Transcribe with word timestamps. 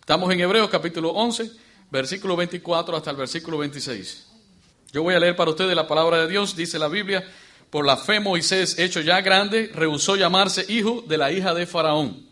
Estamos 0.00 0.32
en 0.32 0.40
Hebreos 0.40 0.70
capítulo 0.70 1.10
11, 1.10 1.50
versículo 1.90 2.36
24 2.36 2.96
hasta 2.96 3.10
el 3.10 3.16
versículo 3.16 3.58
26. 3.58 4.26
Yo 4.92 5.02
voy 5.02 5.14
a 5.14 5.20
leer 5.20 5.36
para 5.36 5.50
ustedes 5.50 5.76
la 5.76 5.86
palabra 5.86 6.18
de 6.18 6.28
Dios, 6.28 6.56
dice 6.56 6.78
la 6.78 6.88
Biblia, 6.88 7.28
por 7.70 7.84
la 7.84 7.96
fe 7.96 8.20
Moisés, 8.20 8.78
hecho 8.78 9.00
ya 9.00 9.20
grande, 9.20 9.70
rehusó 9.74 10.16
llamarse 10.16 10.64
hijo 10.68 11.04
de 11.06 11.18
la 11.18 11.30
hija 11.30 11.52
de 11.52 11.66
Faraón, 11.66 12.26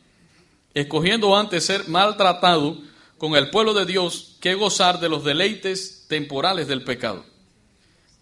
escogiendo 0.73 1.37
antes 1.37 1.67
ser 1.67 1.89
maltratado 1.89 2.79
con 3.19 3.37
el 3.37 3.51
pueblo 3.51 3.75
de 3.75 3.85
Dios 3.85 4.37
que 4.41 4.55
gozar 4.55 5.01
de 5.01 5.09
los 5.09 5.25
deleites 5.25 6.07
temporales 6.09 6.69
del 6.69 6.85
pecado, 6.85 7.25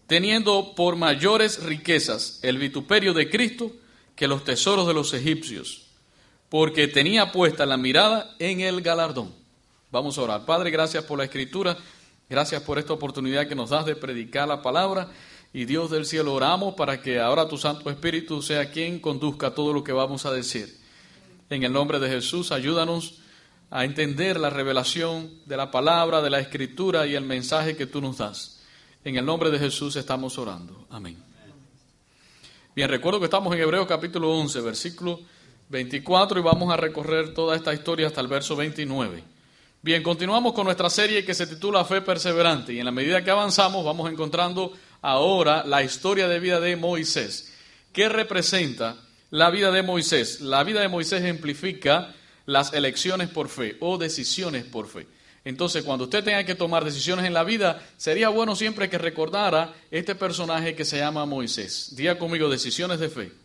teniendo 0.07 0.75
por 0.75 0.97
mayores 0.97 1.63
riquezas 1.63 2.41
el 2.43 2.59
vituperio 2.59 3.15
de 3.15 3.31
Cristo 3.31 3.73
que 4.17 4.29
los 4.29 4.45
tesoros 4.45 4.87
de 4.87 4.95
los 4.95 5.15
egipcios, 5.15 5.84
porque 6.49 6.89
tenía 6.89 7.33
puesta 7.33 7.67
la 7.67 7.77
mirada 7.77 8.35
en 8.39 8.61
el 8.61 8.81
galardón. 8.81 9.33
Vamos 9.91 10.19
a 10.19 10.23
orar. 10.23 10.45
Padre, 10.45 10.71
gracias 10.71 11.05
por 11.05 11.19
la 11.19 11.25
escritura, 11.25 11.77
gracias 12.29 12.63
por 12.63 12.79
esta 12.79 12.93
oportunidad 12.93 13.47
que 13.47 13.55
nos 13.55 13.71
das 13.71 13.87
de 13.87 13.97
predicar 13.97 14.49
la 14.49 14.63
palabra. 14.63 15.09
Y 15.53 15.67
Dios 15.67 15.91
del 15.91 16.05
cielo, 16.05 16.35
oramos 16.35 16.75
para 16.75 17.01
que 17.01 17.21
ahora 17.21 17.47
tu 17.47 17.57
Santo 17.57 17.89
Espíritu 17.91 18.43
sea 18.43 18.71
quien 18.71 18.99
conduzca 18.99 19.55
todo 19.55 19.73
lo 19.73 19.85
que 19.85 19.93
vamos 19.93 20.27
a 20.27 20.33
decir. 20.33 20.81
En 21.49 21.63
el 21.63 21.73
nombre 21.73 22.01
de 22.01 22.09
Jesús, 22.09 22.51
ayúdanos 22.51 23.21
a 23.71 23.85
entender 23.85 24.39
la 24.39 24.51
revelación 24.51 25.31
de 25.47 25.57
la 25.57 25.71
palabra, 25.71 26.23
de 26.23 26.31
la 26.31 26.41
escritura 26.41 27.07
y 27.07 27.15
el 27.15 27.25
mensaje 27.25 27.77
que 27.77 27.87
tú 27.87 28.01
nos 28.01 28.19
das. 28.19 28.61
En 29.05 29.17
el 29.17 29.25
nombre 29.25 29.51
de 29.51 29.59
Jesús 29.59 29.97
estamos 29.97 30.39
orando. 30.39 30.87
Amén. 30.91 31.17
Bien, 32.75 32.89
recuerdo 32.89 33.21
que 33.21 33.27
estamos 33.27 33.55
en 33.55 33.61
Hebreos 33.61 33.87
capítulo 33.87 34.37
11, 34.37 34.61
versículo 34.61 35.21
24 35.69 36.39
y 36.39 36.43
vamos 36.43 36.73
a 36.73 36.77
recorrer 36.77 37.35
toda 37.35 37.57
esta 37.57 37.73
historia 37.73 38.07
hasta 38.07 38.21
el 38.21 38.29
verso 38.29 38.57
29. 38.57 39.25
Bien, 39.83 40.03
continuamos 40.03 40.55
con 40.55 40.65
nuestra 40.65 40.89
serie 40.89 41.25
que 41.25 41.35
se 41.35 41.47
titula 41.47 41.85
Fe 41.85 42.01
Perseverante 42.01 42.73
y 42.73 42.79
en 42.79 42.85
la 42.85 42.91
medida 42.91 43.23
que 43.23 43.31
avanzamos 43.31 43.85
vamos 43.85 44.11
encontrando 44.11 44.73
ahora 45.03 45.65
la 45.67 45.83
historia 45.83 46.27
de 46.29 46.41
vida 46.41 46.61
de 46.61 46.77
Moisés. 46.77 47.53
¿Qué 47.93 48.09
representa 48.09 48.97
la 49.31 49.51
vida 49.51 49.71
de 49.71 49.83
Moisés? 49.83 50.41
La 50.41 50.65
vida 50.65 50.81
de 50.81 50.89
Moisés 50.89 51.23
ejemplifica 51.23 52.15
las 52.47 52.73
elecciones 52.73 53.29
por 53.29 53.49
fe 53.49 53.77
o 53.81 53.99
decisiones 53.99 54.65
por 54.65 54.89
fe. 54.89 55.07
Entonces, 55.45 55.85
cuando 55.85 56.05
usted 56.05 56.25
tenga 56.25 56.45
que 56.45 56.55
tomar 56.55 56.85
decisiones 56.85 57.27
en 57.27 57.35
la 57.35 57.45
vida, 57.45 57.83
sería 57.99 58.31
bueno 58.31 58.57
siempre 58.57 58.89
que 58.89 58.97
recordara 58.97 59.75
este 59.91 60.15
personaje 60.15 60.75
que 60.75 60.87
se 60.87 60.97
llama 60.97 61.27
Moisés. 61.27 61.95
Diga 61.95 62.19
conmigo, 62.19 62.49
decisiones 62.49 62.99
de 62.99 63.11
fe. 63.11 63.44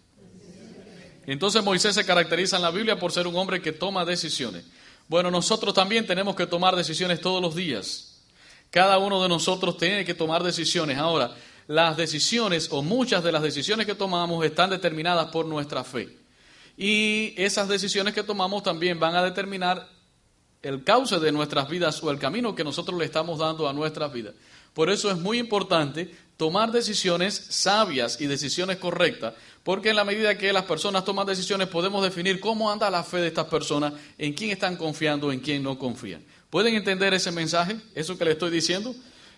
Entonces 1.29 1.63
Moisés 1.63 1.93
se 1.93 2.07
caracteriza 2.07 2.55
en 2.55 2.63
la 2.63 2.71
Biblia 2.71 2.97
por 2.97 3.11
ser 3.11 3.27
un 3.27 3.35
hombre 3.35 3.61
que 3.61 3.71
toma 3.71 4.03
decisiones. 4.03 4.65
Bueno, 5.07 5.29
nosotros 5.29 5.75
también 5.75 6.07
tenemos 6.07 6.35
que 6.35 6.47
tomar 6.47 6.75
decisiones 6.75 7.21
todos 7.21 7.39
los 7.39 7.53
días. 7.53 8.23
Cada 8.71 8.97
uno 8.97 9.21
de 9.21 9.29
nosotros 9.29 9.77
tiene 9.77 10.03
que 10.03 10.15
tomar 10.15 10.41
decisiones. 10.41 10.97
Ahora, 10.97 11.35
las 11.67 11.97
decisiones 11.97 12.69
o 12.71 12.81
muchas 12.81 13.23
de 13.23 13.31
las 13.31 13.43
decisiones 13.43 13.85
que 13.85 13.93
tomamos 13.93 14.43
están 14.43 14.71
determinadas 14.71 15.27
por 15.27 15.45
nuestra 15.45 15.83
fe. 15.83 16.17
Y 16.75 17.35
esas 17.37 17.67
decisiones 17.67 18.15
que 18.15 18.23
tomamos 18.23 18.63
también 18.63 18.99
van 18.99 19.15
a 19.15 19.21
determinar 19.23 19.87
el 20.63 20.83
cauce 20.83 21.19
de 21.19 21.31
nuestras 21.31 21.69
vidas 21.69 22.03
o 22.03 22.09
el 22.09 22.17
camino 22.17 22.55
que 22.55 22.63
nosotros 22.63 22.97
le 22.97 23.05
estamos 23.05 23.37
dando 23.37 23.69
a 23.69 23.73
nuestras 23.73 24.11
vidas. 24.11 24.33
Por 24.73 24.89
eso 24.89 25.11
es 25.11 25.17
muy 25.17 25.37
importante 25.37 26.11
tomar 26.39 26.71
decisiones 26.71 27.33
sabias 27.49 28.21
y 28.21 28.25
decisiones 28.25 28.77
correctas, 28.77 29.33
porque 29.61 29.89
en 29.89 29.97
la 29.97 30.05
medida 30.05 30.37
que 30.37 30.53
las 30.53 30.63
personas 30.63 31.03
toman 31.03 31.27
decisiones 31.27 31.67
podemos 31.67 32.01
definir 32.01 32.39
cómo 32.39 32.71
anda 32.71 32.89
la 32.89 33.03
fe 33.03 33.17
de 33.17 33.27
estas 33.27 33.47
personas, 33.47 33.91
en 34.17 34.31
quién 34.31 34.51
están 34.51 34.77
confiando, 34.77 35.33
en 35.33 35.41
quién 35.41 35.61
no 35.61 35.77
confían. 35.77 36.23
¿Pueden 36.49 36.75
entender 36.75 37.13
ese 37.13 37.33
mensaje, 37.33 37.75
eso 37.93 38.17
que 38.17 38.23
le 38.23 38.31
estoy 38.31 38.51
diciendo? 38.51 38.95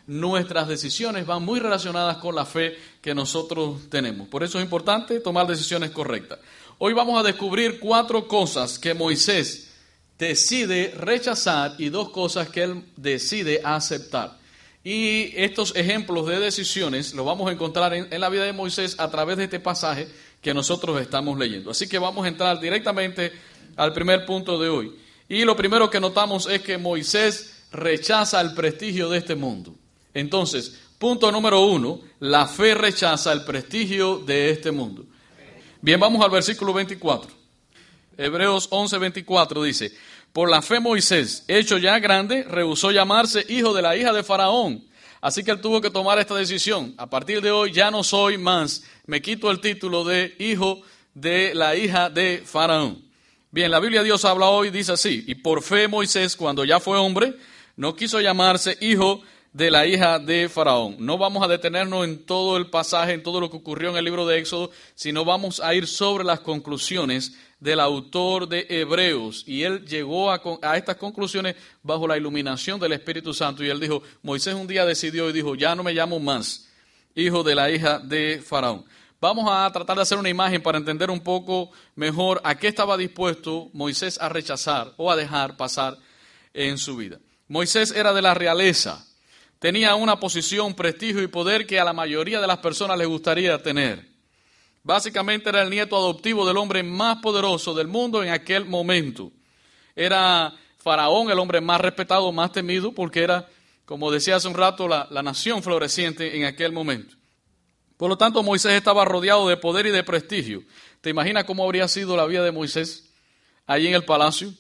nuestras 0.07 0.67
decisiones 0.67 1.27
van 1.27 1.44
muy 1.44 1.59
relacionadas 1.59 2.17
con 2.17 2.35
la 2.35 2.45
fe 2.45 2.75
que 3.01 3.13
nosotros 3.13 3.88
tenemos. 3.89 4.28
Por 4.28 4.44
eso 4.44 4.57
es 4.57 4.63
importante 4.63 5.19
tomar 5.19 5.47
decisiones 5.47 5.91
correctas. 5.91 6.39
Hoy 6.79 6.94
vamos 6.94 7.19
a 7.19 7.23
descubrir 7.23 7.79
cuatro 7.79 8.28
cosas 8.28 8.79
que 8.79 8.95
Moisés 8.95 9.69
decide 10.18 10.94
rechazar 10.97 11.75
y 11.78 11.89
dos 11.89 12.09
cosas 12.09 12.50
que 12.50 12.63
él 12.63 12.83
decide 12.97 13.62
aceptar. 13.63 14.41
Y 14.84 15.34
estos 15.36 15.75
ejemplos 15.75 16.25
de 16.25 16.40
decisiones 16.40 17.14
los 17.14 17.25
vamos 17.25 17.50
a 17.50 17.53
encontrar 17.53 17.94
en, 17.94 18.19
la 18.19 18.30
vida 18.30 18.46
de 18.46 18.53
Moisés 18.53 18.96
a 19.00 19.12
través 19.12 19.38
de 19.38 19.44
este 19.44 19.59
pasaje 19.59 20.08
que 20.42 20.53
nosotros 20.53 21.00
estamos 21.00 21.38
leyendo. 21.38 21.69
Así 21.69 21.88
que 21.88 22.00
vamos 22.00 22.25
a 22.25 22.30
entrar 22.30 22.59
directamente 22.59 23.31
al 23.75 23.94
primer 23.94 24.25
punto 24.25 24.59
de 24.59 24.69
hoy. 24.69 24.96
Y 25.30 25.46
lo 25.46 25.56
primero 25.56 25.90
que 25.90 26.00
notamos 26.00 26.47
es 26.47 26.62
que 26.62 26.78
Moisés 26.78 27.66
rechaza 27.72 28.42
el 28.42 28.53
prestigio 28.53 29.09
de 29.09 29.19
este 29.19 29.36
mundo. 29.36 29.75
Entonces, 30.14 30.80
punto 30.98 31.31
número 31.31 31.62
uno, 31.62 32.02
la 32.19 32.48
fe 32.48 32.74
rechaza 32.74 33.31
el 33.31 33.44
prestigio 33.44 34.18
de 34.18 34.50
este 34.50 34.72
mundo. 34.72 35.06
Bien, 35.80 36.00
vamos 36.00 36.24
al 36.24 36.31
versículo 36.31 36.74
24. 36.74 37.31
Hebreos 38.18 38.68
11, 38.69 38.98
24 38.98 39.63
dice, 39.63 39.92
por 40.34 40.50
la 40.50 40.62
fe 40.62 40.80
Moisés, 40.80 41.44
hecho 41.47 41.78
ya 41.78 42.00
grande, 42.00 42.44
rehusó 42.44 42.92
llamarse 42.92 43.46
hijo 43.50 43.74
de 43.74 43.81
la 43.81 43.97
hija 43.97 44.14
de 44.14 44.24
Faraón. 44.24 44.84
Así 45.19 45.44
que 45.44 45.52
él 45.52 45.62
tuvo 45.62 45.81
que 45.81 45.92
tomar 45.92 46.18
esta 46.19 46.36
decisión. 46.36 46.96
A 46.97 47.09
partir 47.09 47.42
de 47.42 47.52
hoy 47.52 47.72
ya 47.72 47.92
no 47.92 48.03
soy 48.03 48.38
más, 48.38 48.84
me 49.06 49.22
quito 49.22 49.52
el 49.52 49.59
título 49.59 50.03
de 50.03 50.36
hijo 50.40 50.81
de 51.14 51.53
la 51.53 51.75
hija 51.75 52.09
de 52.09 52.42
Faraón. 52.46 53.03
Bien, 53.52 53.69
la 53.69 53.81
Biblia 53.81 54.02
Dios 54.02 54.24
habla 54.24 54.47
hoy, 54.47 54.69
dice 54.69 54.94
así, 54.94 55.25
y 55.28 55.36
por 55.36 55.62
fe 55.62 55.88
Moisés, 55.90 56.38
cuando 56.38 56.63
ya 56.63 56.80
fue 56.80 56.98
hombre, 56.98 57.36
no 57.75 57.96
quiso 57.96 58.22
llamarse 58.22 58.78
hijo 58.80 59.22
de 59.52 59.69
la 59.69 59.86
hija 59.86 60.19
de 60.19 60.48
Faraón. 60.48 60.96
No 61.00 61.18
vamos 61.18 61.44
a 61.44 61.50
detenernos 61.50 62.06
en 62.06 62.25
todo 62.25 62.56
el 62.56 62.69
pasaje, 62.69 63.12
en 63.12 63.24
todo 63.24 63.42
lo 63.42 63.52
que 63.52 63.58
ocurrió 63.58 63.90
en 63.90 63.98
el 63.98 64.06
libro 64.06 64.25
de 64.25 64.40
Éxodo, 64.40 64.72
sino 64.96 65.25
vamos 65.25 65.59
a 65.59 65.75
ir 65.75 65.88
sobre 65.88 66.24
las 66.24 66.40
conclusiones 66.40 67.34
del 67.61 67.79
autor 67.79 68.49
de 68.49 68.66
Hebreos. 68.67 69.45
Y 69.47 69.63
él 69.63 69.85
llegó 69.85 70.29
a, 70.29 70.41
estas 70.75 70.97
conclusiones 70.97 71.55
bajo 71.81 72.05
la 72.05 72.17
iluminación 72.17 72.77
del 72.77 72.91
Espíritu 72.91 73.33
Santo. 73.33 73.63
Y 73.63 73.69
él 73.69 73.79
dijo, 73.79 74.03
Moisés 74.22 74.55
un 74.55 74.67
día 74.67 74.85
decidió 74.85 75.29
y 75.29 75.33
dijo, 75.33 75.55
ya 75.55 75.73
no 75.73 75.83
me 75.83 75.94
llamo 75.94 76.19
más 76.19 76.67
hijo 77.16 77.44
de 77.44 77.55
la 77.55 77.69
hija 77.71 78.00
de 78.00 78.41
Faraón. 78.45 78.85
Vamos 79.19 79.47
a 79.50 79.69
tratar 79.71 79.95
de 79.95 80.01
hacer 80.01 80.17
una 80.17 80.29
imagen 80.29 80.61
para 80.61 80.77
entender 80.77 81.11
un 81.11 81.19
poco 81.19 81.71
mejor 81.95 82.41
a 82.44 82.57
qué 82.57 82.67
estaba 82.67 82.97
dispuesto 82.97 83.69
Moisés 83.73 84.19
a 84.19 84.29
rechazar 84.29 84.94
o 84.97 85.11
a 85.11 85.16
dejar 85.16 85.57
pasar 85.57 85.97
en 86.53 86.77
su 86.77 86.97
vida. 86.97 87.19
Moisés 87.47 87.91
era 87.91 88.13
de 88.13 88.21
la 88.21 88.33
realeza, 88.33 89.05
tenía 89.59 89.94
una 89.95 90.19
posición, 90.19 90.73
prestigio 90.73 91.21
y 91.21 91.27
poder 91.27 91.67
que 91.67 91.79
a 91.79 91.83
la 91.83 91.94
mayoría 91.94 92.41
de 92.41 92.47
las 92.47 92.57
personas 92.57 92.97
les 92.97 93.07
gustaría 93.07 93.61
tener. 93.61 94.10
Básicamente 94.84 95.50
era 95.50 95.62
el 95.62 95.69
nieto 95.69 95.96
adoptivo 95.96 96.46
del 96.46 96.58
hombre 96.58 96.84
más 96.84 97.18
poderoso 97.22 97.74
del 97.74 97.88
mundo 97.88 98.24
en 98.24 98.30
aquel 98.30 98.66
momento. 98.66 99.31
Era 99.96 100.53
Faraón, 100.78 101.30
el 101.30 101.40
hombre 101.40 101.62
más 101.62 101.80
respetado, 101.80 102.31
más 102.31 102.52
temido, 102.52 102.92
porque 102.92 103.22
era, 103.22 103.47
como 103.86 104.12
decía 104.12 104.38
hace 104.38 104.47
un 104.47 104.56
rato, 104.56 104.88
la, 104.88 105.08
la 105.12 105.22
nación 105.22 105.62
floreciente 105.62 106.38
en 106.38 106.46
aquel 106.46 106.72
momento. 106.72 107.16
Por 107.97 108.09
lo 108.09 108.18
tanto, 108.18 108.42
Moisés 108.42 108.72
estaba 108.72 109.06
rodeado 109.06 109.47
de 109.47 109.58
poder 109.58 109.86
y 109.86 109.92
de 109.92 110.03
prestigio. 110.03 110.64
¿Te 111.02 111.12
imaginas 111.12 111.44
cómo 111.44 111.63
habría 111.63 111.88
sido 111.88 112.18
la 112.18 112.25
vida 112.25 112.44
de 112.44 112.52
Moisés 112.52 113.13
allí 113.68 113.88
en 113.88 113.94
el 113.94 114.06
palacio, 114.06 114.52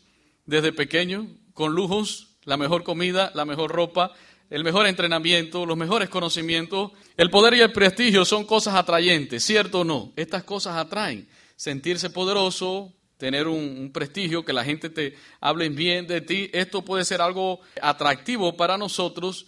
desde 0.45 0.71
pequeño, 0.71 1.27
con 1.53 1.73
lujos, 1.73 2.35
la 2.43 2.57
mejor 2.57 2.83
comida, 2.83 3.31
la 3.33 3.45
mejor 3.45 3.71
ropa, 3.71 4.13
el 4.51 4.65
mejor 4.65 4.85
entrenamiento, 4.85 5.65
los 5.65 5.77
mejores 5.77 6.09
conocimientos. 6.09 6.91
El 7.15 7.29
poder 7.29 7.53
y 7.53 7.61
el 7.61 7.71
prestigio 7.71 8.25
son 8.25 8.45
cosas 8.45 8.75
atrayentes, 8.75 9.43
¿cierto 9.45 9.79
o 9.79 9.83
no? 9.85 10.11
Estas 10.17 10.43
cosas 10.43 10.75
atraen. 10.75 11.27
Sentirse 11.55 12.09
poderoso, 12.09 12.91
tener 13.17 13.47
un, 13.47 13.91
prestigio, 13.93 14.43
que 14.43 14.51
la 14.51 14.65
gente 14.65 14.89
te 14.89 15.15
hable 15.39 15.69
bien 15.69 16.05
de 16.05 16.19
ti, 16.19 16.49
esto 16.51 16.83
puede 16.83 17.05
ser 17.05 17.21
algo 17.21 17.61
atractivo 17.81 18.57
para 18.57 18.77
nosotros. 18.77 19.47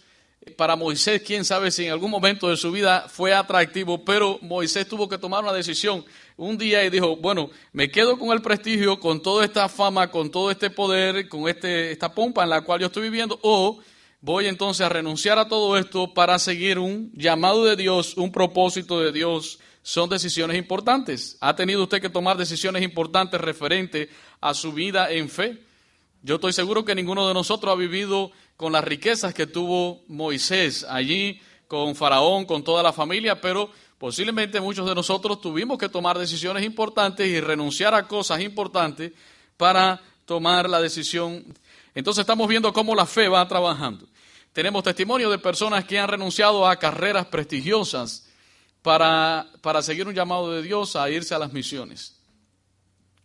Para 0.56 0.74
Moisés, 0.74 1.22
quién 1.22 1.44
sabe 1.44 1.70
si 1.70 1.84
en 1.84 1.92
algún 1.92 2.10
momento 2.10 2.48
de 2.48 2.56
su 2.56 2.72
vida 2.72 3.06
fue 3.08 3.34
atractivo, 3.34 4.04
pero 4.04 4.38
Moisés 4.40 4.88
tuvo 4.88 5.08
que 5.08 5.18
tomar 5.18 5.42
una 5.42 5.52
decisión 5.52 6.02
un 6.36 6.56
día 6.56 6.82
y 6.82 6.88
dijo, 6.88 7.16
bueno, 7.16 7.50
me 7.72 7.90
quedo 7.90 8.18
con 8.18 8.30
el 8.30 8.40
prestigio, 8.40 8.98
con 8.98 9.20
toda 9.22 9.44
esta 9.44 9.68
fama, 9.68 10.10
con 10.10 10.30
todo 10.30 10.50
este 10.50 10.70
poder, 10.70 11.28
con 11.28 11.46
este, 11.48 11.92
esta 11.92 12.14
pompa 12.14 12.42
en 12.42 12.50
la 12.50 12.62
cual 12.62 12.80
yo 12.80 12.86
estoy 12.86 13.02
viviendo, 13.02 13.38
o 13.42 13.80
voy 14.24 14.46
entonces 14.46 14.86
a 14.86 14.88
renunciar 14.88 15.38
a 15.38 15.48
todo 15.48 15.76
esto 15.76 16.14
para 16.14 16.38
seguir 16.38 16.78
un 16.78 17.12
llamado 17.12 17.62
de 17.66 17.76
Dios, 17.76 18.16
un 18.16 18.32
propósito 18.32 18.98
de 19.00 19.12
Dios. 19.12 19.58
Son 19.82 20.08
decisiones 20.08 20.56
importantes. 20.56 21.36
¿Ha 21.42 21.54
tenido 21.54 21.82
usted 21.82 22.00
que 22.00 22.08
tomar 22.08 22.38
decisiones 22.38 22.82
importantes 22.82 23.38
referente 23.38 24.08
a 24.40 24.54
su 24.54 24.72
vida 24.72 25.12
en 25.12 25.28
fe? 25.28 25.62
Yo 26.22 26.36
estoy 26.36 26.54
seguro 26.54 26.86
que 26.86 26.94
ninguno 26.94 27.28
de 27.28 27.34
nosotros 27.34 27.70
ha 27.70 27.76
vivido 27.76 28.32
con 28.56 28.72
las 28.72 28.82
riquezas 28.82 29.34
que 29.34 29.46
tuvo 29.46 30.04
Moisés 30.08 30.86
allí, 30.88 31.38
con 31.68 31.94
Faraón, 31.94 32.46
con 32.46 32.64
toda 32.64 32.82
la 32.82 32.94
familia, 32.94 33.42
pero 33.42 33.68
posiblemente 33.98 34.58
muchos 34.58 34.88
de 34.88 34.94
nosotros 34.94 35.38
tuvimos 35.42 35.76
que 35.76 35.90
tomar 35.90 36.18
decisiones 36.18 36.64
importantes 36.64 37.28
y 37.28 37.40
renunciar 37.42 37.92
a 37.92 38.08
cosas 38.08 38.40
importantes 38.40 39.12
para 39.58 40.00
tomar 40.24 40.70
la 40.70 40.80
decisión 40.80 41.44
Entonces 41.94 42.22
estamos 42.22 42.48
viendo 42.48 42.72
cómo 42.72 42.94
la 42.94 43.04
fe 43.04 43.28
va 43.28 43.46
trabajando. 43.46 44.06
Tenemos 44.54 44.84
testimonio 44.84 45.30
de 45.30 45.38
personas 45.40 45.84
que 45.84 45.98
han 45.98 46.08
renunciado 46.08 46.64
a 46.68 46.76
carreras 46.76 47.26
prestigiosas 47.26 48.28
para, 48.82 49.48
para 49.60 49.82
seguir 49.82 50.06
un 50.06 50.14
llamado 50.14 50.52
de 50.52 50.62
Dios 50.62 50.94
a 50.94 51.10
irse 51.10 51.34
a 51.34 51.40
las 51.40 51.52
misiones. 51.52 52.20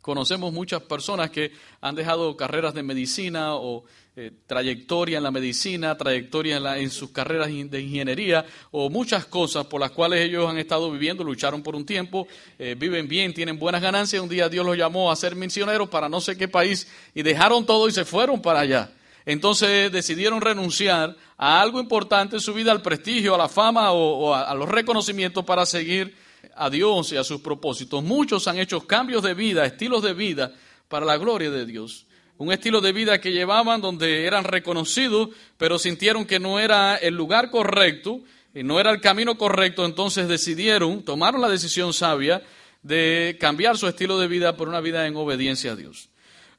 Conocemos 0.02 0.52
muchas 0.52 0.81
personas 0.81 1.30
que 1.30 1.52
han 1.81 1.94
dejado 1.94 2.36
carreras 2.36 2.74
de 2.74 2.81
medicina 2.81 3.54
o 3.54 3.84
eh, 4.16 4.31
trayectoria 4.48 5.18
en 5.18 5.24
la 5.24 5.30
medicina, 5.30 5.96
trayectoria 5.96 6.80
en, 6.80 6.90
sus 6.90 7.12
carreras 7.12 7.50
de 7.50 7.80
ingeniería 7.80 8.44
o 8.72 8.90
muchas 8.90 9.28
cosas 9.28 9.68
por 9.68 9.80
las 9.80 9.92
cuales 9.92 10.22
ellos 10.22 10.50
han 10.50 10.58
estado 10.58 10.90
viviendo, 10.90 11.24
lucharon 11.24 11.62
por 11.62 11.76
un 11.76 11.86
tiempo, 11.86 12.28
eh, 12.58 12.76
viven 12.76 13.08
bien, 13.08 13.36
tienen 13.36 13.60
buenas 13.60 13.84
ganancias. 13.84 14.20
Un 14.20 14.30
día 14.30 14.50
Dios 14.50 14.66
los 14.66 14.76
llamó 14.76 15.12
a 15.12 15.16
ser 15.16 15.36
misioneros 15.36 15.90
para 15.90 16.10
no 16.10 16.22
sé 16.22 16.36
qué 16.36 16.48
país 16.48 16.88
y 17.14 17.22
dejaron 17.22 17.68
todo 17.68 17.88
y 17.88 17.92
se 17.92 18.04
fueron 18.04 18.42
para 18.42 18.62
allá. 18.62 18.94
Entonces 19.31 19.92
decidieron 19.92 20.42
renunciar 20.42 21.16
a 21.38 21.62
algo 21.62 21.80
importante 21.80 22.38
en 22.38 22.42
su 22.42 22.52
vida, 22.52 22.72
al 22.72 22.81
prestigio, 22.81 23.36
a 23.36 23.38
la 23.38 23.48
fama 23.48 23.92
o, 23.92 24.34
a 24.34 24.56
los 24.56 24.68
reconocimientos 24.68 25.46
para 25.46 25.68
seguir 25.68 26.16
a 26.56 26.68
Dios 26.72 27.12
y 27.12 27.18
a 27.18 27.24
sus 27.24 27.40
propósitos. 27.40 28.04
Muchos 28.04 28.48
han 28.48 28.58
hecho 28.58 28.88
cambios 28.88 29.22
de 29.22 29.36
vida, 29.36 29.66
estilos 29.66 30.02
de 30.02 30.14
vida 30.14 30.52
para 30.88 31.06
la 31.06 31.18
gloria 31.18 31.52
de 31.52 31.68
Dios 31.68 32.08
un 32.40 32.54
estilo 32.54 32.80
de 32.80 32.94
vida 32.94 33.20
que 33.20 33.34
llevaban 33.34 33.81
donde 33.81 34.26
eran 34.26 34.46
reconocidos, 34.46 35.30
pero 35.58 35.78
sintieron 35.78 36.24
que 36.24 36.40
no 36.40 36.58
era 36.58 36.96
el 36.96 37.14
lugar 37.14 37.52
correcto 37.52 38.22
y 38.56 38.64
no 38.64 38.80
era 38.80 38.92
el 38.92 39.02
camino 39.02 39.38
correcto, 39.38 39.86
entonces 39.86 40.30
decidieron, 40.30 41.04
tomaron 41.04 41.42
la 41.42 41.50
decisión 41.50 41.92
sabia 41.92 42.42
de 42.81 43.38
cambiar 43.42 43.78
su 43.78 43.88
estilo 43.88 44.18
de 44.18 44.30
vida 44.30 44.56
por 44.56 44.70
una 44.70 44.80
vida 44.80 45.06
en 45.06 45.18
obediencia 45.18 45.74
a 45.74 45.76
Dios. 45.76 46.08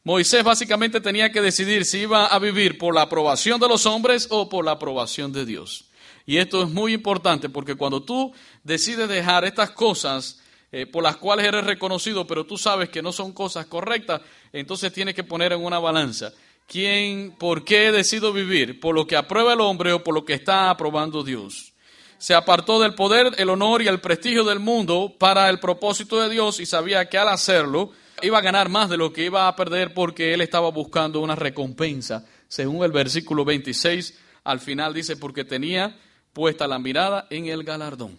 Moisés 0.02 0.42
básicamente 0.42 1.00
tenía 1.00 1.30
que 1.30 1.42
decidir 1.42 1.84
si 1.84 1.98
iba 2.00 2.26
a 2.26 2.38
vivir 2.38 2.78
por 2.78 2.94
la 2.94 3.02
aprobación 3.02 3.60
de 3.60 3.68
los 3.68 3.84
hombres 3.84 4.28
o 4.30 4.48
por 4.48 4.64
la 4.64 4.72
aprobación 4.72 5.30
de 5.32 5.44
Dios. 5.44 5.90
Y 6.24 6.38
esto 6.38 6.62
es 6.62 6.70
muy 6.70 6.94
importante 6.94 7.50
porque 7.50 7.74
cuando 7.74 8.02
tú 8.02 8.32
decides 8.64 9.08
dejar 9.08 9.44
estas 9.44 9.70
cosas 9.72 10.40
eh, 10.72 10.86
por 10.86 11.02
las 11.02 11.16
cuales 11.16 11.46
eres 11.46 11.64
reconocido, 11.64 12.26
pero 12.26 12.46
tú 12.46 12.56
sabes 12.56 12.88
que 12.88 13.02
no 13.02 13.12
son 13.12 13.32
cosas 13.32 13.66
correctas, 13.66 14.22
entonces 14.52 14.92
tienes 14.92 15.14
que 15.14 15.24
poner 15.24 15.52
en 15.52 15.62
una 15.62 15.78
balanza. 15.78 16.32
¿Quién, 16.66 17.34
por 17.36 17.64
qué 17.64 17.90
decido 17.90 18.32
vivir? 18.32 18.78
¿Por 18.80 18.94
lo 18.94 19.06
que 19.06 19.16
aprueba 19.16 19.52
el 19.52 19.60
hombre 19.60 19.92
o 19.92 20.04
por 20.04 20.14
lo 20.14 20.24
que 20.24 20.34
está 20.34 20.70
aprobando 20.70 21.24
Dios? 21.24 21.72
Se 22.16 22.34
apartó 22.34 22.80
del 22.80 22.94
poder, 22.94 23.34
el 23.38 23.50
honor 23.50 23.82
y 23.82 23.88
el 23.88 24.00
prestigio 24.00 24.44
del 24.44 24.60
mundo 24.60 25.12
para 25.18 25.50
el 25.50 25.58
propósito 25.58 26.20
de 26.20 26.30
Dios 26.30 26.60
y 26.60 26.66
sabía 26.66 27.08
que 27.08 27.18
al 27.18 27.28
hacerlo 27.28 27.90
iba 28.22 28.38
a 28.38 28.42
ganar 28.42 28.68
más 28.68 28.88
de 28.88 28.96
lo 28.96 29.12
que 29.12 29.24
iba 29.24 29.48
a 29.48 29.56
perder 29.56 29.94
porque 29.94 30.34
él 30.34 30.40
estaba 30.40 30.70
buscando 30.70 31.20
una 31.20 31.36
recompensa. 31.36 32.26
Según 32.48 32.84
el 32.84 32.92
versículo 32.92 33.44
26, 33.44 34.18
al 34.44 34.60
final 34.60 34.94
dice, 34.94 35.16
porque 35.16 35.44
tenía 35.44 35.98
puesta 36.32 36.66
la 36.66 36.78
mirada 36.78 37.26
en 37.30 37.46
el 37.46 37.64
galardón. 37.64 38.18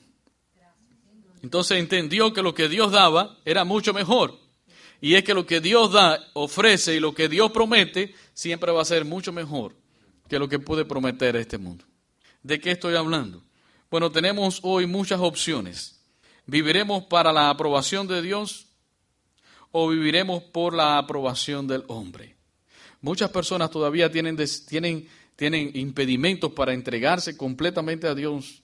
Entonces 1.43 1.79
entendió 1.79 2.33
que 2.33 2.41
lo 2.41 2.53
que 2.53 2.69
Dios 2.69 2.91
daba 2.91 3.37
era 3.45 3.63
mucho 3.63 3.93
mejor. 3.93 4.37
Y 5.01 5.15
es 5.15 5.23
que 5.23 5.33
lo 5.33 5.45
que 5.47 5.59
Dios 5.59 5.91
da, 5.91 6.19
ofrece 6.33 6.95
y 6.95 6.99
lo 6.99 7.13
que 7.13 7.27
Dios 7.27 7.51
promete 7.51 8.13
siempre 8.33 8.71
va 8.71 8.83
a 8.83 8.85
ser 8.85 9.03
mucho 9.03 9.31
mejor 9.31 9.75
que 10.29 10.37
lo 10.37 10.47
que 10.47 10.59
puede 10.59 10.85
prometer 10.85 11.35
este 11.35 11.57
mundo. 11.57 11.83
¿De 12.43 12.59
qué 12.59 12.71
estoy 12.71 12.95
hablando? 12.95 13.43
Bueno, 13.89 14.11
tenemos 14.11 14.59
hoy 14.61 14.85
muchas 14.85 15.19
opciones. 15.19 15.99
¿Viviremos 16.45 17.05
para 17.05 17.33
la 17.33 17.49
aprobación 17.49 18.07
de 18.07 18.21
Dios 18.21 18.67
o 19.71 19.89
viviremos 19.89 20.43
por 20.43 20.73
la 20.73 20.97
aprobación 20.97 21.67
del 21.67 21.83
hombre? 21.87 22.35
Muchas 23.01 23.31
personas 23.31 23.71
todavía 23.71 24.11
tienen, 24.11 24.37
tienen, 24.67 25.07
tienen 25.35 25.71
impedimentos 25.73 26.51
para 26.53 26.73
entregarse 26.73 27.35
completamente 27.35 28.07
a 28.07 28.13
Dios. 28.13 28.61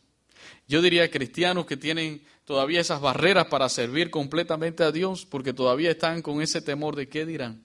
Yo 0.67 0.81
diría 0.81 1.09
cristianos 1.09 1.65
que 1.65 1.77
tienen 1.77 2.21
todavía 2.45 2.79
esas 2.79 3.01
barreras 3.01 3.47
para 3.47 3.67
servir 3.67 4.09
completamente 4.09 4.83
a 4.83 4.91
Dios, 4.91 5.25
porque 5.25 5.53
todavía 5.53 5.91
están 5.91 6.21
con 6.21 6.41
ese 6.41 6.61
temor 6.61 6.95
de 6.95 7.09
qué 7.09 7.25
dirán. 7.25 7.63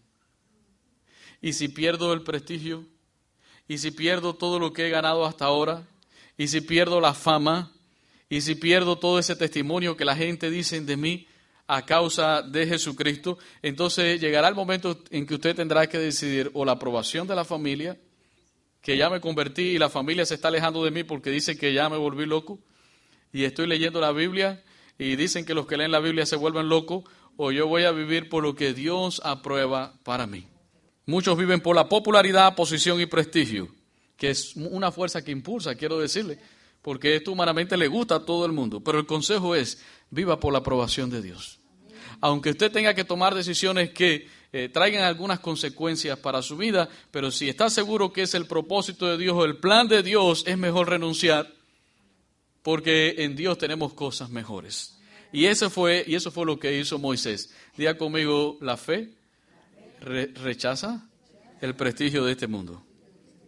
Y 1.41 1.53
si 1.53 1.69
pierdo 1.69 2.13
el 2.13 2.23
prestigio, 2.23 2.87
y 3.69 3.79
si 3.79 3.91
pierdo 3.91 4.35
todo 4.35 4.59
lo 4.59 4.73
que 4.73 4.87
he 4.87 4.91
ganado 4.91 5.25
hasta 5.25 5.45
ahora, 5.45 5.87
y 6.39 6.49
si 6.49 6.61
pierdo 6.61 7.01
la 7.01 7.15
fama, 7.15 7.73
y 8.29 8.41
si 8.41 8.55
pierdo 8.55 8.97
todo 8.97 9.19
ese 9.19 9.37
testimonio 9.37 9.97
que 9.97 10.05
la 10.05 10.17
gente 10.17 10.51
dice 10.51 10.81
de 10.81 10.97
mí 10.97 11.27
a 11.75 11.87
causa 11.87 12.43
de 12.43 12.67
Jesucristo, 12.67 13.39
entonces 13.63 14.21
llegará 14.21 14.49
el 14.49 14.55
momento 14.55 14.99
en 15.11 15.27
que 15.27 15.33
usted 15.33 15.57
tendrá 15.57 15.87
que 15.87 15.99
decidir 15.99 16.51
o 16.53 16.67
la 16.67 16.73
aprobación 16.73 17.27
de 17.27 17.35
la 17.35 17.47
familia, 17.47 17.99
que 18.83 18.99
ya 18.99 19.09
me 19.09 19.23
convertí 19.23 19.63
y 19.63 19.79
la 19.79 19.89
familia 19.89 20.27
se 20.27 20.35
está 20.35 20.49
alejando 20.49 20.85
de 20.85 20.91
mí 20.91 21.03
porque 21.03 21.31
dice 21.31 21.57
que 21.57 21.73
ya 21.73 21.89
me 21.89 21.97
volví 21.97 22.27
loco, 22.27 22.59
y 23.33 23.45
estoy 23.45 23.67
leyendo 23.67 24.03
la 24.03 24.13
Biblia 24.13 24.63
y 24.99 25.17
dicen 25.17 25.47
que 25.47 25.55
los 25.55 25.67
que 25.67 25.79
leen 25.79 25.93
la 25.93 26.01
Biblia 26.01 26.27
se 26.27 26.37
vuelven 26.37 26.69
locos, 26.69 27.05
o 27.39 27.53
yo 27.53 27.67
voy 27.67 27.85
a 27.85 27.91
vivir 27.91 28.29
por 28.29 28.43
lo 28.43 28.55
que 28.55 28.75
Dios 28.75 29.23
aprueba 29.25 29.95
para 30.03 30.27
mí. 30.27 30.47
Muchos 31.07 31.39
viven 31.39 31.63
por 31.63 31.75
la 31.75 31.89
popularidad, 31.89 32.55
posición 32.55 33.01
y 33.01 33.07
prestigio, 33.07 33.69
que 34.19 34.29
es 34.29 34.55
una 34.57 34.93
fuerza 34.93 35.25
que 35.25 35.33
impulsa, 35.33 35.75
quiero 35.75 35.99
decirle, 35.99 36.39
porque 36.83 37.17
esto 37.17 37.33
humanamente 37.33 37.79
le 37.79 37.89
gusta 37.89 38.17
a 38.17 38.25
todo 38.27 38.45
el 38.45 38.53
mundo. 38.53 38.85
Pero 38.85 38.99
el 38.99 39.07
consejo 39.07 39.55
es, 39.55 39.83
viva 40.11 40.39
por 40.39 40.53
la 40.53 40.59
aprobación 40.59 41.09
de 41.09 41.23
Dios. 41.23 41.62
Aunque 42.23 42.51
usted 42.51 42.71
tenga 42.71 42.95
que 42.95 43.05
tomar 43.05 43.35
decisiones 43.35 43.91
que 43.91 44.29
eh, 44.53 44.69
traigan 44.69 45.03
algunas 45.03 45.41
consecuencias 45.41 46.17
para 46.21 46.41
su 46.41 46.57
vida, 46.57 46.89
pero 47.11 47.33
si 47.33 47.49
está 47.49 47.69
seguro 47.69 48.13
que 48.13 48.23
es 48.23 48.35
el 48.35 48.47
propósito 48.47 49.09
de 49.09 49.19
Dios 49.19 49.35
o 49.37 49.45
el 49.45 49.57
plan 49.57 49.89
de 49.89 50.05
Dios, 50.05 50.45
es 50.47 50.57
mejor 50.57 50.89
renunciar 50.89 51.53
porque 52.63 53.17
en 53.19 53.35
Dios 53.35 53.59
tenemos 53.59 53.93
cosas 53.95 54.31
mejores. 54.31 54.97
Y 55.33 55.47
eso 55.47 55.69
fue, 55.69 56.05
y 56.07 56.15
eso 56.15 56.31
fue 56.31 56.47
lo 56.47 56.61
que 56.61 56.79
hizo 56.79 56.97
Moisés. 56.97 57.53
Diga 57.77 57.99
conmigo, 57.99 58.57
la 58.61 58.77
fe 58.77 59.11
rechaza 60.01 61.09
el 61.61 61.75
prestigio 61.75 62.25
de 62.25 62.33
este 62.33 62.47
mundo 62.47 62.85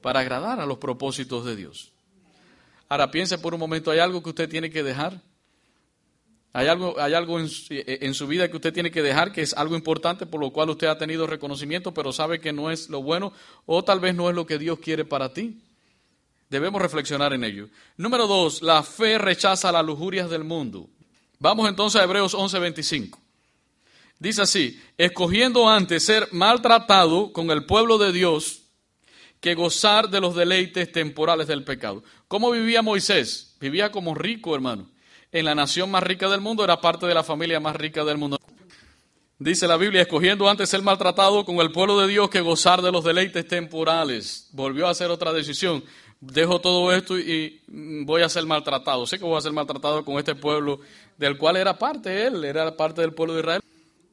para 0.02 0.18
agradar 0.18 0.58
a 0.58 0.66
los 0.66 0.78
propósitos 0.78 1.44
de 1.44 1.54
Dios. 1.54 1.92
Ahora 2.88 3.12
piense 3.12 3.38
por 3.38 3.54
un 3.54 3.60
momento, 3.60 3.92
¿hay 3.92 4.00
algo 4.00 4.20
que 4.20 4.30
usted 4.30 4.48
tiene 4.48 4.68
que 4.68 4.82
dejar? 4.82 5.22
¿Hay 6.56 6.68
algo, 6.68 6.94
hay 7.00 7.14
algo 7.14 7.40
en, 7.40 7.50
en, 7.68 8.14
su 8.14 8.28
vida 8.28 8.48
que 8.48 8.54
usted 8.54 8.72
tiene 8.72 8.92
que 8.92 9.02
dejar 9.02 9.32
que 9.32 9.42
es 9.42 9.54
algo 9.54 9.74
importante 9.74 10.24
por 10.24 10.40
lo 10.40 10.52
cual 10.52 10.70
usted 10.70 10.86
ha 10.86 10.96
tenido 10.96 11.26
reconocimiento, 11.26 11.92
pero 11.92 12.12
sabe 12.12 12.40
que 12.40 12.52
no 12.52 12.70
es 12.70 12.88
lo 12.88 13.02
bueno 13.02 13.32
o 13.66 13.82
tal 13.82 13.98
vez 13.98 14.14
no 14.14 14.30
es 14.30 14.36
lo 14.36 14.46
que 14.46 14.56
Dios 14.56 14.78
quiere 14.78 15.04
para 15.04 15.32
ti? 15.32 15.60
Debemos 16.48 16.80
reflexionar 16.80 17.32
en 17.32 17.42
ello. 17.42 17.68
Número 17.96 18.28
dos, 18.28 18.62
la 18.62 18.84
fe 18.84 19.18
rechaza 19.18 19.72
las 19.72 19.84
lujurias 19.84 20.30
del 20.30 20.44
mundo. 20.44 20.88
Vamos 21.40 21.68
entonces 21.68 22.00
a 22.00 22.04
Hebreos 22.04 22.34
11:25. 22.34 23.18
Dice 24.20 24.42
así, 24.42 24.80
escogiendo 24.96 25.68
antes 25.68 26.04
ser 26.04 26.28
maltratado 26.30 27.32
con 27.32 27.50
el 27.50 27.66
pueblo 27.66 27.98
de 27.98 28.12
Dios 28.12 28.62
que 29.40 29.56
gozar 29.56 30.08
de 30.08 30.20
los 30.20 30.36
deleites 30.36 30.92
temporales 30.92 31.48
del 31.48 31.64
pecado. 31.64 32.04
¿Cómo 32.28 32.52
vivía 32.52 32.80
Moisés? 32.80 33.56
Vivía 33.58 33.90
como 33.90 34.14
rico, 34.14 34.54
hermano. 34.54 34.93
En 35.34 35.44
la 35.44 35.54
nación 35.54 35.90
más 35.90 36.02
rica 36.02 36.30
del 36.30 36.40
mundo, 36.40 36.64
era 36.64 36.80
parte 36.80 37.06
de 37.06 37.12
la 37.12 37.22
familia 37.22 37.60
más 37.60 37.76
rica 37.76 38.04
del 38.04 38.16
mundo. 38.16 38.38
Dice 39.38 39.66
la 39.66 39.76
Biblia, 39.76 40.00
escogiendo 40.00 40.48
antes 40.48 40.70
ser 40.70 40.80
maltratado 40.80 41.44
con 41.44 41.56
el 41.56 41.72
pueblo 41.72 42.00
de 42.00 42.06
Dios 42.06 42.30
que 42.30 42.40
gozar 42.40 42.80
de 42.80 42.92
los 42.92 43.04
deleites 43.04 43.46
temporales. 43.46 44.48
Volvió 44.52 44.86
a 44.86 44.90
hacer 44.90 45.10
otra 45.10 45.32
decisión 45.32 45.84
dejo 46.32 46.60
todo 46.60 46.92
esto 46.92 47.18
y 47.18 47.60
voy 47.68 48.22
a 48.22 48.28
ser 48.28 48.46
maltratado. 48.46 49.06
Sé 49.06 49.18
que 49.18 49.24
voy 49.24 49.36
a 49.36 49.40
ser 49.40 49.52
maltratado 49.52 50.04
con 50.04 50.18
este 50.18 50.34
pueblo 50.34 50.80
del 51.18 51.36
cual 51.36 51.56
era 51.56 51.78
parte 51.78 52.26
él, 52.26 52.44
era 52.44 52.76
parte 52.76 53.00
del 53.00 53.12
pueblo 53.12 53.34
de 53.34 53.40
Israel. 53.40 53.60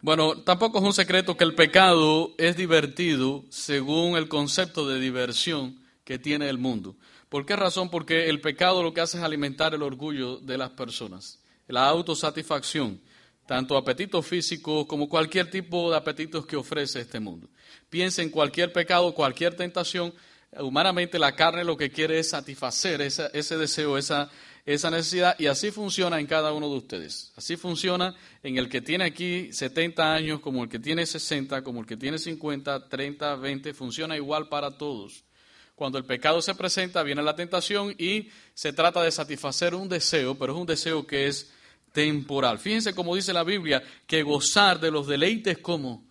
Bueno, 0.02 0.36
tampoco 0.42 0.80
es 0.80 0.84
un 0.84 0.94
secreto 0.94 1.38
que 1.38 1.44
el 1.44 1.54
pecado 1.54 2.34
es 2.38 2.58
divertido 2.58 3.44
según 3.50 4.18
el 4.18 4.28
concepto 4.28 4.88
de 4.88 5.00
diversión 5.00 5.80
que 6.04 6.18
tiene 6.18 6.50
el 6.50 6.58
mundo. 6.58 6.96
¿Por 7.32 7.46
qué 7.46 7.56
razón? 7.56 7.90
Porque 7.90 8.28
el 8.28 8.42
pecado 8.42 8.84
lo 8.84 8.94
que 8.94 9.00
hace 9.00 9.18
es 9.18 9.24
alimentar 9.24 9.74
el 9.74 9.84
orgullo 9.84 10.36
de 10.40 10.58
las 10.58 10.72
personas, 10.72 11.40
la 11.66 11.88
autosatisfacción, 11.88 13.00
tanto 13.46 13.78
apetitos 13.78 14.28
físicos 14.28 14.86
como 14.86 15.08
cualquier 15.08 15.50
tipo 15.50 15.90
de 15.90 15.96
apetitos 15.96 16.46
que 16.46 16.58
ofrece 16.58 17.00
este 17.00 17.22
mundo. 17.22 17.48
Piensa 17.90 18.22
en 18.22 18.32
cualquier 18.32 18.74
pecado, 18.74 19.14
cualquier 19.14 19.56
tentación, 19.56 20.14
humanamente 20.60 21.18
la 21.18 21.34
carne 21.34 21.64
lo 21.64 21.78
que 21.78 21.90
quiere 21.90 22.20
es 22.20 22.32
satisfacer 22.32 23.00
ese 23.00 23.58
deseo, 23.58 23.98
esa, 23.98 24.30
necesidad, 24.66 25.40
y 25.40 25.48
así 25.48 25.72
funciona 25.72 26.20
en 26.20 26.28
cada 26.28 26.52
uno 26.52 26.68
de 26.68 26.76
ustedes. 26.76 27.32
Así 27.38 27.56
funciona 27.56 28.14
en 28.44 28.58
el 28.58 28.68
que 28.68 28.82
tiene 28.82 29.06
aquí 29.06 29.54
70 29.54 30.14
años, 30.14 30.42
como 30.42 30.64
el 30.64 30.70
que 30.70 30.80
tiene 30.80 31.06
60, 31.06 31.64
como 31.64 31.80
el 31.80 31.86
que 31.86 31.96
tiene 31.96 32.20
50, 32.20 32.90
30, 32.90 33.36
20, 33.38 33.74
funciona 33.74 34.18
igual 34.18 34.50
para 34.50 34.78
todos. 34.78 35.24
Cuando 35.82 35.98
el 35.98 36.06
pecado 36.06 36.44
se 36.44 36.54
presenta, 36.54 37.02
viene 37.02 37.24
la 37.24 37.36
tentación 37.36 37.96
y 37.98 38.30
se 38.54 38.72
trata 38.72 39.02
de 39.02 39.12
satisfacer 39.12 39.74
un 39.74 39.90
deseo, 39.90 40.36
pero 40.36 40.54
es 40.54 40.60
un 40.60 40.68
deseo 40.68 41.08
que 41.08 41.26
es 41.26 41.52
temporal. 41.92 42.60
Fíjense 42.60 42.94
como 42.94 43.16
dice 43.16 43.34
la 43.34 43.44
Biblia, 43.44 43.82
que 44.06 44.22
gozar 44.22 44.80
de 44.80 44.92
los 44.92 45.08
deleites 45.08 45.58
como 45.58 46.04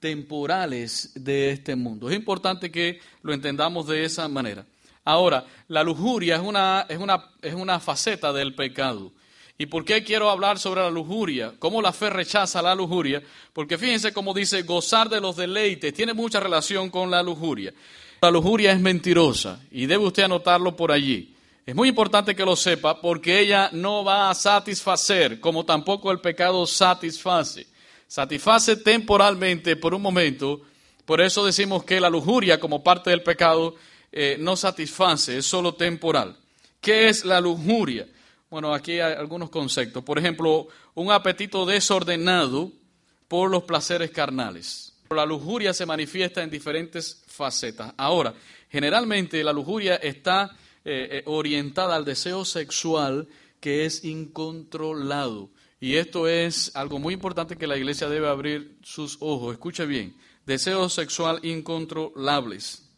temporales 0.00 1.12
de 1.14 1.50
este 1.50 1.76
mundo. 1.76 2.10
Es 2.10 2.16
importante 2.16 2.72
que 2.72 2.98
lo 3.22 3.32
entendamos 3.32 3.86
de 3.86 4.04
esa 4.04 4.26
manera. 4.26 4.66
Ahora, 5.04 5.46
la 5.68 5.84
lujuria 5.84 6.34
es 6.34 6.42
una, 6.42 6.86
es 6.88 6.98
una, 6.98 7.30
es 7.42 7.54
una 7.54 7.78
faceta 7.78 8.32
del 8.32 8.56
pecado. 8.56 9.12
¿Y 9.56 9.66
por 9.66 9.84
qué 9.84 10.02
quiero 10.02 10.30
hablar 10.30 10.58
sobre 10.58 10.80
la 10.80 10.90
lujuria? 10.90 11.54
¿Cómo 11.60 11.80
la 11.80 11.92
fe 11.92 12.10
rechaza 12.10 12.60
la 12.60 12.74
lujuria? 12.74 13.22
Porque 13.52 13.78
fíjense 13.78 14.12
cómo 14.12 14.34
dice 14.34 14.62
gozar 14.62 15.08
de 15.08 15.20
los 15.20 15.36
deleites. 15.36 15.94
Tiene 15.94 16.12
mucha 16.12 16.40
relación 16.40 16.90
con 16.90 17.08
la 17.08 17.22
lujuria. 17.22 17.72
La 18.20 18.30
lujuria 18.30 18.72
es 18.72 18.80
mentirosa 18.80 19.60
y 19.70 19.86
debe 19.86 20.06
usted 20.06 20.24
anotarlo 20.24 20.74
por 20.76 20.92
allí. 20.92 21.34
Es 21.64 21.74
muy 21.74 21.88
importante 21.88 22.34
que 22.34 22.44
lo 22.44 22.56
sepa 22.56 23.00
porque 23.00 23.40
ella 23.40 23.70
no 23.72 24.04
va 24.04 24.30
a 24.30 24.34
satisfacer 24.34 25.40
como 25.40 25.64
tampoco 25.64 26.10
el 26.12 26.20
pecado 26.20 26.66
satisface 26.66 27.66
satisface 28.06 28.76
temporalmente 28.76 29.76
por 29.76 29.94
un 29.94 30.02
momento. 30.02 30.62
Por 31.04 31.20
eso 31.20 31.44
decimos 31.44 31.84
que 31.84 32.00
la 32.00 32.10
lujuria 32.10 32.58
como 32.58 32.82
parte 32.82 33.10
del 33.10 33.22
pecado 33.22 33.74
eh, 34.12 34.36
no 34.38 34.56
satisface, 34.56 35.38
es 35.38 35.46
solo 35.46 35.74
temporal. 35.74 36.36
¿Qué 36.80 37.08
es 37.08 37.24
la 37.24 37.40
lujuria? 37.40 38.06
Bueno, 38.48 38.72
aquí 38.72 38.92
hay 38.92 39.14
algunos 39.14 39.50
conceptos. 39.50 40.04
Por 40.04 40.18
ejemplo, 40.18 40.68
un 40.94 41.10
apetito 41.10 41.66
desordenado 41.66 42.72
por 43.28 43.50
los 43.50 43.64
placeres 43.64 44.10
carnales. 44.10 44.85
La 45.10 45.26
lujuria 45.26 45.72
se 45.72 45.86
manifiesta 45.86 46.42
en 46.42 46.50
diferentes 46.50 47.22
facetas. 47.26 47.92
Ahora, 47.96 48.34
generalmente 48.70 49.42
la 49.44 49.52
lujuria 49.52 49.96
está 49.96 50.56
eh, 50.84 51.08
eh, 51.10 51.22
orientada 51.26 51.96
al 51.96 52.04
deseo 52.04 52.44
sexual 52.44 53.28
que 53.60 53.84
es 53.84 54.04
incontrolado. 54.04 55.50
Y 55.80 55.96
esto 55.96 56.28
es 56.28 56.74
algo 56.74 56.98
muy 56.98 57.14
importante 57.14 57.56
que 57.56 57.66
la 57.66 57.76
iglesia 57.76 58.08
debe 58.08 58.28
abrir 58.28 58.78
sus 58.82 59.18
ojos. 59.20 59.52
Escuche 59.54 59.86
bien, 59.86 60.16
deseos 60.44 60.92
sexual 60.94 61.40
incontrolables. 61.42 62.88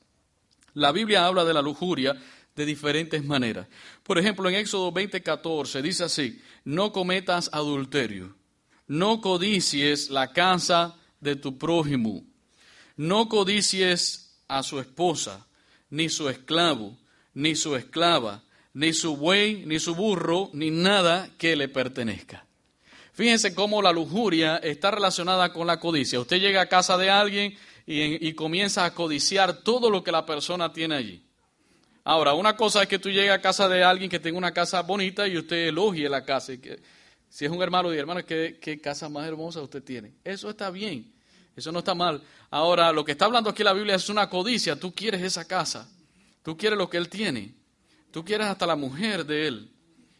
La 0.75 0.93
Biblia 0.93 1.27
habla 1.27 1.45
de 1.45 1.55
la 1.55 1.63
lujuria 1.63 2.17
de 2.55 2.67
diferentes 2.67 3.25
maneras. 3.25 3.69
Por 4.03 4.19
ejemplo, 4.19 4.49
en 4.49 4.57
Éxodo 4.57 4.93
20:14 4.93 5.81
dice 5.81 6.05
así, 6.05 6.43
no 6.65 6.93
cometas 6.93 7.51
adulterio, 7.53 8.37
no 8.87 9.21
codicies 9.21 10.11
la 10.11 10.33
casa 10.33 10.98
de 11.21 11.37
tu 11.37 11.59
prójimo, 11.59 12.25
no 12.97 13.29
codicies 13.29 14.39
a 14.49 14.63
su 14.63 14.81
esposa, 14.81 15.47
ni 15.91 16.09
su 16.09 16.29
esclavo, 16.29 16.97
ni 17.35 17.55
su 17.55 17.77
esclava, 17.77 18.43
ni 18.75 18.93
su 18.93 19.17
buey, 19.17 19.65
ni 19.67 19.79
su 19.79 19.95
burro, 19.95 20.51
ni 20.53 20.71
nada 20.71 21.31
que 21.39 21.57
le 21.57 21.69
pertenezca. 21.69 22.45
Fíjense 23.13 23.55
cómo 23.55 23.83
la 23.83 23.91
lujuria 23.91 24.59
está 24.59 24.93
relacionada 24.93 25.53
con 25.53 25.67
la 25.67 25.81
codicia. 25.81 26.21
Usted 26.21 26.41
llega 26.41 26.63
a 26.63 26.69
casa 26.69 26.97
de 26.97 27.11
alguien 27.11 27.57
y, 27.85 28.33
comienza 28.35 28.85
a 28.85 28.95
codiciar 28.95 29.63
todo 29.63 29.91
lo 29.91 30.05
que 30.05 30.13
la 30.13 30.25
persona 30.27 30.73
tiene 30.73 30.95
allí. 30.95 31.23
Ahora, 32.05 32.35
una 32.35 32.57
cosa 32.57 32.83
es 32.83 32.89
que 32.89 32.99
tú 32.99 33.11
llegues 33.11 33.33
a 33.33 33.41
casa 33.41 33.69
de 33.69 33.83
alguien 33.83 34.11
que 34.11 34.21
tenga 34.21 34.39
una 34.39 34.53
casa 34.53 34.83
bonita 34.83 35.27
y 35.27 35.37
usted 35.37 35.69
elogie 35.69 36.09
la 36.09 36.25
casa. 36.25 36.57
que, 36.59 36.79
si 37.29 37.45
es 37.45 37.51
un 37.51 37.63
hermano, 37.63 37.93
y 37.93 37.99
hermano, 37.99 38.25
¿qué, 38.25 38.59
¿qué 38.61 38.81
casa 38.81 39.09
más 39.09 39.27
hermosa 39.27 39.61
usted 39.61 39.83
tiene? 39.83 40.15
Eso 40.25 40.51
está 40.51 40.71
bien, 40.71 41.13
eso 41.57 41.73
no 41.73 41.81
está 41.81 41.95
mal. 41.95 42.23
Ahora, 42.51 42.93
lo 42.93 43.05
que 43.05 43.13
está 43.13 43.27
hablando 43.27 43.51
aquí 43.51 43.63
la 43.63 43.73
Biblia 43.73 43.97
es 43.97 44.09
una 44.09 44.29
codicia. 44.29 44.79
Tú 44.79 44.95
quieres 44.95 45.23
esa 45.23 45.47
casa, 45.47 45.89
tú 46.43 46.57
quieres 46.57 46.79
lo 46.79 46.89
que 46.89 46.97
él 46.97 47.09
tiene, 47.09 47.55
tú 48.11 48.25
quieres 48.25 48.47
hasta 48.47 48.67
la 48.67 48.77
mujer 48.77 49.27
de 49.27 49.49
él 49.49 49.71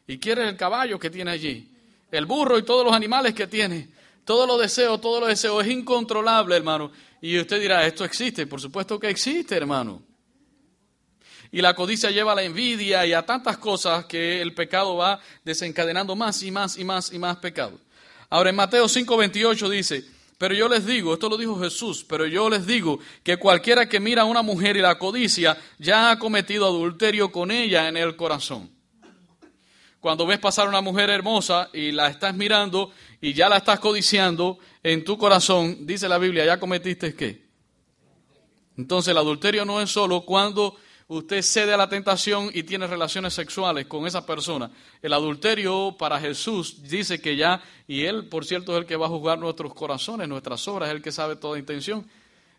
y 0.07 0.19
quieres 0.19 0.49
el 0.49 0.57
caballo 0.57 0.99
que 0.99 1.11
tiene 1.11 1.31
allí 1.31 1.75
el 2.11 2.27
burro 2.27 2.59
y 2.59 2.63
todos 2.63 2.85
los 2.85 2.95
animales 2.95 3.35
que 3.35 3.47
tiene. 3.47 3.89
Todo 4.25 4.47
lo 4.47 4.59
deseo, 4.59 4.99
todo 4.99 5.21
lo 5.21 5.27
deseo 5.27 5.61
es 5.61 5.69
incontrolable, 5.69 6.57
hermano. 6.57 6.91
Y 7.21 7.39
usted 7.39 7.61
dirá, 7.61 7.87
esto 7.87 8.05
existe. 8.05 8.47
Por 8.47 8.61
supuesto 8.61 8.99
que 8.99 9.09
existe, 9.09 9.57
hermano. 9.57 10.03
Y 11.51 11.63
la 11.63 11.75
codicia 11.75 12.11
lleva 12.11 12.33
a 12.33 12.35
la 12.35 12.43
envidia 12.43 13.07
y 13.07 13.13
a 13.13 13.25
tantas 13.25 13.59
cosas 13.59 14.05
que 14.05 14.43
el 14.43 14.55
pecado 14.55 14.97
va 14.97 15.21
desencadenando 15.45 16.15
más 16.15 16.43
y 16.43 16.51
más 16.51 16.77
y 16.77 16.85
más 16.85 17.13
y 17.13 17.19
más 17.19 17.39
pecado. 17.39 17.79
Ahora 18.31 18.51
en 18.51 18.57
Mateo 18.57 18.87
5:28 18.87 19.69
dice, 19.69 20.05
pero 20.39 20.55
yo 20.55 20.69
les 20.69 20.87
digo, 20.87 21.15
esto 21.15 21.29
lo 21.29 21.37
dijo 21.37 21.59
Jesús, 21.59 22.05
pero 22.09 22.25
yo 22.25 22.49
les 22.49 22.65
digo 22.65 23.01
que 23.25 23.39
cualquiera 23.39 23.89
que 23.89 23.99
mira 23.99 24.23
a 24.23 24.27
una 24.27 24.43
mujer 24.43 24.77
y 24.77 24.81
la 24.81 24.99
codicia 24.99 25.59
ya 25.79 26.11
ha 26.11 26.19
cometido 26.19 26.67
adulterio 26.67 27.33
con 27.33 27.51
ella 27.51 27.89
en 27.89 27.97
el 27.97 28.15
corazón. 28.15 28.71
Cuando 29.99 30.27
ves 30.27 30.39
pasar 30.39 30.69
una 30.69 30.81
mujer 30.81 31.11
hermosa 31.11 31.71
y 31.73 31.91
la 31.91 32.07
estás 32.07 32.35
mirando 32.35 32.93
y 33.21 33.33
ya 33.33 33.49
la 33.49 33.57
estás 33.57 33.81
codiciando 33.81 34.61
en 34.85 35.03
tu 35.03 35.19
corazón, 35.19 35.85
dice 35.87 36.09
la 36.09 36.19
Biblia, 36.19 36.45
ya 36.45 36.61
cometiste 36.61 37.17
qué. 37.17 37.49
Entonces 38.77 39.11
el 39.11 39.19
adulterio 39.19 39.65
no 39.65 39.81
es 39.81 39.91
solo 39.91 40.21
cuando 40.21 40.77
usted 41.09 41.43
cede 41.43 41.75
a 41.75 41.77
la 41.77 41.89
tentación 41.89 42.51
y 42.55 42.63
tiene 42.63 42.87
relaciones 42.87 43.35
sexuales 43.35 43.87
con 43.87 44.07
esa 44.07 44.25
persona. 44.25 44.71
El 45.03 45.13
adulterio 45.13 45.97
para 45.99 46.21
Jesús 46.21 46.83
dice 46.83 47.21
que 47.21 47.37
ya, 47.37 47.63
y 47.87 48.05
Él 48.05 48.29
por 48.29 48.45
cierto 48.45 48.73
es 48.73 48.79
el 48.79 48.87
que 48.87 48.97
va 48.97 49.07
a 49.07 49.11
juzgar 49.11 49.39
nuestros 49.39 49.75
corazones, 49.75 50.29
nuestras 50.29 50.67
obras, 50.69 50.89
es 50.89 50.95
el 50.95 51.03
que 51.03 51.13
sabe 51.13 51.37
toda 51.37 51.59
intención. 51.59 52.07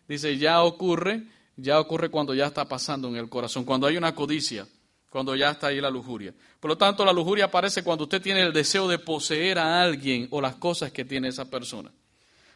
Dice, 0.06 0.36
ya 0.36 0.62
ocurre, 0.62 1.22
ya 1.56 1.80
ocurre 1.80 2.10
cuando 2.10 2.34
ya 2.34 2.46
está 2.46 2.66
pasando 2.68 3.08
en 3.08 3.16
el 3.16 3.28
corazón, 3.28 3.64
cuando 3.64 3.86
hay 3.86 3.96
una 3.96 4.14
codicia 4.14 4.66
cuando 5.10 5.34
ya 5.34 5.50
está 5.50 5.66
ahí 5.66 5.80
la 5.80 5.90
lujuria. 5.90 6.32
Por 6.60 6.70
lo 6.70 6.78
tanto, 6.78 7.04
la 7.04 7.12
lujuria 7.12 7.46
aparece 7.46 7.82
cuando 7.82 8.04
usted 8.04 8.22
tiene 8.22 8.42
el 8.42 8.52
deseo 8.52 8.86
de 8.86 8.98
poseer 8.98 9.58
a 9.58 9.82
alguien 9.82 10.28
o 10.30 10.40
las 10.40 10.54
cosas 10.54 10.92
que 10.92 11.04
tiene 11.04 11.28
esa 11.28 11.50
persona. 11.50 11.90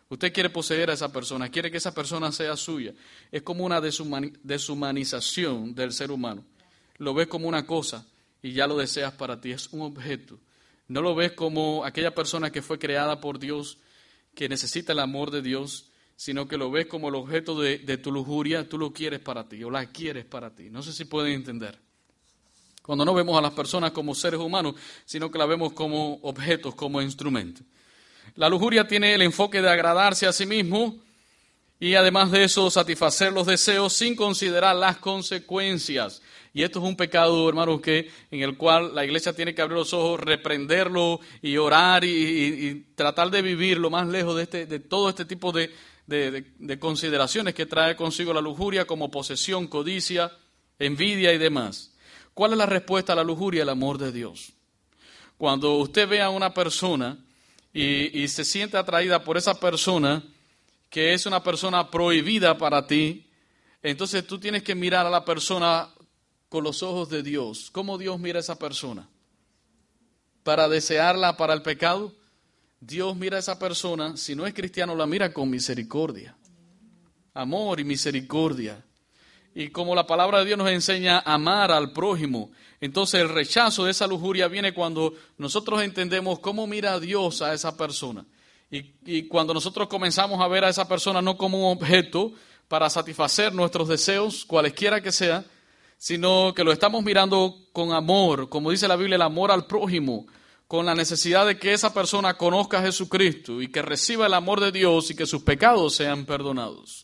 Usted 0.08 0.32
quiere 0.32 0.50
poseer 0.50 0.90
a 0.90 0.94
esa 0.94 1.12
persona, 1.12 1.48
quiere 1.48 1.70
que 1.70 1.78
esa 1.78 1.94
persona 1.94 2.30
sea 2.30 2.56
suya. 2.56 2.92
Es 3.32 3.42
como 3.42 3.64
una 3.64 3.80
deshumanización 3.80 5.74
del 5.74 5.92
ser 5.92 6.10
humano. 6.10 6.44
Lo 6.98 7.14
ves 7.14 7.26
como 7.26 7.48
una 7.48 7.66
cosa 7.66 8.06
y 8.42 8.52
ya 8.52 8.66
lo 8.66 8.76
deseas 8.76 9.12
para 9.14 9.40
ti, 9.40 9.52
es 9.52 9.72
un 9.72 9.82
objeto. 9.82 10.38
No 10.86 11.00
lo 11.00 11.14
ves 11.14 11.32
como 11.32 11.84
aquella 11.84 12.14
persona 12.14 12.52
que 12.52 12.62
fue 12.62 12.78
creada 12.78 13.20
por 13.20 13.38
Dios, 13.38 13.78
que 14.34 14.48
necesita 14.48 14.92
el 14.92 15.00
amor 15.00 15.30
de 15.30 15.40
Dios, 15.40 15.90
sino 16.16 16.46
que 16.46 16.58
lo 16.58 16.70
ves 16.70 16.86
como 16.86 17.08
el 17.08 17.14
objeto 17.14 17.58
de, 17.58 17.78
tu 17.98 18.12
lujuria, 18.12 18.68
tú 18.68 18.78
lo 18.78 18.92
quieres 18.92 19.20
para 19.20 19.48
ti 19.48 19.64
o 19.64 19.70
la 19.70 19.86
quieres 19.86 20.24
para 20.24 20.54
ti. 20.54 20.70
No 20.70 20.82
sé 20.82 20.92
si 20.92 21.06
pueden 21.06 21.32
entender. 21.32 21.78
Cuando 22.82 23.04
no 23.04 23.14
vemos 23.14 23.38
a 23.38 23.40
las 23.40 23.52
personas 23.52 23.92
como 23.92 24.14
seres 24.14 24.38
humanos, 24.38 24.74
sino 25.06 25.30
que 25.30 25.38
las 25.38 25.48
vemos 25.48 25.72
como 25.72 26.16
objetos, 26.22 26.74
como 26.74 27.00
instrumentos. 27.00 27.64
La 28.34 28.48
lujuria 28.48 28.86
tiene 28.86 29.14
el 29.14 29.22
enfoque 29.22 29.62
de 29.62 29.70
agradarse 29.70 30.26
a 30.26 30.32
sí 30.32 30.46
mismo 30.46 30.98
y 31.78 31.94
además 31.94 32.30
de 32.30 32.44
eso 32.44 32.70
satisfacer 32.70 33.32
los 33.32 33.46
deseos 33.46 33.92
sin 33.92 34.16
considerar 34.16 34.76
las 34.76 34.96
consecuencias. 34.98 36.22
Y 36.52 36.62
esto 36.62 36.78
es 36.78 36.84
un 36.84 36.96
pecado, 36.96 37.48
hermanos, 37.48 37.80
que 37.80 38.10
en 38.30 38.42
el 38.42 38.56
cual 38.56 38.94
la 38.94 39.04
iglesia 39.04 39.32
tiene 39.32 39.54
que 39.54 39.62
abrir 39.62 39.76
los 39.76 39.92
ojos, 39.92 40.20
reprenderlo 40.20 41.20
y 41.42 41.56
orar 41.56 42.04
y, 42.04 42.86
tratar 42.94 43.30
de 43.30 43.42
vivir 43.42 43.78
lo 43.78 43.90
más 43.90 44.06
lejos 44.06 44.36
de, 44.36 44.44
este, 44.44 44.66
de 44.66 44.78
todo 44.78 45.08
este 45.08 45.24
tipo 45.24 45.50
de, 45.52 45.70
de 46.06 46.78
consideraciones 46.78 47.54
que 47.54 47.66
trae 47.66 47.96
consigo 47.96 48.32
la 48.32 48.40
lujuria 48.40 48.86
como 48.86 49.10
posesión, 49.10 49.66
codicia, 49.66 50.30
envidia 50.78 51.32
y 51.32 51.38
demás. 51.38 51.92
¿Cuál 52.34 52.52
es 52.52 52.58
la 52.58 52.66
respuesta 52.66 53.12
a 53.12 53.16
la 53.16 53.24
lujuria? 53.24 53.62
El 53.62 53.68
amor 53.68 53.98
de 53.98 54.12
Dios. 54.12 54.52
Cuando 55.38 55.76
usted 55.76 56.08
ve 56.08 56.20
a 56.20 56.30
una 56.30 56.52
persona 56.52 57.23
y, 57.74 58.28
se 58.28 58.44
siente 58.44 58.76
atraída 58.76 59.24
por 59.24 59.36
esa 59.36 59.58
persona, 59.58 60.22
que 60.88 61.12
es 61.12 61.26
una 61.26 61.42
persona 61.42 61.90
prohibida 61.90 62.56
para 62.56 62.86
ti, 62.86 63.26
entonces 63.82 64.24
tú 64.26 64.38
tienes 64.38 64.62
que 64.62 64.76
mirar 64.76 65.04
a 65.04 65.10
la 65.10 65.24
persona 65.24 65.90
con 66.48 66.62
los 66.62 66.84
ojos 66.84 67.10
de 67.10 67.24
Dios. 67.24 67.70
¿Cómo 67.72 67.98
Dios 67.98 68.18
mira 68.20 68.38
a 68.38 68.40
esa 68.40 68.58
persona? 68.58 69.08
¿Para 70.44 70.68
desearla 70.68 71.36
para 71.36 71.52
el 71.52 71.62
pecado? 71.62 72.14
Dios 72.80 73.16
mira 73.16 73.38
a 73.38 73.40
esa 73.40 73.58
persona, 73.58 74.16
si 74.16 74.36
no 74.36 74.46
es 74.46 74.54
cristiano, 74.54 74.94
la 74.94 75.06
mira 75.06 75.32
con 75.32 75.50
misericordia. 75.50 76.36
Amor 77.34 77.80
y 77.80 77.84
misericordia 77.84 78.84
y 79.54 79.68
como 79.68 79.94
la 79.94 80.06
palabra 80.06 80.40
de 80.40 80.46
Dios 80.46 80.58
nos 80.58 80.68
enseña 80.68 81.18
a 81.18 81.34
amar 81.34 81.70
al 81.70 81.92
prójimo, 81.92 82.50
entonces 82.80 83.20
el 83.20 83.28
rechazo 83.28 83.84
de 83.84 83.92
esa 83.92 84.06
lujuria 84.06 84.48
viene 84.48 84.74
cuando 84.74 85.14
nosotros 85.38 85.82
entendemos 85.82 86.40
cómo 86.40 86.66
mira 86.66 86.98
Dios 86.98 87.40
a 87.40 87.54
esa 87.54 87.76
persona. 87.76 88.26
Y, 88.70 89.28
cuando 89.28 89.54
nosotros 89.54 89.86
comenzamos 89.86 90.40
a 90.40 90.48
ver 90.48 90.64
a 90.64 90.68
esa 90.68 90.88
persona 90.88 91.22
no 91.22 91.36
como 91.36 91.70
un 91.70 91.76
objeto 91.76 92.32
para 92.66 92.90
satisfacer 92.90 93.54
nuestros 93.54 93.86
deseos, 93.86 94.44
cualesquiera 94.44 95.00
que 95.00 95.12
sea, 95.12 95.44
sino 95.96 96.52
que 96.54 96.64
lo 96.64 96.72
estamos 96.72 97.04
mirando 97.04 97.54
con 97.72 97.92
amor, 97.92 98.48
como 98.48 98.72
dice 98.72 98.88
la 98.88 98.96
Biblia, 98.96 99.14
el 99.14 99.22
amor 99.22 99.52
al 99.52 99.66
prójimo, 99.66 100.26
con 100.66 100.86
la 100.86 100.94
necesidad 100.96 101.46
de 101.46 101.56
que 101.56 101.72
esa 101.72 101.94
persona 101.94 102.34
conozca 102.34 102.78
a 102.80 102.82
Jesucristo 102.82 103.62
y 103.62 103.68
que 103.68 103.82
reciba 103.82 104.26
el 104.26 104.34
amor 104.34 104.60
de 104.60 104.72
Dios 104.72 105.10
y 105.10 105.14
que 105.14 105.26
sus 105.26 105.42
pecados 105.42 105.94
sean 105.94 106.24
perdonados. 106.24 107.03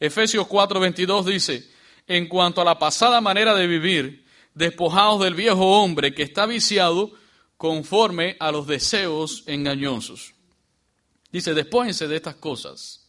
Efesios 0.00 0.48
4:22 0.48 1.24
dice, 1.24 1.70
en 2.06 2.26
cuanto 2.26 2.62
a 2.62 2.64
la 2.64 2.78
pasada 2.78 3.20
manera 3.20 3.54
de 3.54 3.66
vivir, 3.66 4.24
despojados 4.54 5.20
del 5.20 5.34
viejo 5.34 5.80
hombre 5.80 6.14
que 6.14 6.22
está 6.22 6.46
viciado 6.46 7.12
conforme 7.56 8.36
a 8.40 8.50
los 8.50 8.66
deseos 8.66 9.44
engañosos. 9.46 10.32
Dice, 11.30 11.54
despójense 11.54 12.08
de 12.08 12.16
estas 12.16 12.36
cosas. 12.36 13.06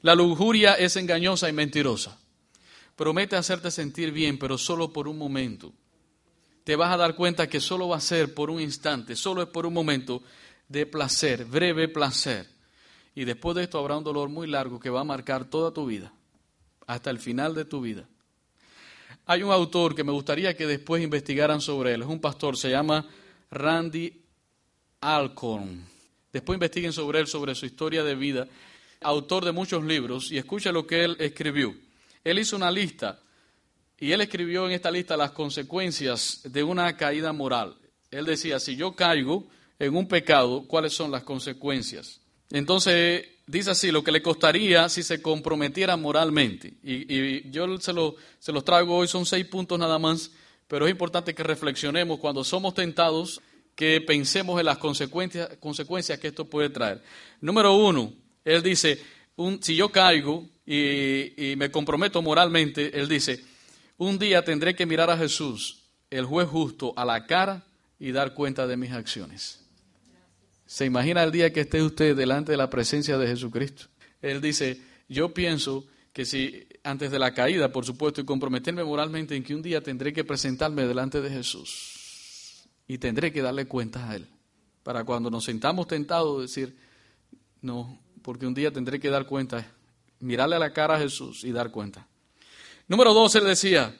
La 0.00 0.14
lujuria 0.14 0.74
es 0.74 0.96
engañosa 0.96 1.48
y 1.48 1.52
mentirosa. 1.52 2.18
Promete 2.94 3.36
hacerte 3.36 3.70
sentir 3.70 4.12
bien, 4.12 4.38
pero 4.38 4.56
solo 4.56 4.92
por 4.92 5.08
un 5.08 5.18
momento. 5.18 5.72
Te 6.64 6.76
vas 6.76 6.92
a 6.92 6.96
dar 6.96 7.16
cuenta 7.16 7.48
que 7.48 7.60
solo 7.60 7.88
va 7.88 7.96
a 7.96 8.00
ser 8.00 8.32
por 8.34 8.50
un 8.50 8.60
instante, 8.60 9.16
solo 9.16 9.42
es 9.42 9.48
por 9.48 9.66
un 9.66 9.74
momento 9.74 10.22
de 10.68 10.86
placer, 10.86 11.44
breve 11.44 11.88
placer. 11.88 12.57
Y 13.18 13.24
después 13.24 13.56
de 13.56 13.64
esto 13.64 13.80
habrá 13.80 13.96
un 13.96 14.04
dolor 14.04 14.28
muy 14.28 14.46
largo 14.46 14.78
que 14.78 14.90
va 14.90 15.00
a 15.00 15.04
marcar 15.04 15.44
toda 15.44 15.72
tu 15.72 15.86
vida, 15.86 16.12
hasta 16.86 17.10
el 17.10 17.18
final 17.18 17.52
de 17.52 17.64
tu 17.64 17.80
vida. 17.80 18.06
Hay 19.26 19.42
un 19.42 19.50
autor 19.50 19.96
que 19.96 20.04
me 20.04 20.12
gustaría 20.12 20.56
que 20.56 20.68
después 20.68 21.02
investigaran 21.02 21.60
sobre 21.60 21.94
él, 21.94 22.02
es 22.02 22.06
un 22.06 22.20
pastor, 22.20 22.56
se 22.56 22.70
llama 22.70 23.04
Randy 23.50 24.22
Alcorn. 25.00 25.84
Después 26.32 26.58
investiguen 26.58 26.92
sobre 26.92 27.18
él, 27.18 27.26
sobre 27.26 27.56
su 27.56 27.66
historia 27.66 28.04
de 28.04 28.14
vida, 28.14 28.46
autor 29.00 29.44
de 29.44 29.50
muchos 29.50 29.82
libros, 29.82 30.30
y 30.30 30.38
escucha 30.38 30.70
lo 30.70 30.86
que 30.86 31.02
él 31.02 31.16
escribió. 31.18 31.74
Él 32.22 32.38
hizo 32.38 32.54
una 32.54 32.70
lista 32.70 33.18
y 33.98 34.12
él 34.12 34.20
escribió 34.20 34.64
en 34.66 34.74
esta 34.74 34.92
lista 34.92 35.16
las 35.16 35.32
consecuencias 35.32 36.42
de 36.44 36.62
una 36.62 36.96
caída 36.96 37.32
moral. 37.32 37.78
Él 38.12 38.26
decía, 38.26 38.60
si 38.60 38.76
yo 38.76 38.92
caigo 38.92 39.48
en 39.80 39.96
un 39.96 40.06
pecado, 40.06 40.68
¿cuáles 40.68 40.92
son 40.92 41.10
las 41.10 41.24
consecuencias? 41.24 42.20
Entonces, 42.50 43.26
dice 43.46 43.70
así, 43.70 43.90
lo 43.90 44.04
que 44.04 44.12
le 44.12 44.22
costaría 44.22 44.88
si 44.88 45.02
se 45.02 45.20
comprometiera 45.20 45.96
moralmente. 45.96 46.74
Y, 46.82 47.50
yo 47.50 47.78
se, 47.78 47.92
lo, 47.92 48.16
se 48.38 48.52
los 48.52 48.64
traigo 48.64 48.96
hoy, 48.96 49.08
son 49.08 49.26
seis 49.26 49.46
puntos 49.46 49.78
nada 49.78 49.98
más, 49.98 50.30
pero 50.66 50.86
es 50.86 50.90
importante 50.90 51.34
que 51.34 51.42
reflexionemos 51.42 52.18
cuando 52.18 52.44
somos 52.44 52.74
tentados, 52.74 53.40
que 53.74 54.00
pensemos 54.00 54.58
en 54.58 54.66
las 54.66 54.78
consecuencias, 54.78 55.56
consecuencias 55.60 56.18
que 56.18 56.28
esto 56.28 56.44
puede 56.44 56.70
traer. 56.70 57.02
Número 57.40 57.74
uno, 57.74 58.12
él 58.44 58.62
dice, 58.62 59.00
un, 59.36 59.62
si 59.62 59.76
yo 59.76 59.90
caigo 59.90 60.46
y, 60.66 61.50
y 61.52 61.56
me 61.56 61.70
comprometo 61.70 62.20
moralmente, 62.22 62.98
él 62.98 63.08
dice, 63.08 63.44
un 63.96 64.18
día 64.18 64.44
tendré 64.44 64.74
que 64.74 64.86
mirar 64.86 65.10
a 65.10 65.16
Jesús, 65.16 65.84
el 66.10 66.24
juez 66.24 66.48
justo, 66.48 66.92
a 66.96 67.04
la 67.04 67.26
cara 67.26 67.64
y 67.98 68.12
dar 68.12 68.34
cuenta 68.34 68.66
de 68.66 68.76
mis 68.76 68.92
acciones. 68.92 69.57
¿Se 70.68 70.84
imagina 70.84 71.24
el 71.24 71.32
día 71.32 71.50
que 71.50 71.60
esté 71.60 71.82
usted 71.82 72.14
delante 72.14 72.52
de 72.52 72.58
la 72.58 72.68
presencia 72.68 73.16
de 73.16 73.26
Jesucristo? 73.26 73.86
Él 74.20 74.42
dice, 74.42 74.78
yo 75.08 75.32
pienso 75.32 75.86
que 76.12 76.26
si 76.26 76.68
antes 76.84 77.10
de 77.10 77.18
la 77.18 77.32
caída, 77.32 77.72
por 77.72 77.86
supuesto, 77.86 78.20
y 78.20 78.26
comprometerme 78.26 78.84
moralmente 78.84 79.34
en 79.34 79.42
que 79.42 79.54
un 79.54 79.62
día 79.62 79.82
tendré 79.82 80.12
que 80.12 80.24
presentarme 80.24 80.86
delante 80.86 81.22
de 81.22 81.30
Jesús 81.30 82.68
y 82.86 82.98
tendré 82.98 83.32
que 83.32 83.40
darle 83.40 83.64
cuenta 83.64 84.10
a 84.10 84.16
Él. 84.16 84.28
Para 84.82 85.04
cuando 85.04 85.30
nos 85.30 85.44
sentamos 85.44 85.88
tentados 85.88 86.42
decir, 86.42 86.76
no, 87.62 87.98
porque 88.20 88.46
un 88.46 88.52
día 88.52 88.70
tendré 88.70 89.00
que 89.00 89.08
dar 89.08 89.24
cuenta, 89.24 89.72
mirarle 90.20 90.56
a 90.56 90.58
la 90.58 90.74
cara 90.74 90.96
a 90.96 91.00
Jesús 91.00 91.44
y 91.44 91.50
dar 91.50 91.70
cuenta. 91.70 92.06
Número 92.88 93.14
dos, 93.14 93.34
él 93.36 93.44
decía, 93.44 93.96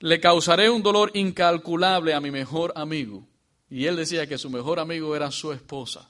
le 0.00 0.20
causaré 0.20 0.68
un 0.68 0.82
dolor 0.82 1.10
incalculable 1.14 2.12
a 2.12 2.20
mi 2.20 2.30
mejor 2.30 2.70
amigo 2.76 3.26
y 3.72 3.86
él 3.86 3.96
decía 3.96 4.26
que 4.26 4.36
su 4.36 4.50
mejor 4.50 4.78
amigo 4.78 5.16
era 5.16 5.30
su 5.30 5.50
esposa. 5.50 6.06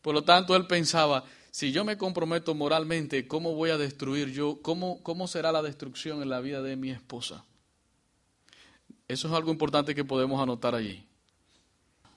Por 0.00 0.14
lo 0.14 0.22
tanto, 0.22 0.54
él 0.54 0.68
pensaba, 0.68 1.24
si 1.50 1.72
yo 1.72 1.84
me 1.84 1.98
comprometo 1.98 2.54
moralmente, 2.54 3.26
¿cómo 3.26 3.56
voy 3.56 3.70
a 3.70 3.76
destruir 3.76 4.30
yo? 4.30 4.62
¿Cómo, 4.62 5.02
cómo 5.02 5.26
será 5.26 5.50
la 5.50 5.60
destrucción 5.60 6.22
en 6.22 6.28
la 6.28 6.40
vida 6.40 6.62
de 6.62 6.76
mi 6.76 6.92
esposa? 6.92 7.44
Eso 9.08 9.26
es 9.26 9.34
algo 9.34 9.50
importante 9.50 9.92
que 9.92 10.04
podemos 10.04 10.40
anotar 10.40 10.76
allí. 10.76 11.04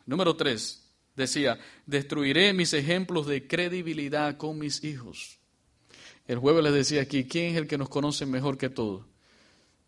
Número 0.05 0.35
tres, 0.35 0.87
decía, 1.15 1.59
destruiré 1.87 2.53
mis 2.53 2.73
ejemplos 2.73 3.25
de 3.25 3.47
credibilidad 3.47 4.37
con 4.37 4.59
mis 4.59 4.83
hijos. 4.83 5.39
El 6.27 6.37
jueves 6.37 6.63
les 6.63 6.73
decía 6.73 7.01
aquí, 7.01 7.23
¿quién 7.23 7.53
es 7.53 7.57
el 7.57 7.67
que 7.67 7.79
nos 7.79 7.89
conoce 7.89 8.27
mejor 8.27 8.59
que 8.59 8.69
todos? 8.69 9.07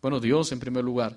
Bueno, 0.02 0.18
Dios 0.18 0.50
en 0.50 0.58
primer 0.58 0.82
lugar, 0.82 1.16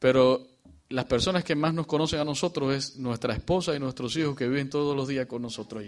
pero 0.00 0.57
las 0.90 1.04
personas 1.04 1.44
que 1.44 1.54
más 1.54 1.74
nos 1.74 1.86
conocen 1.86 2.20
a 2.20 2.24
nosotros 2.24 2.74
es 2.74 2.96
nuestra 2.96 3.34
esposa 3.34 3.74
y 3.74 3.78
nuestros 3.78 4.16
hijos 4.16 4.34
que 4.36 4.48
viven 4.48 4.70
todos 4.70 4.96
los 4.96 5.06
días 5.06 5.26
con 5.26 5.42
nosotros. 5.42 5.84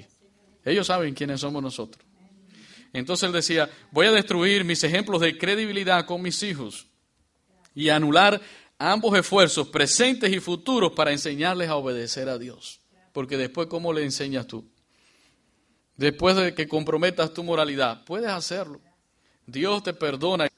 Ellos 0.65 0.87
saben 0.87 1.15
quiénes 1.15 1.41
somos 1.41 1.63
nosotros. 1.63 2.05
Entonces 2.93 3.27
él 3.27 3.33
decía, 3.33 3.71
voy 3.93 4.07
a 4.07 4.13
destruir 4.13 4.65
mis 4.65 4.85
ejemplos 4.85 5.21
de 5.23 5.39
credibilidad 5.39 6.05
con 6.05 6.21
mis 6.21 6.43
hijos 6.43 6.87
y 7.75 7.89
anular 7.89 8.41
ambos 8.79 9.17
esfuerzos 9.17 9.69
presentes 9.69 10.31
y 10.33 10.41
futuros 10.41 10.93
para 10.93 11.13
enseñarles 11.13 11.69
a 11.69 11.77
obedecer 11.77 12.29
a 12.29 12.37
Dios. 12.37 12.81
Porque 13.13 13.37
después, 13.37 13.69
¿cómo 13.69 13.93
le 13.93 14.05
enseñas 14.05 14.47
tú? 14.47 14.69
Después 15.97 16.37
de 16.37 16.55
que 16.55 16.69
comprometas 16.69 17.33
tu 17.33 17.43
moralidad, 17.43 18.05
puedes 18.05 18.31
hacerlo. 18.31 18.81
Dios 19.47 19.83
te 19.83 19.95
perdona, 19.95 20.49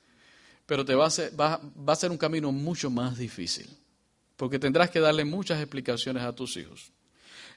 pero 0.66 0.84
te 0.84 0.94
va 0.94 1.06
a 1.06 1.10
va, 1.38 1.60
va 1.88 1.92
a 1.92 1.96
ser 1.96 2.10
un 2.10 2.18
camino 2.18 2.50
mucho 2.50 2.90
más 2.90 3.18
difícil 3.18 3.81
porque 4.42 4.58
tendrás 4.58 4.90
que 4.90 4.98
darle 4.98 5.24
muchas 5.24 5.60
explicaciones 5.60 6.24
a 6.24 6.32
tus 6.32 6.56
hijos. 6.56 6.90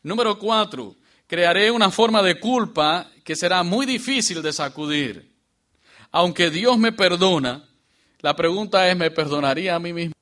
Número 0.03 0.37
cuatro, 0.37 0.95
crearé 1.25 1.71
una 1.71 1.89
forma 1.89 2.21
de 2.21 2.39
culpa 2.39 3.09
que 3.23 3.35
será 3.35 3.63
muy 3.63 3.87
difícil 3.87 4.43
de 4.43 4.53
sacudir. 4.53 5.33
Aunque 6.11 6.51
Dios 6.51 6.77
me 6.77 6.91
perdona, 6.91 7.67
la 8.19 8.35
pregunta 8.35 8.87
es, 8.87 8.95
¿me 8.95 9.09
perdonaría 9.09 9.73
a 9.73 9.79
mí 9.79 9.93
mismo? 9.93 10.13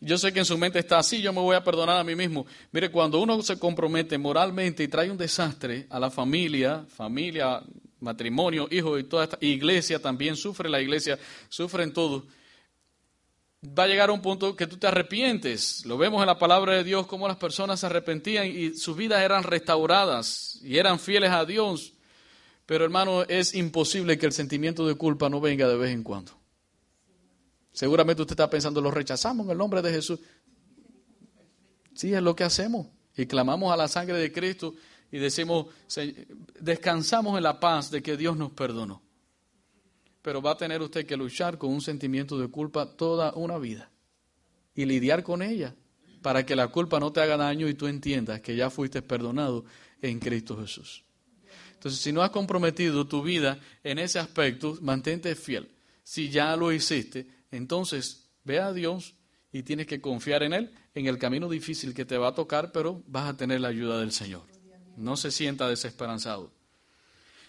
Yo 0.00 0.16
sé 0.16 0.32
que 0.32 0.38
en 0.38 0.46
su 0.46 0.56
mente 0.56 0.78
está 0.78 0.98
así, 0.98 1.20
yo 1.20 1.30
me 1.30 1.40
voy 1.40 1.56
a 1.56 1.62
perdonar 1.62 1.98
a 1.98 2.04
mí 2.04 2.16
mismo. 2.16 2.46
Mire, 2.70 2.90
cuando 2.90 3.20
uno 3.20 3.42
se 3.42 3.58
compromete 3.58 4.16
moralmente 4.16 4.82
y 4.82 4.88
trae 4.88 5.10
un 5.10 5.18
desastre 5.18 5.88
a 5.90 6.00
la 6.00 6.10
familia, 6.10 6.86
familia, 6.88 7.62
matrimonio, 8.00 8.66
hijos 8.70 8.98
y 8.98 9.04
toda 9.04 9.24
esta 9.24 9.36
iglesia 9.42 10.00
también 10.00 10.36
sufre, 10.36 10.70
la 10.70 10.80
iglesia 10.80 11.18
sufre 11.50 11.82
en 11.82 11.92
todo 11.92 12.24
va 13.64 13.84
a 13.84 13.86
llegar 13.86 14.10
a 14.10 14.12
un 14.12 14.20
punto 14.20 14.56
que 14.56 14.66
tú 14.66 14.76
te 14.76 14.86
arrepientes. 14.86 15.86
Lo 15.86 15.96
vemos 15.96 16.20
en 16.20 16.26
la 16.26 16.38
palabra 16.38 16.74
de 16.74 16.84
Dios, 16.84 17.06
cómo 17.06 17.28
las 17.28 17.36
personas 17.36 17.80
se 17.80 17.86
arrepentían 17.86 18.46
y 18.46 18.74
sus 18.74 18.96
vidas 18.96 19.22
eran 19.22 19.44
restauradas 19.44 20.58
y 20.62 20.78
eran 20.78 20.98
fieles 20.98 21.30
a 21.30 21.44
Dios. 21.44 21.94
Pero 22.66 22.84
hermano, 22.84 23.22
es 23.22 23.54
imposible 23.54 24.18
que 24.18 24.26
el 24.26 24.32
sentimiento 24.32 24.86
de 24.86 24.94
culpa 24.94 25.28
no 25.28 25.40
venga 25.40 25.68
de 25.68 25.76
vez 25.76 25.92
en 25.92 26.02
cuando. 26.02 26.32
Seguramente 27.72 28.22
usted 28.22 28.34
está 28.34 28.50
pensando, 28.50 28.80
lo 28.80 28.90
rechazamos 28.90 29.46
en 29.46 29.52
el 29.52 29.58
nombre 29.58 29.80
de 29.80 29.92
Jesús. 29.92 30.20
Sí, 31.94 32.12
es 32.12 32.22
lo 32.22 32.34
que 32.34 32.44
hacemos. 32.44 32.88
Y 33.16 33.26
clamamos 33.26 33.72
a 33.72 33.76
la 33.76 33.88
sangre 33.88 34.18
de 34.18 34.32
Cristo 34.32 34.74
y 35.10 35.18
decimos, 35.18 35.66
descansamos 36.58 37.36
en 37.36 37.44
la 37.44 37.60
paz 37.60 37.90
de 37.90 38.02
que 38.02 38.16
Dios 38.16 38.36
nos 38.36 38.52
perdonó 38.52 39.02
pero 40.22 40.40
va 40.40 40.52
a 40.52 40.56
tener 40.56 40.80
usted 40.80 41.04
que 41.04 41.16
luchar 41.16 41.58
con 41.58 41.70
un 41.70 41.80
sentimiento 41.80 42.38
de 42.38 42.48
culpa 42.48 42.96
toda 42.96 43.32
una 43.34 43.58
vida 43.58 43.90
y 44.74 44.84
lidiar 44.84 45.22
con 45.22 45.42
ella 45.42 45.74
para 46.22 46.46
que 46.46 46.56
la 46.56 46.68
culpa 46.68 47.00
no 47.00 47.12
te 47.12 47.20
haga 47.20 47.36
daño 47.36 47.68
y 47.68 47.74
tú 47.74 47.88
entiendas 47.88 48.40
que 48.40 48.56
ya 48.56 48.70
fuiste 48.70 49.02
perdonado 49.02 49.64
en 50.00 50.20
Cristo 50.20 50.56
Jesús. 50.56 51.04
Entonces, 51.74 52.00
si 52.00 52.12
no 52.12 52.22
has 52.22 52.30
comprometido 52.30 53.08
tu 53.08 53.22
vida 53.22 53.58
en 53.82 53.98
ese 53.98 54.20
aspecto, 54.20 54.78
mantente 54.80 55.34
fiel. 55.34 55.68
Si 56.04 56.30
ya 56.30 56.54
lo 56.56 56.72
hiciste, 56.72 57.26
entonces 57.50 58.30
ve 58.44 58.60
a 58.60 58.72
Dios 58.72 59.14
y 59.52 59.64
tienes 59.64 59.88
que 59.88 60.00
confiar 60.00 60.44
en 60.44 60.52
Él, 60.52 60.70
en 60.94 61.06
el 61.06 61.18
camino 61.18 61.48
difícil 61.48 61.92
que 61.92 62.04
te 62.04 62.16
va 62.16 62.28
a 62.28 62.34
tocar, 62.34 62.70
pero 62.70 63.02
vas 63.08 63.28
a 63.28 63.36
tener 63.36 63.60
la 63.60 63.68
ayuda 63.68 63.98
del 63.98 64.12
Señor. 64.12 64.42
No 64.96 65.16
se 65.16 65.32
sienta 65.32 65.68
desesperanzado. 65.68 66.52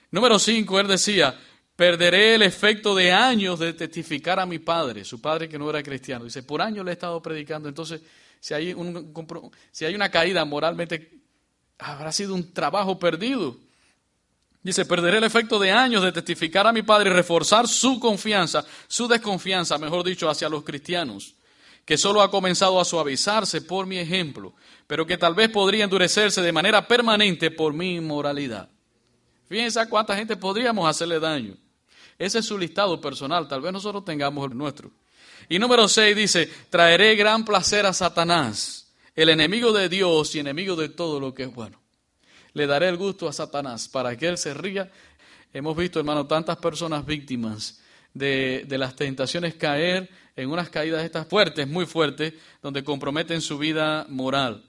Número 0.10 0.38
cinco, 0.40 0.80
él 0.80 0.88
decía, 0.88 1.40
Perderé 1.76 2.36
el 2.36 2.44
efecto 2.44 2.94
de 2.94 3.12
años 3.12 3.60
de 3.60 3.74
testificar 3.74 4.40
a 4.40 4.46
mi 4.46 4.60
padre, 4.60 5.04
su 5.04 5.20
padre 5.20 5.50
que 5.50 5.58
no 5.58 5.70
era 5.70 5.82
cristiano. 5.82 6.26
Dice, 6.26 6.44
por 6.44 6.62
años 6.62 6.86
le 6.86 6.92
he 6.92 6.94
estado 6.94 7.22
predicando. 7.22 7.68
Entonces, 7.68 8.02
si 8.40 8.54
hay, 8.54 8.74
un, 8.74 9.12
si 9.72 9.86
hay 9.86 9.96
una 9.96 10.10
caída 10.12 10.46
moralmente, 10.46 11.20
habrá 11.80 12.12
sido 12.12 12.36
un 12.36 12.54
trabajo 12.54 13.00
perdido. 13.00 13.58
Dice, 14.62 14.86
perderé 14.86 15.18
el 15.18 15.24
efecto 15.24 15.58
de 15.60 15.72
años 15.72 16.04
de 16.04 16.12
testificar 16.12 16.68
a 16.68 16.72
mi 16.72 16.84
padre 16.84 17.10
y 17.10 17.14
reforzar 17.14 17.68
su 17.68 18.00
confianza, 18.00 18.64
su 18.88 19.08
desconfianza, 19.08 19.78
mejor 19.78 20.06
dicho, 20.06 20.30
hacia 20.30 20.50
los 20.50 20.64
cristianos, 20.64 21.36
que 21.84 21.98
solo 21.98 22.22
ha 22.22 22.30
comenzado 22.30 22.80
a 22.80 22.86
suavizarse 22.86 23.62
por 23.62 23.88
mi 23.88 23.98
ejemplo, 23.98 24.54
pero 24.86 25.06
que 25.06 25.18
tal 25.18 25.34
vez 25.34 25.50
podría 25.50 25.84
endurecerse 25.84 26.42
de 26.42 26.52
manera 26.52 26.88
permanente 26.88 27.50
por 27.50 27.74
mi 27.74 27.96
inmoralidad. 27.96 28.70
Fíjense 29.50 29.86
cuánta 29.90 30.16
gente 30.16 30.38
podríamos 30.38 30.88
hacerle 30.88 31.20
daño. 31.20 31.58
Ese 32.24 32.40
es 32.40 32.46
su 32.46 32.58
listado 32.58 33.02
personal, 33.02 33.50
tal 33.50 33.60
vez 33.60 33.74
nosotros 33.74 34.06
tengamos 34.06 34.50
el 34.50 34.58
nuestro. 34.58 34.90
Y 35.50 35.60
número 35.60 35.90
6 35.90 36.16
dice, 36.16 36.50
traeré 36.70 37.18
gran 37.18 37.44
placer 37.44 37.86
a 37.86 37.92
Satanás, 37.92 38.94
el 39.14 39.28
enemigo 39.28 39.74
de 39.74 39.90
Dios 39.90 40.34
y 40.34 40.40
enemigo 40.40 40.78
de 40.78 40.88
todo 40.88 41.20
lo 41.20 41.34
que 41.34 41.44
es 41.44 41.54
bueno. 41.54 41.82
Le 42.54 42.66
daré 42.66 42.88
el 42.88 42.96
gusto 42.96 43.28
a 43.28 43.34
Satanás 43.34 43.90
para 43.90 44.16
que 44.16 44.28
él 44.28 44.38
se 44.38 44.54
ría. 44.54 44.90
Hemos 45.54 45.76
visto, 45.76 46.00
hermano, 46.00 46.26
tantas 46.26 46.56
personas 46.56 47.06
víctimas 47.06 47.82
de, 48.14 48.66
las 48.70 48.96
tentaciones 48.96 49.56
caer 49.56 50.10
en 50.38 50.50
unas 50.50 50.70
caídas 50.70 51.04
estas 51.04 51.28
fuertes, 51.28 51.68
muy 51.68 51.86
fuertes, 51.86 52.36
donde 52.62 52.86
comprometen 52.86 53.42
su 53.42 53.58
vida 53.58 54.06
moral. 54.08 54.64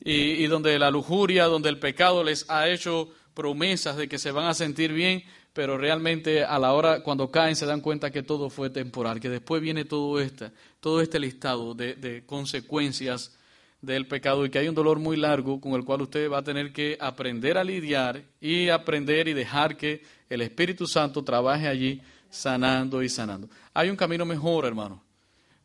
y 0.00 0.46
donde 0.46 0.78
la 0.78 0.90
lujuria, 0.90 1.44
donde 1.44 1.68
el 1.68 1.78
pecado 1.78 2.24
les 2.24 2.48
ha 2.48 2.66
hecho 2.66 3.10
promesas 3.34 3.96
de 3.96 4.08
que 4.08 4.18
se 4.18 4.32
van 4.32 4.46
a 4.46 4.54
sentir 4.54 4.92
bien, 4.92 5.22
pero 5.52 5.76
realmente 5.76 6.44
a 6.44 6.58
la 6.58 6.72
hora 6.72 7.02
cuando 7.02 7.30
caen 7.30 7.56
se 7.56 7.66
dan 7.66 7.80
cuenta 7.80 8.10
que 8.10 8.22
todo 8.22 8.48
fue 8.48 8.70
temporal, 8.70 9.20
que 9.20 9.28
después 9.28 9.60
viene 9.60 9.84
todo 9.84 10.20
este, 10.20 10.50
todo 10.80 11.00
este 11.00 11.18
listado 11.18 11.74
de, 11.74 11.94
de 11.94 12.24
consecuencias 12.24 13.36
del 13.82 14.06
pecado 14.06 14.46
y 14.46 14.50
que 14.50 14.60
hay 14.60 14.68
un 14.68 14.74
dolor 14.74 15.00
muy 15.00 15.16
largo 15.16 15.60
con 15.60 15.72
el 15.72 15.84
cual 15.84 16.02
usted 16.02 16.30
va 16.30 16.38
a 16.38 16.44
tener 16.44 16.72
que 16.72 16.96
aprender 17.00 17.58
a 17.58 17.64
lidiar 17.64 18.22
y 18.40 18.68
aprender 18.68 19.28
y 19.28 19.34
dejar 19.34 19.76
que 19.76 20.02
el 20.30 20.40
Espíritu 20.40 20.86
Santo 20.86 21.24
trabaje 21.24 21.66
allí 21.66 22.00
sanando 22.30 23.02
y 23.02 23.08
sanando. 23.08 23.48
Hay 23.74 23.90
un 23.90 23.96
camino 23.96 24.24
mejor, 24.24 24.64
hermano. 24.64 25.02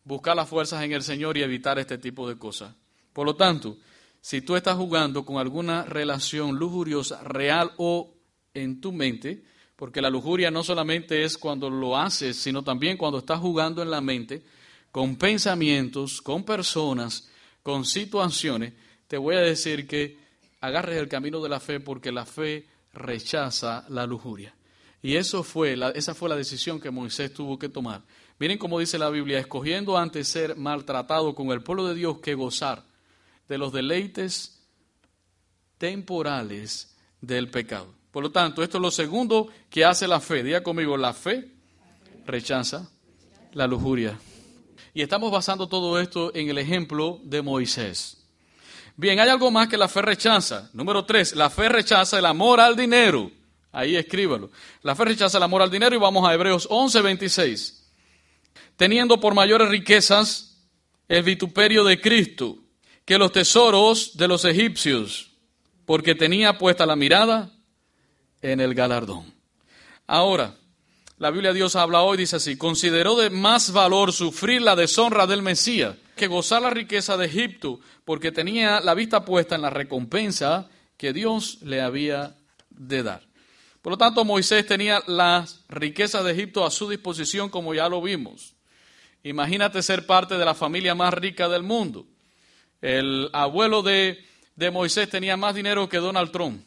Buscar 0.04 0.36
las 0.36 0.50
fuerzas 0.50 0.84
en 0.84 0.91
el 0.91 1.04
Señor 1.04 1.38
y 1.38 1.43
evitar 1.43 1.78
este 1.80 1.97
tipo 1.97 2.28
de 2.28 2.38
cosas. 2.38 2.73
Por 3.13 3.26
lo 3.26 3.36
tanto, 3.36 3.78
si 4.19 4.41
tú 4.41 4.56
estás 4.56 4.76
jugando 4.76 5.23
con 5.23 5.38
alguna 5.38 5.84
relación 5.84 6.56
lujuriosa, 6.56 7.23
real 7.23 7.71
o 7.78 8.13
en 8.54 8.82
tu 8.82 8.91
mente, 8.91 9.43
porque 9.77 10.01
la 10.01 10.09
lujuria 10.09 10.51
no 10.51 10.63
solamente 10.63 11.23
es 11.23 11.37
cuando 11.37 11.69
lo 11.69 11.95
haces, 11.95 12.35
sino 12.35 12.63
también 12.63 12.97
cuando 12.97 13.19
estás 13.19 13.39
jugando 13.39 13.83
en 13.83 13.91
la 13.91 14.01
mente, 14.01 14.41
con 14.91 15.15
pensamientos, 15.15 16.19
con 16.19 16.43
personas, 16.43 17.29
con 17.61 17.85
situaciones, 17.85 18.73
te 19.07 19.17
voy 19.17 19.35
a 19.35 19.41
decir 19.41 19.87
que 19.87 20.17
agarres 20.61 20.97
el 20.97 21.07
camino 21.07 21.41
de 21.41 21.49
la 21.49 21.59
fe 21.59 21.79
porque 21.79 22.11
la 22.11 22.25
fe 22.25 22.65
rechaza 22.91 23.85
la 23.89 24.07
lujuria. 24.07 24.55
Y 25.03 25.15
eso 25.15 25.43
fue 25.43 25.77
la, 25.77 25.91
esa 25.91 26.15
fue 26.15 26.27
la 26.27 26.35
decisión 26.35 26.79
que 26.79 26.89
Moisés 26.89 27.31
tuvo 27.31 27.59
que 27.59 27.69
tomar. 27.69 28.01
Miren 28.39 28.57
cómo 28.57 28.79
dice 28.79 28.97
la 28.97 29.11
Biblia, 29.11 29.37
escogiendo 29.37 29.95
antes 29.95 30.27
ser 30.27 30.55
maltratado 30.55 31.35
con 31.35 31.51
el 31.51 31.61
pueblo 31.61 31.87
de 31.87 31.93
Dios 31.93 32.17
que 32.17 32.33
gozar 32.33 32.83
de 33.47 33.59
los 33.59 33.71
deleites 33.71 34.59
temporales 35.77 36.95
del 37.21 37.51
pecado. 37.51 37.93
Por 38.17 38.23
lo 38.23 38.32
tanto, 38.32 38.63
esto 38.63 38.80
es 38.80 38.82
lo 38.82 38.89
segundo 38.89 39.47
que 39.69 39.86
hace 39.86 40.08
la 40.08 40.19
fe. 40.19 40.41
Diga 40.41 40.63
conmigo, 40.63 40.97
la 40.97 41.13
fe 41.13 41.51
rechaza 42.25 42.89
la 43.53 43.67
lujuria. 43.67 44.17
Y 44.95 45.03
estamos 45.03 45.32
basando 45.32 45.67
todo 45.67 45.99
esto 45.99 46.32
en 46.34 46.49
el 46.49 46.58
ejemplo 46.58 47.19
de 47.23 47.43
Moisés. 47.43 48.25
Bien, 48.95 49.19
hay 49.19 49.30
algo 49.30 49.51
más 49.51 49.67
que 49.67 49.77
la 49.77 49.88
fe 49.88 50.01
rechaza. 50.01 50.67
Número 50.73 51.06
tres, 51.06 51.36
la 51.36 51.51
fe 51.51 51.69
rechaza 51.69 52.17
el 52.17 52.25
amor 52.25 52.60
al 52.60 52.75
dinero. 52.75 53.30
Ahí 53.71 53.95
escríbalo. 53.95 54.49
La 54.82 54.95
fe 54.95 55.06
rechaza 55.06 55.38
el 55.38 55.43
amor 55.43 55.62
al 55.62 55.69
dinero 55.69 55.95
y 55.95 55.99
vamos 55.99 56.27
a 56.27 56.34
Hebreos 56.34 56.67
11, 56.71 57.03
26. 57.03 57.88
Teniendo 58.77 59.19
por 59.19 59.36
mayores 59.36 59.69
riquezas 59.69 60.58
el 61.08 61.21
vituperio 61.21 61.84
de 61.84 62.01
Cristo 62.01 62.58
que 63.06 63.19
los 63.19 63.32
tesoros 63.32 64.17
de 64.17 64.27
los 64.27 64.43
egipcios, 64.43 65.34
porque 65.86 66.15
tenía 66.15 66.58
puesta 66.58 66.88
la 66.88 66.95
mirada 66.95 67.53
en 68.41 68.60
el 68.60 68.73
galardón. 68.73 69.34
Ahora, 70.06 70.56
la 71.17 71.32
Biblia 71.32 71.52
Dios 71.52 71.76
habla 71.76 72.04
hoy, 72.04 72.15
dice 72.17 72.36
así, 72.36 72.58
consideró 72.58 73.15
de 73.15 73.32
más 73.32 73.71
valor 73.71 74.13
sufrir 74.13 74.62
la 74.62 74.76
deshonra 74.76 75.26
del 75.26 75.41
Mesías 75.41 75.95
que 76.15 76.28
gozar 76.28 76.62
la 76.62 76.69
riqueza 76.69 77.17
de 77.17 77.26
Egipto, 77.26 77.80
porque 78.06 78.32
tenía 78.32 78.80
la 78.82 78.93
vista 78.93 79.26
puesta 79.26 79.56
en 79.56 79.62
la 79.62 79.69
recompensa 79.69 80.69
que 80.95 81.13
Dios 81.13 81.60
le 81.62 81.82
había 81.82 82.36
de 82.69 83.04
dar. 83.04 83.23
Por 83.82 83.91
lo 83.91 83.97
tanto, 83.97 84.26
Moisés 84.26 84.65
tenía 84.67 85.02
las 85.08 85.63
riquezas 85.69 86.23
de 86.23 86.34
Egipto 86.34 86.65
a 86.65 86.71
su 86.71 86.89
disposición, 86.89 87.50
como 87.50 87.73
ya 87.73 87.89
lo 87.89 88.02
vimos. 88.02 88.54
Imagínate 89.23 89.82
ser 89.82 90.06
parte 90.06 90.38
de 90.38 90.45
la 90.45 90.56
familia 90.56 90.93
más 90.93 91.13
rica 91.13 91.50
del 91.50 91.63
mundo. 91.63 92.06
El 92.82 93.30
abuelo 93.34 93.82
de, 93.82 94.23
de 94.56 94.71
Moisés 94.71 95.10
tenía 95.10 95.36
más 95.36 95.56
dinero 95.56 95.89
que 95.89 95.97
Donald 95.97 96.32
Trump 96.32 96.66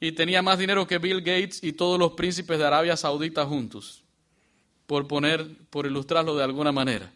y 0.00 0.12
tenía 0.12 0.40
más 0.40 0.58
dinero 0.58 0.86
que 0.86 0.98
Bill 0.98 1.20
Gates 1.20 1.62
y 1.62 1.72
todos 1.72 1.98
los 1.98 2.12
príncipes 2.12 2.58
de 2.58 2.64
Arabia 2.64 2.96
Saudita 2.96 3.44
juntos, 3.44 4.02
por 4.86 5.06
poner, 5.06 5.46
por 5.68 5.86
ilustrarlo 5.86 6.34
de 6.34 6.42
alguna 6.42 6.72
manera. 6.72 7.12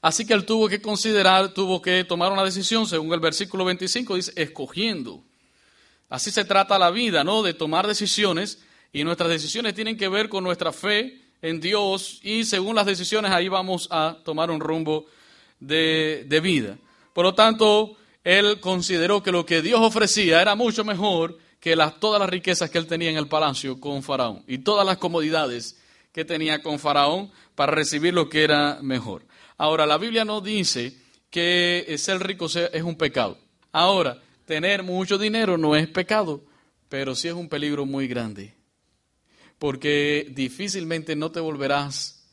Así 0.00 0.24
que 0.26 0.34
él 0.34 0.44
tuvo 0.44 0.68
que 0.68 0.80
considerar, 0.80 1.52
tuvo 1.52 1.82
que 1.82 2.04
tomar 2.04 2.30
una 2.30 2.44
decisión, 2.44 2.86
según 2.86 3.12
el 3.12 3.20
versículo 3.20 3.64
25 3.64 4.14
dice, 4.14 4.32
escogiendo. 4.36 5.22
Así 6.08 6.30
se 6.30 6.44
trata 6.44 6.78
la 6.78 6.90
vida, 6.90 7.24
¿no? 7.24 7.42
De 7.42 7.54
tomar 7.54 7.86
decisiones 7.86 8.62
y 8.92 9.02
nuestras 9.02 9.30
decisiones 9.30 9.74
tienen 9.74 9.96
que 9.96 10.08
ver 10.08 10.28
con 10.28 10.44
nuestra 10.44 10.72
fe 10.72 11.20
en 11.42 11.60
Dios 11.60 12.20
y 12.22 12.44
según 12.44 12.76
las 12.76 12.86
decisiones 12.86 13.32
ahí 13.32 13.48
vamos 13.48 13.88
a 13.90 14.18
tomar 14.24 14.50
un 14.50 14.60
rumbo 14.60 15.06
de, 15.58 16.24
de 16.28 16.40
vida. 16.40 16.78
Por 17.12 17.24
lo 17.24 17.34
tanto, 17.34 17.96
él 18.24 18.58
consideró 18.58 19.22
que 19.22 19.30
lo 19.30 19.44
que 19.44 19.60
Dios 19.60 19.80
ofrecía 19.80 20.40
era 20.40 20.54
mucho 20.54 20.82
mejor 20.82 21.38
que 21.60 21.76
todas 22.00 22.18
las 22.18 22.28
riquezas 22.28 22.70
que 22.70 22.78
él 22.78 22.86
tenía 22.86 23.10
en 23.10 23.16
el 23.16 23.28
palacio 23.28 23.78
con 23.78 24.02
Faraón 24.02 24.42
y 24.46 24.58
todas 24.58 24.86
las 24.86 24.96
comodidades 24.96 25.78
que 26.10 26.24
tenía 26.24 26.62
con 26.62 26.78
Faraón 26.78 27.30
para 27.54 27.72
recibir 27.72 28.14
lo 28.14 28.28
que 28.28 28.44
era 28.44 28.78
mejor. 28.82 29.26
Ahora, 29.58 29.86
la 29.86 29.98
Biblia 29.98 30.24
no 30.24 30.40
dice 30.40 30.96
que 31.30 31.94
ser 31.98 32.26
rico 32.26 32.46
es 32.46 32.82
un 32.82 32.96
pecado. 32.96 33.38
Ahora, 33.72 34.22
tener 34.46 34.82
mucho 34.82 35.18
dinero 35.18 35.58
no 35.58 35.76
es 35.76 35.86
pecado, 35.88 36.44
pero 36.88 37.14
sí 37.14 37.28
es 37.28 37.34
un 37.34 37.48
peligro 37.48 37.86
muy 37.86 38.06
grande, 38.06 38.54
porque 39.58 40.30
difícilmente 40.30 41.16
no 41.16 41.30
te 41.30 41.40
volverás 41.40 42.26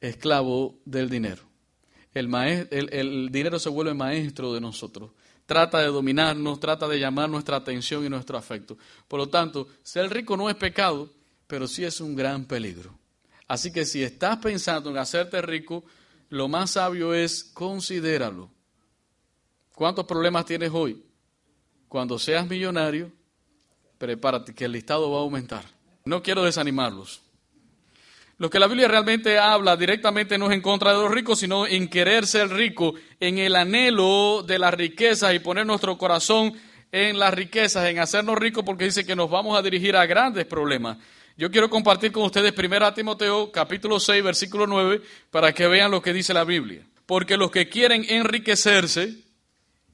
esclavo 0.00 0.78
del 0.84 1.08
dinero. 1.08 1.42
El 2.12 3.28
dinero 3.30 3.58
se 3.58 3.68
vuelve 3.68 3.94
maestro 3.94 4.52
de 4.52 4.60
nosotros 4.60 5.10
trata 5.48 5.78
de 5.78 5.86
dominarnos, 5.86 6.60
trata 6.60 6.86
de 6.86 7.00
llamar 7.00 7.30
nuestra 7.30 7.56
atención 7.56 8.04
y 8.04 8.10
nuestro 8.10 8.36
afecto. 8.36 8.76
Por 9.08 9.18
lo 9.18 9.30
tanto, 9.30 9.66
ser 9.82 10.12
rico 10.12 10.36
no 10.36 10.50
es 10.50 10.56
pecado, 10.56 11.10
pero 11.46 11.66
sí 11.66 11.86
es 11.86 12.02
un 12.02 12.14
gran 12.14 12.44
peligro. 12.44 12.98
Así 13.46 13.72
que 13.72 13.86
si 13.86 14.02
estás 14.02 14.36
pensando 14.36 14.90
en 14.90 14.98
hacerte 14.98 15.40
rico, 15.40 15.84
lo 16.28 16.48
más 16.48 16.72
sabio 16.72 17.14
es 17.14 17.44
considéralo. 17.44 18.50
¿Cuántos 19.74 20.04
problemas 20.04 20.44
tienes 20.44 20.70
hoy? 20.70 21.02
Cuando 21.88 22.18
seas 22.18 22.46
millonario, 22.46 23.10
prepárate 23.96 24.54
que 24.54 24.66
el 24.66 24.72
listado 24.72 25.10
va 25.10 25.16
a 25.16 25.22
aumentar. 25.22 25.64
No 26.04 26.22
quiero 26.22 26.44
desanimarlos. 26.44 27.22
Lo 28.38 28.48
que 28.48 28.60
la 28.60 28.68
Biblia 28.68 28.86
realmente 28.86 29.36
habla 29.36 29.76
directamente 29.76 30.38
no 30.38 30.46
es 30.46 30.52
en 30.52 30.60
contra 30.60 30.92
de 30.92 30.98
los 30.98 31.10
ricos, 31.10 31.40
sino 31.40 31.66
en 31.66 31.88
querer 31.88 32.24
ser 32.24 32.48
rico, 32.50 32.94
en 33.18 33.38
el 33.38 33.56
anhelo 33.56 34.44
de 34.46 34.60
las 34.60 34.72
riquezas 34.72 35.34
y 35.34 35.40
poner 35.40 35.66
nuestro 35.66 35.98
corazón 35.98 36.52
en 36.92 37.18
las 37.18 37.34
riquezas, 37.34 37.86
en 37.86 37.98
hacernos 37.98 38.38
ricos, 38.38 38.62
porque 38.64 38.84
dice 38.84 39.04
que 39.04 39.16
nos 39.16 39.28
vamos 39.28 39.58
a 39.58 39.62
dirigir 39.62 39.96
a 39.96 40.06
grandes 40.06 40.46
problemas. 40.46 40.98
Yo 41.36 41.50
quiero 41.50 41.68
compartir 41.68 42.12
con 42.12 42.22
ustedes 42.22 42.54
1 42.56 42.94
Timoteo 42.94 43.50
capítulo 43.50 43.98
6, 43.98 44.22
versículo 44.22 44.68
9, 44.68 45.02
para 45.32 45.52
que 45.52 45.66
vean 45.66 45.90
lo 45.90 46.00
que 46.00 46.12
dice 46.12 46.32
la 46.32 46.44
Biblia. 46.44 46.86
Porque 47.06 47.36
los 47.36 47.50
que 47.50 47.68
quieren 47.68 48.06
enriquecerse, 48.08 49.16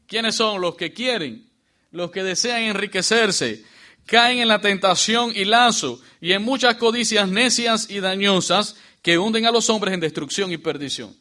¿quiénes 0.07 0.35
son 0.35 0.61
los 0.61 0.74
que 0.74 0.92
quieren? 0.92 1.48
Los 1.92 2.11
que 2.11 2.22
desean 2.22 2.64
enriquecerse 2.64 3.64
caen 4.06 4.38
en 4.38 4.48
la 4.48 4.60
tentación 4.60 5.32
y 5.34 5.44
lazo 5.44 6.00
y 6.20 6.32
en 6.32 6.42
muchas 6.42 6.76
codicias 6.76 7.28
necias 7.28 7.90
y 7.90 8.00
dañosas 8.00 8.76
que 9.02 9.18
hunden 9.18 9.46
a 9.46 9.50
los 9.50 9.68
hombres 9.70 9.94
en 9.94 10.00
destrucción 10.00 10.50
y 10.52 10.56
perdición. 10.56 11.14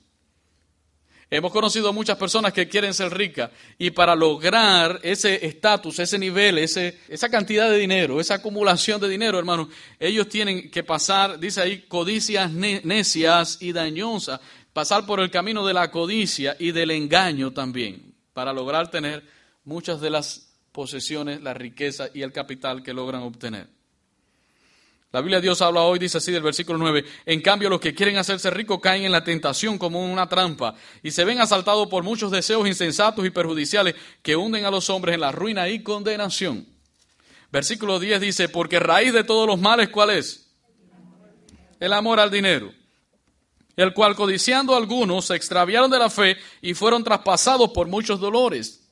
Hemos 1.30 1.52
conocido 1.52 1.92
muchas 1.92 2.16
personas 2.18 2.54
que 2.54 2.68
quieren 2.68 2.94
ser 2.94 3.12
ricas 3.12 3.50
y 3.80 3.90
para 3.90 4.16
lograr 4.16 5.00
ese 5.02 5.44
estatus, 5.46 5.98
ese 5.98 6.20
nivel, 6.20 6.60
ese, 6.60 7.00
esa 7.10 7.28
cantidad 7.28 7.72
de 7.72 7.80
dinero, 7.80 8.20
esa 8.20 8.36
acumulación 8.36 9.02
de 9.02 9.10
dinero, 9.10 9.40
hermano, 9.40 9.68
ellos 10.00 10.30
tienen 10.30 10.70
que 10.70 10.84
pasar, 10.84 11.40
dice 11.40 11.62
ahí, 11.62 11.82
codicias 11.88 12.52
necias 12.52 13.58
y 13.62 13.72
dañosas, 13.72 14.42
pasar 14.74 15.08
por 15.08 15.20
el 15.22 15.32
camino 15.32 15.66
de 15.66 15.74
la 15.74 15.90
codicia 15.90 16.56
y 16.60 16.72
del 16.72 16.92
engaño 16.92 17.52
también, 17.52 18.14
para 18.34 18.54
lograr 18.54 18.92
tener 18.92 19.24
muchas 19.66 20.02
de 20.02 20.12
las 20.12 20.53
posesiones, 20.74 21.42
la 21.42 21.54
riqueza 21.54 22.10
y 22.14 22.24
el 22.24 22.34
capital 22.34 22.84
que 22.84 22.94
logran 22.94 23.22
obtener. 23.22 23.68
La 25.14 25.22
Biblia 25.22 25.38
de 25.38 25.44
Dios 25.44 25.62
habla 25.62 25.82
hoy, 25.82 26.00
dice 26.00 26.18
así 26.18 26.32
del 26.32 26.42
versículo 26.42 26.80
9, 26.80 27.06
en 27.28 27.42
cambio 27.42 27.70
los 27.70 27.80
que 27.80 27.94
quieren 27.94 28.18
hacerse 28.18 28.50
ricos 28.50 28.80
caen 28.82 29.04
en 29.04 29.12
la 29.12 29.24
tentación 29.24 29.78
como 29.78 30.04
una 30.04 30.28
trampa 30.28 30.74
y 31.04 31.12
se 31.12 31.24
ven 31.24 31.40
asaltados 31.40 31.88
por 31.88 32.04
muchos 32.04 32.32
deseos 32.32 32.68
insensatos 32.68 33.24
y 33.24 33.30
perjudiciales 33.30 33.94
que 34.24 34.36
hunden 34.36 34.66
a 34.66 34.72
los 34.72 34.90
hombres 34.90 35.14
en 35.14 35.22
la 35.22 35.32
ruina 35.32 35.70
y 35.70 35.84
condenación. 35.84 36.66
Versículo 37.52 38.00
10 38.00 38.20
dice, 38.20 38.50
porque 38.50 38.80
raíz 38.80 39.14
de 39.14 39.24
todos 39.24 39.46
los 39.46 39.60
males, 39.60 39.90
¿cuál 39.90 40.10
es? 40.10 40.52
El 41.80 41.94
amor 41.94 42.20
al 42.20 42.32
dinero, 42.32 42.74
el 43.76 43.94
cual 43.94 44.16
codiciando 44.16 44.76
algunos 44.76 45.26
se 45.26 45.36
extraviaron 45.36 45.92
de 45.92 46.00
la 46.00 46.10
fe 46.10 46.38
y 46.60 46.74
fueron 46.74 47.04
traspasados 47.04 47.70
por 47.70 47.88
muchos 47.88 48.20
dolores 48.20 48.83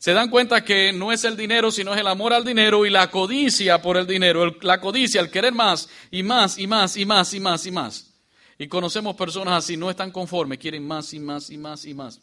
se 0.00 0.14
dan 0.14 0.30
cuenta 0.30 0.64
que 0.64 0.94
no 0.94 1.12
es 1.12 1.24
el 1.24 1.36
dinero, 1.36 1.70
sino 1.70 1.92
es 1.92 2.00
el 2.00 2.06
amor 2.06 2.32
al 2.32 2.42
dinero 2.42 2.86
y 2.86 2.90
la 2.90 3.10
codicia 3.10 3.82
por 3.82 3.98
el 3.98 4.06
dinero, 4.06 4.56
la 4.62 4.80
codicia, 4.80 5.20
el 5.20 5.30
querer 5.30 5.52
más 5.52 5.90
y 6.10 6.22
más 6.22 6.58
y 6.58 6.66
más 6.66 6.96
y 6.96 7.04
más 7.04 7.34
y 7.34 7.38
más 7.38 7.66
y 7.66 7.70
más. 7.70 8.14
Y 8.58 8.66
conocemos 8.66 9.14
personas 9.14 9.62
así, 9.62 9.76
no 9.76 9.90
están 9.90 10.10
conformes, 10.10 10.58
quieren 10.58 10.86
más 10.86 11.12
y 11.12 11.20
más 11.20 11.50
y 11.50 11.58
más 11.58 11.84
y 11.84 11.92
más. 11.92 12.18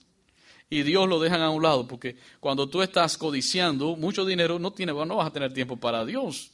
Y 0.71 0.81
Dios 0.81 1.07
lo 1.07 1.19
dejan 1.19 1.39
a 1.39 1.51
un 1.51 1.61
lado, 1.61 1.87
porque 1.87 2.17
cuando 2.39 2.67
tú 2.67 2.81
estás 2.81 3.15
codiciando 3.15 3.95
mucho 3.95 4.25
dinero, 4.25 4.57
no, 4.57 4.71
tiene, 4.71 4.91
no 4.91 5.15
vas 5.15 5.27
a 5.27 5.31
tener 5.31 5.53
tiempo 5.53 5.77
para 5.77 6.03
Dios. 6.03 6.49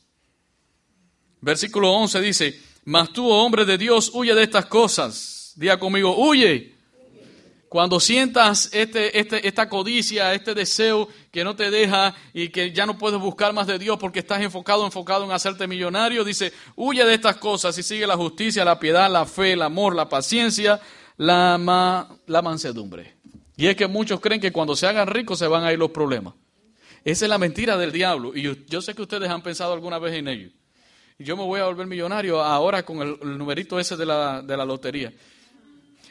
Versículo 1.40 1.90
11 1.94 2.20
dice, 2.20 2.62
mas 2.84 3.14
tú, 3.14 3.30
oh 3.30 3.46
hombre 3.46 3.64
de 3.64 3.78
Dios, 3.78 4.12
huye 4.14 4.36
de 4.36 4.44
estas 4.44 4.66
cosas. 4.66 5.54
Diga 5.56 5.80
conmigo, 5.80 6.18
huye. 6.18 6.73
Cuando 7.74 8.00
sientas 8.00 8.70
este, 8.72 9.20
este, 9.20 9.48
esta 9.48 9.68
codicia, 9.68 10.32
este 10.36 10.54
deseo 10.54 11.08
que 11.32 11.44
no 11.44 11.56
te 11.56 11.72
deja 11.72 12.14
y 12.32 12.50
que 12.50 12.72
ya 12.72 12.86
no 12.86 13.00
puedes 13.00 13.20
buscar 13.20 13.52
más 13.52 13.66
de 13.66 13.80
Dios 13.80 13.98
porque 13.98 14.20
estás 14.20 14.44
enfocado, 14.44 14.86
enfocado 14.86 15.26
en 15.26 15.32
hacerte 15.32 15.66
millonario, 15.66 16.24
dice, 16.24 16.54
huye 16.76 17.04
de 17.04 17.16
estas 17.16 17.38
cosas 17.38 17.76
y 17.80 17.82
sigue 17.82 18.06
la 18.06 18.16
justicia, 18.16 18.64
la 18.64 18.78
piedad, 18.78 19.12
la 19.12 19.26
fe, 19.26 19.54
el 19.54 19.64
amor, 19.64 19.96
la 19.96 20.08
paciencia, 20.08 20.80
la, 21.18 22.08
la 22.28 22.42
mansedumbre. 22.44 23.16
Y 23.58 23.66
es 23.66 23.76
que 23.76 23.88
muchos 23.88 24.20
creen 24.20 24.40
que 24.40 24.52
cuando 24.52 24.76
se 24.76 24.86
hagan 24.86 25.08
ricos 25.08 25.40
se 25.40 25.48
van 25.48 25.64
a 25.64 25.74
ir 25.74 25.80
los 25.80 25.90
problemas. 25.90 26.36
Esa 27.04 27.26
es 27.26 27.30
la 27.30 27.40
mentira 27.40 27.76
del 27.76 27.92
diablo. 27.92 28.34
Y 28.36 28.44
yo, 28.68 28.82
sé 28.84 28.94
que 28.94 29.02
ustedes 29.02 29.32
han 29.32 29.42
pensado 29.42 29.74
alguna 29.74 29.98
vez 29.98 30.14
en 30.14 30.28
ello. 30.28 30.50
Yo 31.18 31.36
me 31.36 31.44
voy 31.44 31.60
a 31.60 31.66
volver 31.66 31.88
millonario 31.88 32.40
ahora 32.40 32.84
con 32.84 33.02
el, 33.02 33.18
el 33.20 33.36
numerito 33.36 33.80
ese 33.80 33.98
de 33.98 34.06
la, 34.06 34.44
de 34.44 34.58
la 34.58 34.64
lotería. 34.64 35.12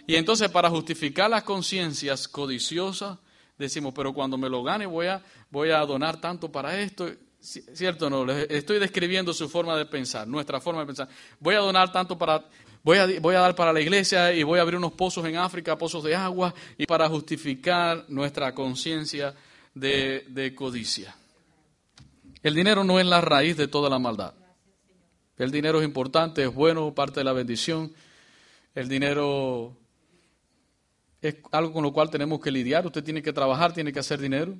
Y 0.06 0.16
entonces 0.16 0.48
para 0.50 0.68
justificar 0.68 1.30
las 1.30 1.44
conciencias 1.44 2.26
codiciosas, 2.28 3.18
decimos, 3.56 3.92
pero 3.94 4.12
cuando 4.12 4.36
me 4.36 4.48
lo 4.48 4.62
gane 4.62 4.86
voy 4.86 5.06
a, 5.06 5.22
voy 5.50 5.70
a 5.70 5.78
donar 5.80 6.20
tanto 6.20 6.50
para 6.50 6.78
esto. 6.80 7.10
¿Cierto 7.40 8.06
o 8.06 8.10
no? 8.10 8.32
Estoy 8.32 8.78
describiendo 8.78 9.32
su 9.32 9.48
forma 9.48 9.76
de 9.76 9.86
pensar, 9.86 10.28
nuestra 10.28 10.60
forma 10.60 10.80
de 10.80 10.86
pensar. 10.86 11.08
Voy 11.40 11.54
a 11.54 11.58
donar 11.58 11.90
tanto 11.90 12.16
para, 12.16 12.44
voy 12.84 12.98
a, 12.98 13.20
voy 13.20 13.34
a 13.34 13.40
dar 13.40 13.56
para 13.56 13.72
la 13.72 13.80
iglesia 13.80 14.32
y 14.32 14.44
voy 14.44 14.58
a 14.58 14.62
abrir 14.62 14.78
unos 14.78 14.92
pozos 14.92 15.24
en 15.26 15.36
África, 15.36 15.76
pozos 15.76 16.04
de 16.04 16.14
agua, 16.14 16.54
y 16.78 16.86
para 16.86 17.08
justificar 17.08 18.04
nuestra 18.08 18.54
conciencia 18.54 19.34
de, 19.74 20.24
de 20.28 20.54
codicia. 20.54 21.16
El 22.42 22.54
dinero 22.54 22.84
no 22.84 23.00
es 23.00 23.06
la 23.06 23.20
raíz 23.20 23.56
de 23.56 23.68
toda 23.68 23.90
la 23.90 23.98
maldad. 23.98 24.34
El 25.36 25.50
dinero 25.50 25.80
es 25.80 25.84
importante, 25.84 26.44
es 26.44 26.54
bueno, 26.54 26.94
parte 26.94 27.20
de 27.20 27.24
la 27.24 27.32
bendición. 27.32 27.92
El 28.74 28.88
dinero 28.88 29.76
es 31.22 31.36
algo 31.52 31.72
con 31.72 31.84
lo 31.84 31.92
cual 31.92 32.10
tenemos 32.10 32.40
que 32.40 32.50
lidiar. 32.50 32.84
Usted 32.84 33.04
tiene 33.04 33.22
que 33.22 33.32
trabajar, 33.32 33.72
tiene 33.72 33.92
que 33.92 34.00
hacer 34.00 34.20
dinero 34.20 34.58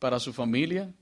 para 0.00 0.18
su 0.18 0.32
familia. 0.32 0.92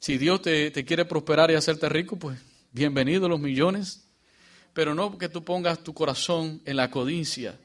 Si 0.00 0.18
Dios 0.18 0.42
te, 0.42 0.72
quiere 0.84 1.04
prosperar 1.04 1.50
y 1.50 1.54
hacerte 1.54 1.88
rico, 1.88 2.16
pues 2.18 2.38
bienvenido 2.72 3.28
los 3.28 3.38
millones. 3.38 4.08
Pero 4.74 4.94
no 4.94 5.16
que 5.16 5.28
tú 5.28 5.44
pongas 5.44 5.78
tu 5.78 5.94
corazón 5.94 6.60
en 6.64 6.76
la 6.76 6.90
codicia. 6.90 7.58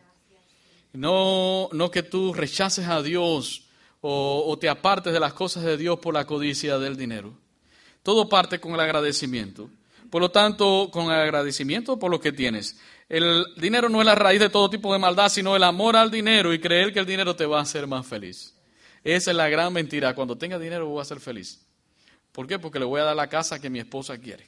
No, 0.93 1.67
no 1.73 1.89
que 1.89 2.03
tú 2.03 2.31
rechaces 2.33 2.87
a 2.87 3.01
Dios 3.01 3.65
o, 4.01 4.43
o 4.47 4.57
te 4.59 4.69
apartes 4.69 5.11
de 5.11 5.19
las 5.19 5.33
cosas 5.33 5.63
de 5.63 5.77
Dios 5.77 5.99
por 5.99 6.13
la 6.13 6.25
codicia 6.25 6.77
del 6.77 6.95
dinero. 6.95 7.33
Todo 8.03 8.29
parte 8.29 8.59
con 8.59 8.73
el 8.73 8.79
agradecimiento. 8.79 9.69
Por 10.11 10.21
lo 10.21 10.29
tanto, 10.29 10.89
con 10.91 11.05
el 11.05 11.19
agradecimiento 11.19 11.97
por 11.97 12.11
lo 12.11 12.19
que 12.19 12.33
tienes. 12.33 12.77
El 13.11 13.45
dinero 13.57 13.89
no 13.89 13.99
es 13.99 14.05
la 14.05 14.15
raíz 14.15 14.39
de 14.39 14.47
todo 14.47 14.69
tipo 14.69 14.93
de 14.93 14.97
maldad, 14.97 15.27
sino 15.27 15.53
el 15.53 15.63
amor 15.63 15.97
al 15.97 16.09
dinero 16.09 16.53
y 16.53 16.61
creer 16.61 16.93
que 16.93 16.99
el 16.99 17.05
dinero 17.05 17.35
te 17.35 17.45
va 17.45 17.59
a 17.59 17.63
hacer 17.63 17.85
más 17.85 18.07
feliz. 18.07 18.55
Esa 19.03 19.31
es 19.31 19.35
la 19.35 19.49
gran 19.49 19.73
mentira. 19.73 20.15
Cuando 20.15 20.37
tenga 20.37 20.57
dinero 20.57 20.87
voy 20.87 21.01
a 21.01 21.03
ser 21.03 21.19
feliz. 21.19 21.59
¿Por 22.31 22.47
qué? 22.47 22.57
Porque 22.57 22.79
le 22.79 22.85
voy 22.85 23.01
a 23.01 23.03
dar 23.03 23.15
la 23.17 23.27
casa 23.27 23.59
que 23.59 23.69
mi 23.69 23.79
esposa 23.79 24.17
quiere. 24.17 24.47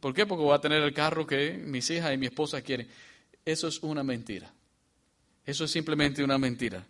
¿Por 0.00 0.12
qué? 0.12 0.26
Porque 0.26 0.44
voy 0.44 0.54
a 0.54 0.58
tener 0.58 0.82
el 0.82 0.92
carro 0.92 1.26
que 1.26 1.52
mis 1.52 1.88
hijas 1.88 2.12
y 2.12 2.18
mi 2.18 2.26
esposa 2.26 2.60
quieren. 2.60 2.88
Eso 3.42 3.68
es 3.68 3.82
una 3.82 4.02
mentira. 4.02 4.52
Eso 5.46 5.64
es 5.64 5.70
simplemente 5.70 6.22
una 6.22 6.36
mentira. 6.36 6.84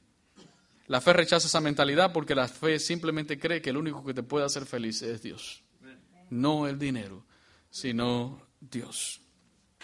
La 0.88 1.00
fe 1.00 1.12
rechaza 1.12 1.46
esa 1.46 1.60
mentalidad 1.60 2.12
porque 2.12 2.34
la 2.34 2.48
fe 2.48 2.80
simplemente 2.80 3.38
cree 3.38 3.62
que 3.62 3.70
el 3.70 3.76
único 3.76 4.04
que 4.04 4.14
te 4.14 4.24
puede 4.24 4.46
hacer 4.46 4.66
feliz 4.66 5.00
es 5.02 5.22
Dios. 5.22 5.62
No 6.30 6.66
el 6.66 6.76
dinero, 6.76 7.24
sino 7.70 8.42
Dios. 8.60 9.20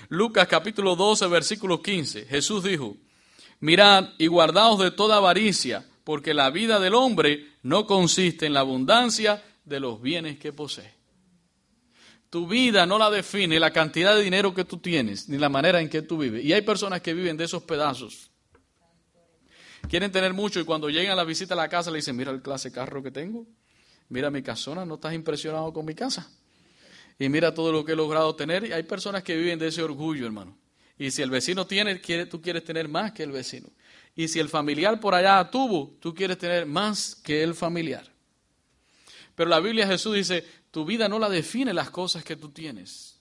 Lucas 0.08 0.48
capítulo 0.48 0.96
12, 0.96 1.26
versículo 1.28 1.82
15. 1.82 2.26
Jesús 2.26 2.64
dijo, 2.64 2.96
mirad 3.60 4.10
y 4.18 4.26
guardaos 4.26 4.78
de 4.80 4.90
toda 4.90 5.16
avaricia, 5.16 5.86
porque 6.04 6.34
la 6.34 6.50
vida 6.50 6.80
del 6.80 6.94
hombre 6.94 7.46
no 7.62 7.86
consiste 7.86 8.46
en 8.46 8.54
la 8.54 8.60
abundancia 8.60 9.42
de 9.64 9.80
los 9.80 10.00
bienes 10.00 10.38
que 10.38 10.52
posee. 10.52 10.94
Tu 12.30 12.46
vida 12.46 12.86
no 12.86 12.98
la 12.98 13.10
define 13.10 13.58
la 13.58 13.72
cantidad 13.72 14.14
de 14.14 14.22
dinero 14.22 14.54
que 14.54 14.64
tú 14.64 14.78
tienes, 14.78 15.28
ni 15.28 15.36
la 15.36 15.48
manera 15.48 15.80
en 15.80 15.88
que 15.88 16.02
tú 16.02 16.18
vives. 16.18 16.44
Y 16.44 16.52
hay 16.52 16.62
personas 16.62 17.00
que 17.00 17.12
viven 17.12 17.36
de 17.36 17.44
esos 17.44 17.64
pedazos. 17.64 18.30
Quieren 19.88 20.12
tener 20.12 20.32
mucho 20.32 20.60
y 20.60 20.64
cuando 20.64 20.88
llegan 20.88 21.12
a 21.12 21.16
la 21.16 21.24
visita 21.24 21.54
a 21.54 21.56
la 21.56 21.68
casa 21.68 21.90
le 21.90 21.96
dicen, 21.96 22.16
mira 22.16 22.30
el 22.30 22.40
clase 22.40 22.70
carro 22.70 23.02
que 23.02 23.10
tengo, 23.10 23.46
mira 24.08 24.30
mi 24.30 24.42
casona, 24.42 24.84
¿no 24.84 24.94
estás 24.94 25.14
impresionado 25.14 25.72
con 25.72 25.84
mi 25.84 25.94
casa? 25.94 26.30
Y 27.20 27.28
mira 27.28 27.52
todo 27.54 27.70
lo 27.70 27.84
que 27.84 27.92
he 27.92 27.96
logrado 27.96 28.34
tener. 28.34 28.64
Y 28.64 28.72
hay 28.72 28.82
personas 28.82 29.22
que 29.22 29.36
viven 29.36 29.58
de 29.58 29.68
ese 29.68 29.82
orgullo, 29.82 30.24
hermano. 30.24 30.56
Y 30.98 31.10
si 31.10 31.20
el 31.20 31.30
vecino 31.30 31.66
tiene, 31.66 32.00
quiere, 32.00 32.24
tú 32.24 32.40
quieres 32.40 32.64
tener 32.64 32.88
más 32.88 33.12
que 33.12 33.22
el 33.22 33.30
vecino. 33.30 33.68
Y 34.16 34.26
si 34.26 34.40
el 34.40 34.48
familiar 34.48 34.98
por 34.98 35.14
allá 35.14 35.50
tuvo, 35.50 35.94
tú 36.00 36.14
quieres 36.14 36.38
tener 36.38 36.64
más 36.64 37.14
que 37.14 37.42
el 37.42 37.54
familiar. 37.54 38.10
Pero 39.34 39.50
la 39.50 39.60
Biblia 39.60 39.86
Jesús 39.86 40.14
dice, 40.14 40.44
tu 40.70 40.86
vida 40.86 41.08
no 41.10 41.18
la 41.18 41.28
define 41.28 41.74
las 41.74 41.90
cosas 41.90 42.24
que 42.24 42.36
tú 42.36 42.50
tienes. 42.50 43.20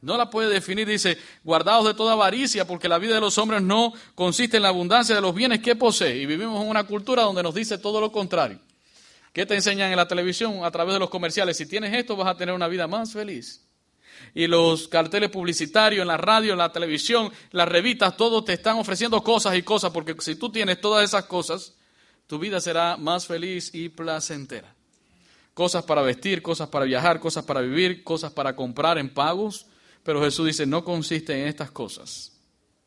No 0.00 0.16
la 0.16 0.30
puede 0.30 0.48
definir, 0.48 0.88
dice, 0.88 1.18
guardados 1.44 1.84
de 1.84 1.92
toda 1.92 2.14
avaricia, 2.14 2.66
porque 2.66 2.88
la 2.88 2.98
vida 2.98 3.14
de 3.14 3.20
los 3.20 3.36
hombres 3.36 3.60
no 3.60 3.92
consiste 4.14 4.56
en 4.56 4.62
la 4.62 4.70
abundancia 4.70 5.14
de 5.14 5.20
los 5.20 5.34
bienes 5.34 5.60
que 5.60 5.76
posee. 5.76 6.16
Y 6.16 6.24
vivimos 6.24 6.62
en 6.62 6.70
una 6.70 6.84
cultura 6.84 7.24
donde 7.24 7.42
nos 7.42 7.54
dice 7.54 7.76
todo 7.76 8.00
lo 8.00 8.10
contrario. 8.10 8.60
¿Qué 9.32 9.46
te 9.46 9.54
enseñan 9.54 9.90
en 9.90 9.96
la 9.96 10.08
televisión 10.08 10.64
a 10.64 10.70
través 10.70 10.94
de 10.94 10.98
los 10.98 11.10
comerciales? 11.10 11.56
Si 11.56 11.66
tienes 11.66 11.94
esto 11.94 12.16
vas 12.16 12.28
a 12.28 12.36
tener 12.36 12.54
una 12.54 12.68
vida 12.68 12.86
más 12.88 13.12
feliz. 13.12 13.64
Y 14.34 14.46
los 14.46 14.88
carteles 14.88 15.30
publicitarios 15.30 16.02
en 16.02 16.08
la 16.08 16.16
radio, 16.16 16.52
en 16.52 16.58
la 16.58 16.72
televisión, 16.72 17.32
las 17.52 17.68
revistas, 17.68 18.16
todos 18.16 18.44
te 18.44 18.52
están 18.52 18.76
ofreciendo 18.76 19.22
cosas 19.22 19.56
y 19.56 19.62
cosas, 19.62 19.92
porque 19.92 20.14
si 20.18 20.34
tú 20.34 20.50
tienes 20.50 20.80
todas 20.80 21.04
esas 21.04 21.24
cosas, 21.24 21.74
tu 22.26 22.38
vida 22.38 22.60
será 22.60 22.96
más 22.96 23.26
feliz 23.26 23.74
y 23.74 23.88
placentera. 23.88 24.74
Cosas 25.54 25.84
para 25.84 26.02
vestir, 26.02 26.42
cosas 26.42 26.68
para 26.68 26.84
viajar, 26.84 27.20
cosas 27.20 27.44
para 27.44 27.60
vivir, 27.60 28.04
cosas 28.04 28.32
para 28.32 28.54
comprar 28.54 28.98
en 28.98 29.12
pagos. 29.12 29.66
Pero 30.02 30.22
Jesús 30.22 30.46
dice, 30.46 30.66
no 30.66 30.84
consiste 30.84 31.40
en 31.40 31.48
estas 31.48 31.70
cosas. 31.70 32.32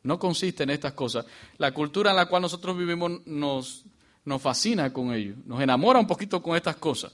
No 0.01 0.19
consiste 0.19 0.63
en 0.63 0.69
estas 0.69 0.93
cosas. 0.93 1.25
La 1.57 1.73
cultura 1.73 2.11
en 2.11 2.17
la 2.17 2.25
cual 2.25 2.41
nosotros 2.41 2.77
vivimos 2.77 3.25
nos 3.25 3.85
nos 4.25 4.41
fascina 4.41 4.91
con 4.93 5.13
ello, 5.13 5.35
nos 5.45 5.61
enamora 5.61 5.99
un 5.99 6.07
poquito 6.07 6.41
con 6.41 6.55
estas 6.55 6.77
cosas. 6.77 7.13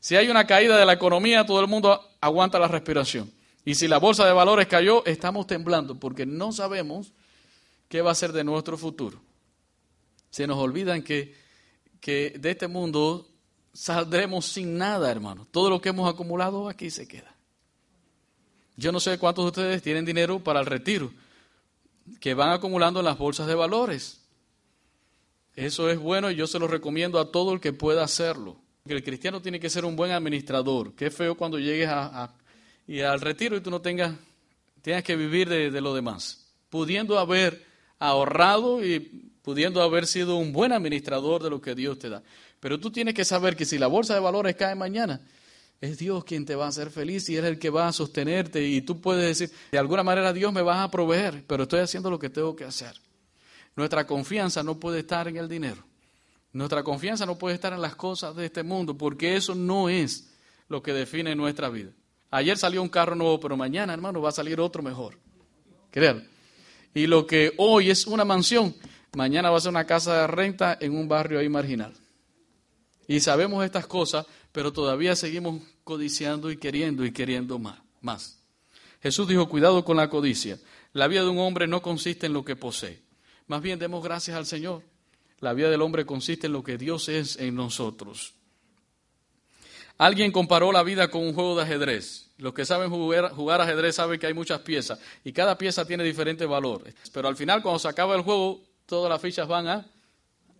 Si 0.00 0.16
hay 0.16 0.28
una 0.28 0.46
caída 0.46 0.76
de 0.78 0.86
la 0.86 0.94
economía, 0.94 1.44
todo 1.44 1.60
el 1.60 1.68
mundo 1.68 2.00
aguanta 2.20 2.58
la 2.58 2.68
respiración. 2.68 3.30
Y 3.64 3.74
si 3.74 3.86
la 3.86 3.98
bolsa 3.98 4.24
de 4.26 4.32
valores 4.32 4.66
cayó, 4.66 5.04
estamos 5.04 5.46
temblando 5.46 6.00
porque 6.00 6.24
no 6.24 6.52
sabemos 6.52 7.12
qué 7.88 8.00
va 8.00 8.10
a 8.10 8.14
ser 8.14 8.32
de 8.32 8.42
nuestro 8.42 8.78
futuro. 8.78 9.20
Se 10.30 10.46
nos 10.46 10.58
olvidan 10.58 11.02
que, 11.02 11.36
que 12.00 12.34
de 12.38 12.52
este 12.52 12.68
mundo 12.68 13.28
saldremos 13.72 14.46
sin 14.46 14.78
nada, 14.78 15.10
hermano. 15.10 15.46
Todo 15.50 15.68
lo 15.68 15.80
que 15.80 15.90
hemos 15.90 16.12
acumulado 16.12 16.68
aquí 16.68 16.90
se 16.90 17.06
queda. 17.06 17.34
Yo 18.76 18.92
no 18.92 19.00
sé 19.00 19.18
cuántos 19.18 19.44
de 19.44 19.48
ustedes 19.48 19.82
tienen 19.82 20.06
dinero 20.06 20.42
para 20.42 20.60
el 20.60 20.66
retiro, 20.66 21.12
que 22.18 22.32
van 22.32 22.50
acumulando 22.50 23.00
en 23.00 23.06
las 23.06 23.18
bolsas 23.18 23.46
de 23.46 23.54
valores. 23.54 24.19
Eso 25.60 25.90
es 25.90 25.98
bueno 25.98 26.30
y 26.30 26.36
yo 26.36 26.46
se 26.46 26.58
lo 26.58 26.66
recomiendo 26.66 27.20
a 27.20 27.30
todo 27.30 27.52
el 27.52 27.60
que 27.60 27.74
pueda 27.74 28.02
hacerlo. 28.02 28.56
el 28.86 29.04
cristiano 29.04 29.42
tiene 29.42 29.60
que 29.60 29.68
ser 29.68 29.84
un 29.84 29.94
buen 29.94 30.10
administrador. 30.10 30.94
Qué 30.94 31.10
feo 31.10 31.34
cuando 31.34 31.58
llegues 31.58 31.86
a, 31.90 32.34
y 32.86 33.00
al 33.00 33.20
retiro 33.20 33.58
y 33.58 33.60
tú 33.60 33.70
no 33.70 33.82
tengas, 33.82 34.14
tengas 34.80 35.04
que 35.04 35.16
vivir 35.16 35.50
de, 35.50 35.70
de 35.70 35.80
lo 35.82 35.94
demás. 35.94 36.46
Pudiendo 36.70 37.18
haber 37.18 37.62
ahorrado 37.98 38.82
y 38.82 39.00
pudiendo 39.42 39.82
haber 39.82 40.06
sido 40.06 40.36
un 40.36 40.54
buen 40.54 40.72
administrador 40.72 41.42
de 41.42 41.50
lo 41.50 41.60
que 41.60 41.74
Dios 41.74 41.98
te 41.98 42.08
da. 42.08 42.22
Pero 42.58 42.80
tú 42.80 42.90
tienes 42.90 43.12
que 43.12 43.26
saber 43.26 43.54
que 43.54 43.66
si 43.66 43.76
la 43.76 43.86
bolsa 43.86 44.14
de 44.14 44.20
valores 44.20 44.56
cae 44.56 44.74
mañana, 44.74 45.20
es 45.78 45.98
Dios 45.98 46.24
quien 46.24 46.46
te 46.46 46.54
va 46.54 46.64
a 46.64 46.68
hacer 46.68 46.88
feliz 46.88 47.28
y 47.28 47.36
es 47.36 47.44
el 47.44 47.58
que 47.58 47.68
va 47.68 47.86
a 47.86 47.92
sostenerte. 47.92 48.66
Y 48.66 48.80
tú 48.80 49.02
puedes 49.02 49.38
decir, 49.38 49.54
de 49.72 49.78
alguna 49.78 50.04
manera 50.04 50.32
Dios 50.32 50.54
me 50.54 50.62
va 50.62 50.82
a 50.82 50.90
proveer, 50.90 51.44
pero 51.46 51.64
estoy 51.64 51.80
haciendo 51.80 52.08
lo 52.08 52.18
que 52.18 52.30
tengo 52.30 52.56
que 52.56 52.64
hacer. 52.64 52.94
Nuestra 53.76 54.06
confianza 54.06 54.62
no 54.62 54.78
puede 54.78 55.00
estar 55.00 55.28
en 55.28 55.36
el 55.36 55.48
dinero. 55.48 55.84
Nuestra 56.52 56.82
confianza 56.82 57.26
no 57.26 57.38
puede 57.38 57.54
estar 57.54 57.72
en 57.72 57.80
las 57.80 57.94
cosas 57.94 58.34
de 58.34 58.46
este 58.46 58.62
mundo, 58.62 58.96
porque 58.96 59.36
eso 59.36 59.54
no 59.54 59.88
es 59.88 60.30
lo 60.68 60.82
que 60.82 60.92
define 60.92 61.34
nuestra 61.34 61.68
vida. 61.68 61.90
Ayer 62.30 62.56
salió 62.58 62.82
un 62.82 62.88
carro 62.88 63.14
nuevo, 63.14 63.38
pero 63.40 63.56
mañana, 63.56 63.92
hermano, 63.92 64.20
va 64.20 64.30
a 64.30 64.32
salir 64.32 64.60
otro 64.60 64.82
mejor. 64.82 65.18
Créanlo. 65.90 66.24
Y 66.94 67.06
lo 67.06 67.26
que 67.26 67.52
hoy 67.56 67.90
es 67.90 68.06
una 68.06 68.24
mansión, 68.24 68.74
mañana 69.14 69.50
va 69.50 69.58
a 69.58 69.60
ser 69.60 69.70
una 69.70 69.86
casa 69.86 70.22
de 70.22 70.26
renta 70.26 70.76
en 70.80 70.96
un 70.96 71.08
barrio 71.08 71.38
ahí 71.38 71.48
marginal. 71.48 71.92
Y 73.06 73.20
sabemos 73.20 73.64
estas 73.64 73.86
cosas, 73.86 74.26
pero 74.52 74.72
todavía 74.72 75.16
seguimos 75.16 75.62
codiciando 75.84 76.50
y 76.50 76.56
queriendo 76.56 77.04
y 77.04 77.12
queriendo 77.12 77.58
más. 77.58 77.78
más. 78.00 78.38
Jesús 79.02 79.26
dijo, 79.28 79.48
cuidado 79.48 79.84
con 79.84 79.96
la 79.96 80.10
codicia. 80.10 80.58
La 80.92 81.08
vida 81.08 81.22
de 81.22 81.28
un 81.28 81.38
hombre 81.38 81.66
no 81.66 81.80
consiste 81.82 82.26
en 82.26 82.32
lo 82.32 82.44
que 82.44 82.56
posee. 82.56 83.00
Más 83.50 83.62
bien 83.62 83.80
demos 83.80 84.04
gracias 84.04 84.36
al 84.36 84.46
Señor. 84.46 84.84
La 85.40 85.54
vida 85.54 85.68
del 85.70 85.82
hombre 85.82 86.06
consiste 86.06 86.46
en 86.46 86.52
lo 86.52 86.62
que 86.62 86.78
Dios 86.78 87.08
es 87.08 87.36
en 87.36 87.56
nosotros. 87.56 88.34
Alguien 89.98 90.30
comparó 90.30 90.70
la 90.70 90.84
vida 90.84 91.10
con 91.10 91.22
un 91.22 91.34
juego 91.34 91.56
de 91.56 91.64
ajedrez. 91.64 92.30
Los 92.38 92.54
que 92.54 92.64
saben 92.64 92.90
jugar, 92.90 93.60
ajedrez 93.60 93.96
saben 93.96 94.20
que 94.20 94.28
hay 94.28 94.34
muchas 94.34 94.60
piezas 94.60 95.00
y 95.24 95.32
cada 95.32 95.58
pieza 95.58 95.84
tiene 95.84 96.04
diferente 96.04 96.46
valor. 96.46 96.84
Pero 97.12 97.26
al 97.26 97.34
final, 97.34 97.60
cuando 97.60 97.80
se 97.80 97.88
acaba 97.88 98.14
el 98.14 98.22
juego, 98.22 98.62
todas 98.86 99.10
las 99.10 99.20
fichas 99.20 99.48
van 99.48 99.66
a, 99.66 99.84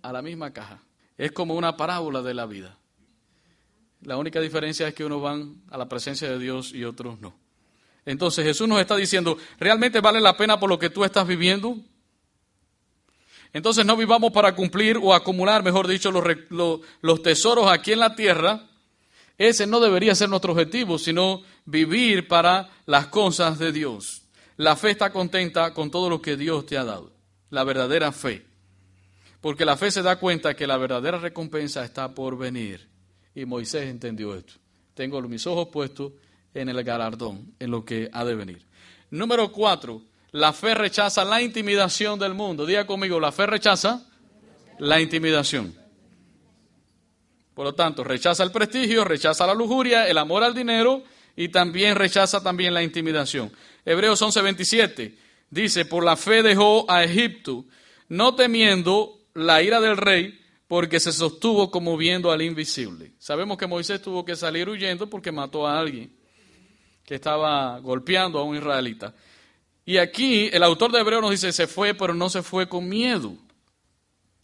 a 0.02 0.12
la 0.12 0.20
misma 0.20 0.52
caja. 0.52 0.82
Es 1.16 1.30
como 1.30 1.54
una 1.54 1.76
parábola 1.76 2.22
de 2.22 2.34
la 2.34 2.46
vida. 2.46 2.76
La 4.02 4.16
única 4.16 4.40
diferencia 4.40 4.88
es 4.88 4.94
que 4.94 5.04
unos 5.04 5.22
van 5.22 5.62
a 5.70 5.78
la 5.78 5.88
presencia 5.88 6.28
de 6.28 6.40
Dios 6.40 6.74
y 6.74 6.82
otros 6.82 7.20
no. 7.20 7.38
Entonces 8.04 8.44
Jesús 8.44 8.66
nos 8.66 8.80
está 8.80 8.96
diciendo, 8.96 9.38
¿realmente 9.60 10.00
vale 10.00 10.20
la 10.20 10.36
pena 10.36 10.58
por 10.58 10.68
lo 10.68 10.76
que 10.80 10.90
tú 10.90 11.04
estás 11.04 11.24
viviendo? 11.24 11.76
Entonces 13.52 13.84
no 13.84 13.96
vivamos 13.96 14.32
para 14.32 14.54
cumplir 14.54 14.96
o 14.96 15.12
acumular, 15.12 15.62
mejor 15.62 15.88
dicho, 15.88 16.10
los, 16.10 16.24
los, 17.00 17.22
tesoros 17.22 17.70
aquí 17.70 17.92
en 17.92 17.98
la 17.98 18.14
tierra. 18.14 18.66
Ese 19.36 19.66
no 19.66 19.80
debería 19.80 20.14
ser 20.14 20.28
nuestro 20.28 20.52
objetivo, 20.52 20.98
sino 20.98 21.42
vivir 21.64 22.28
para 22.28 22.70
las 22.86 23.06
cosas 23.06 23.58
de 23.58 23.72
Dios. 23.72 24.22
La 24.56 24.76
fe 24.76 24.90
está 24.90 25.10
contenta 25.10 25.72
con 25.72 25.90
todo 25.90 26.10
lo 26.10 26.20
que 26.20 26.36
Dios 26.36 26.66
te 26.66 26.76
ha 26.76 26.84
dado. 26.84 27.12
La 27.48 27.64
verdadera 27.64 28.12
fe. 28.12 28.46
Porque 29.40 29.64
la 29.64 29.76
fe 29.76 29.90
se 29.90 30.02
da 30.02 30.16
cuenta 30.16 30.54
que 30.54 30.66
la 30.66 30.76
verdadera 30.76 31.18
recompensa 31.18 31.84
está 31.84 32.14
por 32.14 32.36
venir. 32.36 32.88
Y 33.34 33.46
Moisés 33.46 33.88
entendió 33.88 34.34
esto. 34.34 34.54
Tengo 34.94 35.20
mis 35.22 35.46
ojos 35.46 35.68
puestos 35.72 36.12
en 36.52 36.68
el 36.68 36.84
galardón, 36.84 37.54
en 37.58 37.70
lo 37.70 37.84
que 37.84 38.10
ha 38.12 38.24
de 38.24 38.34
venir. 38.34 38.66
Número 39.10 39.50
cuatro, 39.50 40.02
la 40.32 40.52
fe 40.52 40.74
rechaza 40.74 41.24
la 41.24 41.42
intimidación 41.42 42.18
del 42.18 42.34
mundo. 42.34 42.66
Diga 42.66 42.86
conmigo, 42.86 43.18
la 43.18 43.32
fe 43.32 43.46
rechaza 43.46 44.06
la 44.78 45.00
intimidación. 45.00 45.74
Por 47.54 47.64
lo 47.64 47.74
tanto, 47.74 48.04
rechaza 48.04 48.42
el 48.42 48.52
prestigio, 48.52 49.04
rechaza 49.04 49.46
la 49.46 49.54
lujuria, 49.54 50.08
el 50.08 50.18
amor 50.18 50.44
al 50.44 50.54
dinero 50.54 51.02
y 51.36 51.48
también 51.48 51.96
rechaza 51.96 52.42
también 52.42 52.72
la 52.72 52.82
intimidación. 52.82 53.52
Hebreos 53.84 54.22
11:27 54.22 55.16
dice, 55.50 55.84
por 55.84 56.04
la 56.04 56.16
fe 56.16 56.42
dejó 56.42 56.90
a 56.90 57.04
Egipto, 57.04 57.64
no 58.08 58.34
temiendo 58.34 59.18
la 59.34 59.62
ira 59.62 59.80
del 59.80 59.96
rey, 59.96 60.40
porque 60.68 61.00
se 61.00 61.12
sostuvo 61.12 61.70
como 61.70 61.96
viendo 61.96 62.30
al 62.30 62.42
invisible. 62.42 63.12
Sabemos 63.18 63.58
que 63.58 63.66
Moisés 63.66 64.00
tuvo 64.00 64.24
que 64.24 64.36
salir 64.36 64.68
huyendo 64.68 65.10
porque 65.10 65.32
mató 65.32 65.66
a 65.66 65.80
alguien 65.80 66.14
que 67.04 67.16
estaba 67.16 67.80
golpeando 67.80 68.38
a 68.38 68.44
un 68.44 68.56
israelita. 68.56 69.12
Y 69.90 69.98
aquí 69.98 70.48
el 70.52 70.62
autor 70.62 70.92
de 70.92 71.00
Hebreo 71.00 71.20
nos 71.20 71.32
dice, 71.32 71.50
se 71.52 71.66
fue, 71.66 71.94
pero 71.94 72.14
no 72.14 72.30
se 72.30 72.44
fue 72.44 72.68
con 72.68 72.88
miedo. 72.88 73.34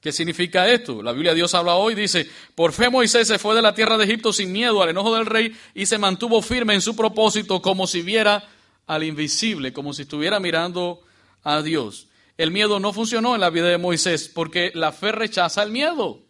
¿Qué 0.01 0.11
significa 0.11 0.69
esto? 0.69 1.05
La 1.05 1.13
Biblia 1.13 1.31
de 1.31 1.37
Dios 1.37 1.55
habla 1.55 1.77
hoy, 1.77 1.95
dice, 1.95 2.29
por 2.57 2.73
fe 2.73 2.91
Moisés 2.91 3.29
se 3.29 3.39
fue 3.39 3.55
de 3.55 3.63
la 3.63 3.73
tierra 3.73 3.97
de 3.97 4.07
Egipto 4.07 4.33
sin 4.33 4.51
miedo 4.51 4.83
al 4.83 4.89
enojo 4.89 5.15
del 5.15 5.25
rey 5.25 5.57
y 5.73 5.87
se 5.87 5.99
mantuvo 5.99 6.43
firme 6.43 6.75
en 6.75 6.81
su 6.81 6.97
propósito 6.97 7.63
como 7.63 7.87
si 7.87 8.03
viera 8.03 8.43
al 8.89 9.05
invisible, 9.05 9.73
como 9.73 9.93
si 9.93 10.03
estuviera 10.03 10.41
mirando 10.41 11.03
a 11.45 11.63
Dios. 11.63 12.09
El 12.37 12.51
miedo 12.51 12.81
no 12.81 12.93
funcionó 12.93 13.37
en 13.37 13.41
la 13.41 13.51
vida 13.51 13.69
de 13.69 13.79
Moisés 13.79 14.29
porque 14.29 14.73
la 14.75 14.91
fe 14.91 15.13
rechaza 15.13 15.63
el 15.63 15.71
miedo. 15.71 16.25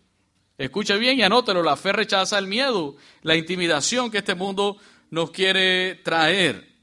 Escuche 0.59 0.99
bien 0.99 1.19
y 1.19 1.23
anótelo, 1.23 1.63
la 1.63 1.77
fe 1.77 1.93
rechaza 1.93 2.39
el 2.39 2.49
miedo, 2.49 2.97
la 3.23 3.35
intimidación 3.35 4.11
que 4.11 4.19
este 4.19 4.35
mundo 4.35 4.77
nos 5.09 5.31
quiere 5.31 5.95
traer. 6.05 6.76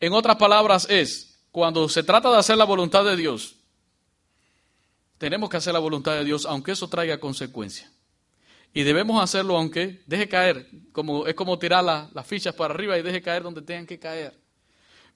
En 0.00 0.12
otras 0.12 0.36
palabras 0.36 0.86
es, 0.90 1.38
cuando 1.50 1.88
se 1.88 2.02
trata 2.02 2.30
de 2.30 2.38
hacer 2.38 2.56
la 2.56 2.64
voluntad 2.64 3.04
de 3.04 3.16
Dios, 3.16 3.56
tenemos 5.18 5.48
que 5.48 5.56
hacer 5.56 5.72
la 5.72 5.78
voluntad 5.78 6.12
de 6.12 6.24
Dios 6.24 6.44
aunque 6.46 6.72
eso 6.72 6.88
traiga 6.88 7.18
consecuencias. 7.18 7.90
Y 8.74 8.82
debemos 8.82 9.22
hacerlo 9.22 9.56
aunque 9.56 10.02
deje 10.06 10.28
caer, 10.28 10.68
como, 10.92 11.26
es 11.26 11.34
como 11.34 11.58
tirar 11.58 11.82
las 11.82 12.26
fichas 12.26 12.54
para 12.54 12.74
arriba 12.74 12.98
y 12.98 13.02
deje 13.02 13.22
caer 13.22 13.42
donde 13.42 13.62
tengan 13.62 13.86
que 13.86 13.98
caer. 13.98 14.38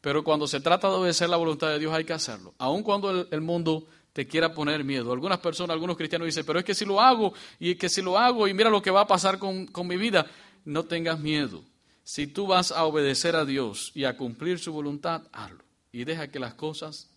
Pero 0.01 0.25
cuando 0.25 0.47
se 0.47 0.61
trata 0.61 0.89
de 0.89 0.95
obedecer 0.95 1.29
la 1.29 1.37
voluntad 1.37 1.69
de 1.69 1.79
Dios 1.79 1.93
hay 1.93 2.05
que 2.05 2.15
hacerlo, 2.15 2.55
aun 2.57 2.83
cuando 2.83 3.29
el, 3.31 3.41
mundo 3.43 3.87
te 4.15 4.27
quiera 4.27 4.55
poner 4.55 4.83
miedo. 4.83 5.13
Algunas 5.13 5.41
personas, 5.41 5.75
algunos 5.75 5.99
cristianos 5.99 6.25
dicen, 6.25 6.45
pero 6.47 6.59
es 6.59 6.65
que 6.65 6.75
si 6.75 6.87
lo 6.87 7.03
hago 7.03 7.35
y 7.59 7.75
que 7.75 7.91
si 7.91 8.01
lo 8.01 8.19
hago 8.19 8.49
y 8.49 8.55
mira 8.55 8.71
lo 8.71 8.81
que 8.81 8.91
va 8.91 9.03
a 9.03 9.07
pasar 9.07 9.39
con, 9.39 9.67
con 9.67 9.87
mi 9.87 9.99
vida, 9.99 10.25
no 10.65 10.87
tengas 10.87 11.21
miedo. 11.21 11.63
Si 12.11 12.27
tú 12.27 12.49
vas 12.49 12.73
a 12.73 12.87
obedecer 12.87 13.37
a 13.37 13.45
Dios 13.45 13.93
y 13.95 14.03
a 14.03 14.17
cumplir 14.17 14.59
su 14.59 14.73
voluntad, 14.73 15.29
hazlo. 15.33 15.63
Y 15.93 16.03
deja 16.03 16.27
que 16.27 16.41
las 16.41 16.55
cosas 16.55 17.09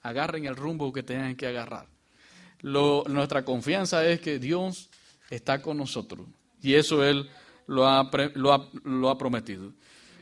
agarren 0.00 0.46
el 0.46 0.56
rumbo 0.56 0.94
que 0.94 1.02
tengan 1.02 1.36
que 1.36 1.46
agarrar. 1.46 1.88
nuestra 2.62 3.44
confianza 3.44 4.02
es 4.06 4.22
que 4.22 4.38
Dios 4.38 4.88
está 5.28 5.60
con 5.60 5.76
nosotros. 5.76 6.26
Y 6.62 6.72
eso 6.72 7.04
Él 7.04 7.28
lo 7.66 7.86
ha, 7.86 8.10
lo 8.32 9.10
ha 9.10 9.18
prometido. 9.18 9.74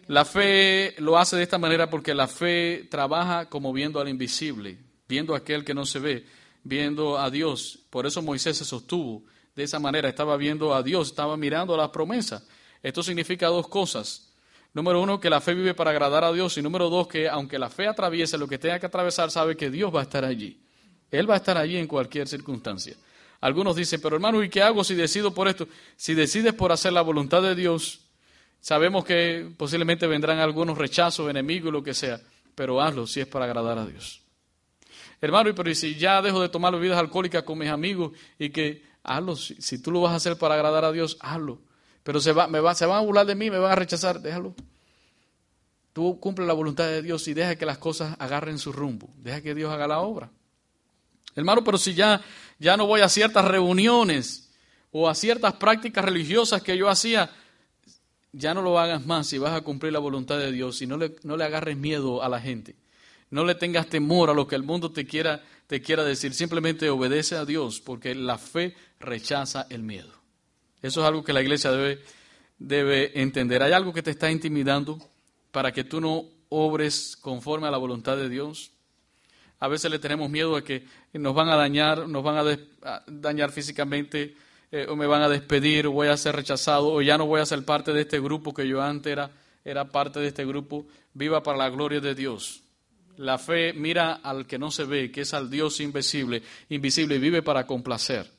La 0.09 0.25
fe 0.25 0.97
lo 0.99 1.17
hace 1.17 1.37
de 1.37 1.45
esta 1.45 1.59
manera 1.59 1.89
porque 1.89 2.13
la 2.13 2.27
fe 2.27 2.89
trabaja 2.91 3.49
como 3.49 3.73
viendo 3.73 4.01
al 4.01 4.09
invisible, 4.09 4.79
viendo 5.09 5.33
a 5.33 5.39
aquel 5.39 5.65
que 5.65 5.75
no 5.75 5.87
se 5.87 6.01
ve, 6.01 6.27
viendo 6.65 7.21
a 7.21 7.31
Dios. 7.31 7.79
Por 7.89 8.05
eso 8.05 8.21
Moisés 8.21 8.57
se 8.57 8.65
sostuvo 8.65 9.23
de 9.55 9.63
esa 9.63 9.79
manera, 9.79 10.09
estaba 10.09 10.37
viendo 10.37 10.75
a 10.75 10.83
Dios, 10.83 11.07
estaba 11.07 11.37
mirando 11.37 11.73
a 11.75 11.77
las 11.77 11.91
promesas. 11.91 12.43
Esto 12.83 13.03
significa 13.03 13.49
dos 13.49 13.69
cosas. 13.69 14.33
Número 14.75 15.01
uno, 15.01 15.19
que 15.19 15.31
la 15.31 15.41
fe 15.41 15.55
vive 15.55 15.75
para 15.75 15.91
agradar 15.91 16.25
a 16.25 16.33
Dios. 16.33 16.57
Y 16.59 16.63
número 16.63 16.89
dos, 16.91 17.09
que 17.09 17.29
aunque 17.29 17.59
la 17.59 17.71
fe 17.71 17.87
atraviese 17.87 18.39
lo 18.39 18.47
que 18.47 18.59
tenga 18.59 18.79
que 18.79 18.87
atravesar, 18.87 19.31
sabe 19.31 19.57
que 19.57 19.71
Dios 19.71 19.95
va 19.95 20.01
a 20.01 20.03
estar 20.05 20.25
allí. 20.25 20.61
Él 21.11 21.29
va 21.29 21.35
a 21.35 21.39
estar 21.39 21.57
allí 21.57 21.77
en 21.77 21.87
cualquier 21.87 22.29
circunstancia. 22.29 22.97
Algunos 23.41 23.77
dicen, 23.77 24.01
pero 24.01 24.17
hermano, 24.17 24.43
¿y 24.43 24.49
qué 24.49 24.63
hago 24.63 24.83
si 24.85 24.95
decido 24.95 25.33
por 25.33 25.49
esto? 25.49 25.69
Si 25.97 26.15
decides 26.15 26.53
por 26.55 26.73
hacer 26.73 26.93
la 26.93 27.03
voluntad 27.03 27.41
de 27.41 27.55
Dios, 27.55 28.01
sabemos 28.61 29.05
que 29.05 29.49
posiblemente 29.57 30.07
vendrán 30.07 30.39
algunos 30.39 30.77
rechazos, 30.77 31.31
enemigos, 31.31 31.73
lo 31.73 31.83
que 31.83 31.95
sea, 31.95 32.21
pero 32.55 32.81
hazlo 32.81 33.07
si 33.07 33.21
es 33.21 33.27
para 33.27 33.45
agradar 33.45 33.79
a 33.79 33.87
Dios. 33.87 34.23
Hermano, 35.21 35.55
pero 35.55 35.73
si 35.75 35.95
ya 35.95 36.21
dejo 36.21 36.41
de 36.41 36.49
tomar 36.49 36.73
bebidas 36.73 36.99
alcohólicas 36.99 37.43
con 37.45 37.59
mis 37.59 37.69
amigos 37.69 38.13
y 38.39 38.51
que 38.51 38.83
hazlo, 39.03 39.37
si 39.37 39.81
tú 39.81 39.93
lo 39.93 40.01
vas 40.01 40.13
a 40.13 40.17
hacer 40.17 40.37
para 40.37 40.55
agradar 40.55 40.85
a 40.85 40.93
Dios, 40.93 41.17
hazlo. 41.21 41.61
Pero 42.09 42.23
se, 42.23 42.33
va, 42.33 42.75
se 42.75 42.87
van 42.87 42.97
a 42.97 43.01
burlar 43.03 43.27
de 43.27 43.35
mí, 43.35 43.51
me 43.51 43.59
van 43.59 43.71
a 43.71 43.75
rechazar, 43.75 44.23
déjalo. 44.23 44.55
Tú 45.93 46.19
cumple 46.19 46.47
la 46.47 46.55
voluntad 46.55 46.87
de 46.87 47.03
Dios 47.03 47.29
y 47.29 47.35
deja 47.35 47.57
que 47.57 47.67
las 47.67 47.77
cosas 47.77 48.17
agarren 48.19 48.59
su 48.59 48.73
rumbo. 48.73 49.11
Deja 49.19 49.43
que 49.43 49.55
Dios 49.55 49.71
haga 49.71 49.87
la 49.87 49.99
obra. 50.01 50.31
Hermano, 51.35 51.63
pero 51.63 51.77
si 51.77 51.93
ya, 51.93 52.23
ya 52.59 52.79
no 52.79 52.87
voy 52.87 53.03
a 53.03 53.11
ciertas 53.11 53.45
reuniones 53.45 54.49
o 54.91 55.07
a 55.07 55.15
ciertas 55.15 55.53
prácticas 55.57 56.03
religiosas 56.03 56.63
que 56.63 56.79
yo 56.79 56.89
hacía, 56.89 57.31
ya 58.33 58.55
no 58.55 58.63
lo 58.63 58.79
hagas 58.79 59.05
más 59.05 59.27
si 59.27 59.37
vas 59.37 59.53
a 59.53 59.61
cumplir 59.61 59.93
la 59.93 59.99
voluntad 59.99 60.39
de 60.39 60.51
Dios 60.51 60.81
y 60.81 60.87
no 60.87 60.97
le, 60.97 61.15
no 61.25 61.37
le 61.37 61.45
agarres 61.45 61.77
miedo 61.77 62.23
a 62.23 62.31
la 62.31 62.41
gente. 62.41 62.75
No 63.29 63.45
le 63.45 63.55
tengas 63.55 63.87
temor 63.87 64.31
a 64.31 64.33
lo 64.33 64.49
que 64.49 64.57
el 64.57 64.63
mundo 64.63 64.91
te 64.93 65.05
quiera, 65.05 65.45
te 65.67 65.83
quiera 65.83 66.05
decir. 66.05 66.33
Simplemente 66.33 66.89
obedece 66.89 67.37
a 67.37 67.45
Dios 67.45 67.83
porque 67.83 68.15
la 68.15 68.39
fe 68.39 68.75
rechaza 68.99 69.67
el 69.69 69.83
miedo. 69.83 70.18
Eso 70.83 71.01
es 71.01 71.07
algo 71.07 71.25
que 71.25 71.33
la 71.33 71.43
iglesia 71.43 71.73
debe, 71.73 72.01
debe 72.59 73.21
entender. 73.21 73.63
¿Hay 73.63 73.73
algo 73.73 73.93
que 73.93 74.03
te 74.03 74.11
está 74.11 74.31
intimidando 74.31 74.99
para 75.51 75.73
que 75.73 75.85
tú 75.85 76.01
no 76.01 76.25
obres 76.49 77.17
conforme 77.17 77.67
a 77.67 77.71
la 77.71 77.79
voluntad 77.79 78.17
de 78.17 78.29
Dios? 78.29 78.71
A 79.61 79.67
veces 79.67 79.91
le 79.91 79.99
tenemos 79.99 80.31
miedo 80.31 80.55
a 80.55 80.63
que 80.63 80.85
nos 81.15 81.35
van 81.35 81.49
a 81.49 81.57
dañar, 81.57 82.09
nos 82.09 82.23
van 82.23 82.37
a, 82.37 83.03
dañar 83.09 83.51
físicamente, 83.51 84.37
eh, 84.71 84.87
o 84.89 84.95
me 84.95 85.07
van 85.07 85.23
a 85.23 85.29
despedir, 85.29 85.89
o 85.89 85.93
voy 85.93 86.09
a 86.09 86.17
ser 86.17 86.37
rechazado, 86.37 86.93
o 86.93 87.03
ya 87.03 87.19
no 87.19 87.27
voy 87.27 87.41
a 87.41 87.47
ser 87.47 87.65
parte 87.65 87.93
de 87.93 88.03
este 88.03 88.21
grupo 88.21 88.55
que 88.55 88.69
yo 88.69 88.81
antes 88.81 89.11
era, 89.11 89.31
era 89.65 89.87
parte 89.87 90.21
de 90.21 90.29
este 90.29 90.45
grupo. 90.45 90.87
Viva 91.13 91.43
para 91.43 91.59
la 91.59 91.71
gloria 91.71 92.01
de 92.01 92.15
Dios. 92.15 92.63
La 93.17 93.37
fe 93.37 93.73
mira 93.73 94.13
al 94.13 94.47
que 94.47 94.61
no 94.61 94.71
se 94.71 94.85
ve, 94.85 95.11
que 95.11 95.23
es 95.23 95.35
al 95.35 95.51
Dios 95.51 95.81
invisible, 95.81 96.41
invisible 96.69 97.17
y 97.17 97.19
vive 97.19 97.43
para 97.43 97.67
complacer 97.67 98.38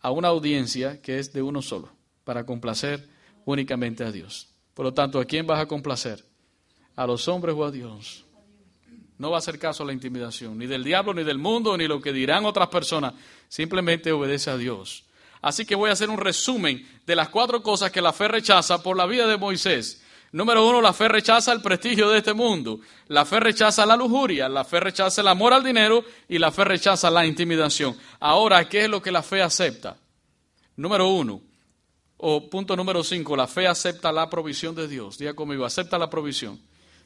a 0.00 0.10
una 0.10 0.28
audiencia 0.28 1.00
que 1.00 1.18
es 1.18 1.32
de 1.32 1.42
uno 1.42 1.62
solo, 1.62 1.90
para 2.24 2.44
complacer 2.46 3.08
únicamente 3.44 4.04
a 4.04 4.12
Dios. 4.12 4.48
Por 4.74 4.84
lo 4.84 4.94
tanto, 4.94 5.18
¿a 5.18 5.24
quién 5.24 5.46
vas 5.46 5.60
a 5.60 5.66
complacer? 5.66 6.24
¿A 6.94 7.06
los 7.06 7.28
hombres 7.28 7.54
o 7.56 7.64
a 7.64 7.70
Dios? 7.70 8.24
No 9.18 9.30
va 9.30 9.36
a 9.36 9.38
hacer 9.38 9.58
caso 9.58 9.82
a 9.82 9.86
la 9.86 9.92
intimidación, 9.92 10.58
ni 10.58 10.66
del 10.66 10.84
diablo, 10.84 11.14
ni 11.14 11.24
del 11.24 11.38
mundo, 11.38 11.76
ni 11.76 11.86
lo 11.88 12.00
que 12.00 12.12
dirán 12.12 12.44
otras 12.44 12.68
personas. 12.68 13.14
Simplemente 13.48 14.12
obedece 14.12 14.50
a 14.50 14.56
Dios. 14.56 15.04
Así 15.40 15.64
que 15.64 15.74
voy 15.74 15.90
a 15.90 15.94
hacer 15.94 16.10
un 16.10 16.18
resumen 16.18 16.86
de 17.06 17.16
las 17.16 17.28
cuatro 17.28 17.62
cosas 17.62 17.90
que 17.90 18.02
la 18.02 18.12
fe 18.12 18.28
rechaza 18.28 18.82
por 18.82 18.96
la 18.96 19.06
vida 19.06 19.26
de 19.26 19.36
Moisés 19.36 20.02
Número 20.36 20.68
uno, 20.68 20.82
la 20.82 20.92
fe 20.92 21.08
rechaza 21.08 21.50
el 21.50 21.62
prestigio 21.62 22.10
de 22.10 22.18
este 22.18 22.34
mundo. 22.34 22.80
La 23.08 23.24
fe 23.24 23.40
rechaza 23.40 23.86
la 23.86 23.96
lujuria, 23.96 24.50
la 24.50 24.64
fe 24.64 24.80
rechaza 24.80 25.22
el 25.22 25.28
amor 25.28 25.54
al 25.54 25.64
dinero 25.64 26.04
y 26.28 26.38
la 26.38 26.52
fe 26.52 26.62
rechaza 26.62 27.10
la 27.10 27.24
intimidación. 27.24 27.96
Ahora, 28.20 28.68
¿qué 28.68 28.84
es 28.84 28.90
lo 28.90 29.00
que 29.00 29.10
la 29.10 29.22
fe 29.22 29.40
acepta? 29.40 29.96
Número 30.76 31.08
uno, 31.08 31.40
o 32.18 32.50
punto 32.50 32.76
número 32.76 33.02
cinco, 33.02 33.34
la 33.34 33.46
fe 33.46 33.66
acepta 33.66 34.12
la 34.12 34.28
provisión 34.28 34.74
de 34.74 34.86
Dios. 34.86 35.16
Diga 35.16 35.32
conmigo, 35.32 35.64
acepta 35.64 35.96
la 35.96 36.10
provisión, 36.10 36.60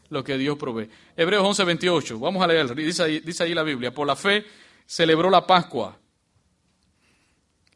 lo 0.08 0.24
que 0.24 0.36
Dios 0.36 0.58
provee. 0.58 0.90
Hebreos 1.16 1.46
11, 1.46 1.62
28, 1.62 2.18
vamos 2.18 2.42
a 2.42 2.48
leer, 2.48 2.74
dice 2.74 3.04
ahí, 3.04 3.20
dice 3.20 3.44
ahí 3.44 3.54
la 3.54 3.62
Biblia, 3.62 3.94
por 3.94 4.08
la 4.08 4.16
fe 4.16 4.44
celebró 4.86 5.30
la 5.30 5.46
Pascua 5.46 5.96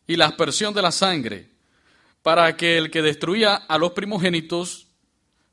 y 0.04 0.16
la 0.16 0.26
aspersión 0.26 0.74
de 0.74 0.82
la 0.82 0.90
sangre 0.90 1.48
para 2.24 2.56
que 2.56 2.76
el 2.76 2.90
que 2.90 3.02
destruía 3.02 3.54
a 3.54 3.78
los 3.78 3.92
primogénitos 3.92 4.83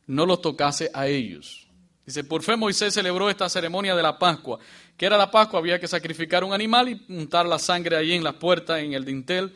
no 0.07 0.25
los 0.25 0.41
tocase 0.41 0.89
a 0.93 1.07
ellos. 1.07 1.67
Dice, 2.05 2.23
por 2.23 2.43
fe 2.43 2.55
Moisés 2.55 2.93
celebró 2.93 3.29
esta 3.29 3.47
ceremonia 3.49 3.95
de 3.95 4.03
la 4.03 4.17
Pascua. 4.17 4.59
que 4.97 5.05
era 5.05 5.17
la 5.17 5.31
Pascua? 5.31 5.59
Había 5.59 5.79
que 5.79 5.87
sacrificar 5.87 6.43
un 6.43 6.53
animal 6.53 6.89
y 6.89 7.05
untar 7.09 7.45
la 7.45 7.59
sangre 7.59 7.95
allí 7.95 8.13
en 8.13 8.23
la 8.23 8.37
puerta, 8.37 8.79
en 8.79 8.93
el 8.93 9.05
dintel, 9.05 9.53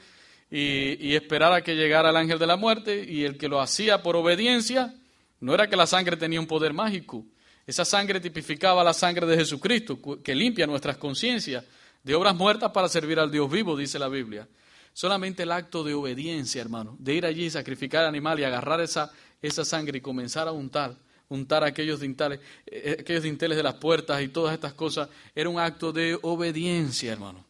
y, 0.49 1.07
y 1.07 1.15
esperar 1.15 1.53
a 1.53 1.61
que 1.61 1.75
llegara 1.75 2.11
el 2.11 2.17
ángel 2.17 2.39
de 2.39 2.47
la 2.47 2.55
muerte. 2.55 3.05
Y 3.07 3.23
el 3.23 3.37
que 3.37 3.47
lo 3.47 3.59
hacía 3.59 4.03
por 4.03 4.15
obediencia, 4.15 4.93
no 5.39 5.53
era 5.53 5.67
que 5.67 5.75
la 5.75 5.87
sangre 5.87 6.17
tenía 6.17 6.39
un 6.39 6.47
poder 6.47 6.73
mágico. 6.73 7.25
Esa 7.67 7.83
sangre 7.83 8.19
tipificaba 8.19 8.83
la 8.83 8.93
sangre 8.93 9.25
de 9.25 9.37
Jesucristo, 9.37 9.99
que 10.23 10.35
limpia 10.35 10.67
nuestras 10.67 10.97
conciencias 10.97 11.63
de 12.03 12.13
obras 12.13 12.35
muertas 12.35 12.71
para 12.71 12.87
servir 12.87 13.19
al 13.19 13.31
Dios 13.31 13.49
vivo, 13.49 13.75
dice 13.75 13.97
la 13.97 14.07
Biblia. 14.07 14.47
Solamente 14.95 15.43
el 15.43 15.51
acto 15.51 15.83
de 15.83 15.93
obediencia, 15.93 16.61
hermano, 16.61 16.95
de 16.99 17.15
ir 17.15 17.25
allí, 17.25 17.49
sacrificar 17.49 18.03
al 18.03 18.07
animal 18.07 18.39
y 18.39 18.45
agarrar 18.45 18.79
esa, 18.79 19.11
esa 19.41 19.65
sangre 19.65 19.97
y 19.97 20.01
comenzar 20.01 20.47
a 20.47 20.53
untar, 20.53 20.95
untar 21.27 21.65
aquellos 21.65 21.99
dinteles, 21.99 22.39
eh, 22.65 22.95
aquellos 23.01 23.23
dinteles 23.23 23.57
de 23.57 23.63
las 23.63 23.73
puertas 23.73 24.21
y 24.21 24.29
todas 24.29 24.53
estas 24.53 24.71
cosas, 24.71 25.09
era 25.35 25.49
un 25.49 25.59
acto 25.59 25.91
de 25.91 26.17
obediencia, 26.21 27.11
hermano. 27.11 27.45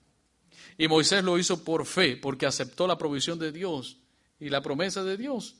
Y 0.76 0.88
Moisés 0.88 1.24
lo 1.24 1.38
hizo 1.38 1.64
por 1.64 1.86
fe, 1.86 2.18
porque 2.18 2.48
aceptó 2.48 2.88
la 2.88 2.98
provisión 2.98 3.38
de 3.38 3.52
Dios 3.52 4.00
y 4.40 4.50
la 4.50 4.62
promesa 4.62 5.04
de 5.04 5.16
Dios, 5.16 5.58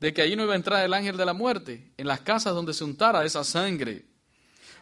de 0.00 0.14
que 0.14 0.22
allí 0.22 0.36
no 0.36 0.44
iba 0.44 0.54
a 0.54 0.56
entrar 0.56 0.82
el 0.86 0.94
ángel 0.94 1.18
de 1.18 1.26
la 1.26 1.34
muerte, 1.34 1.92
en 1.98 2.06
las 2.06 2.20
casas 2.20 2.54
donde 2.54 2.72
se 2.72 2.82
untara 2.82 3.26
esa 3.26 3.44
sangre. 3.44 4.06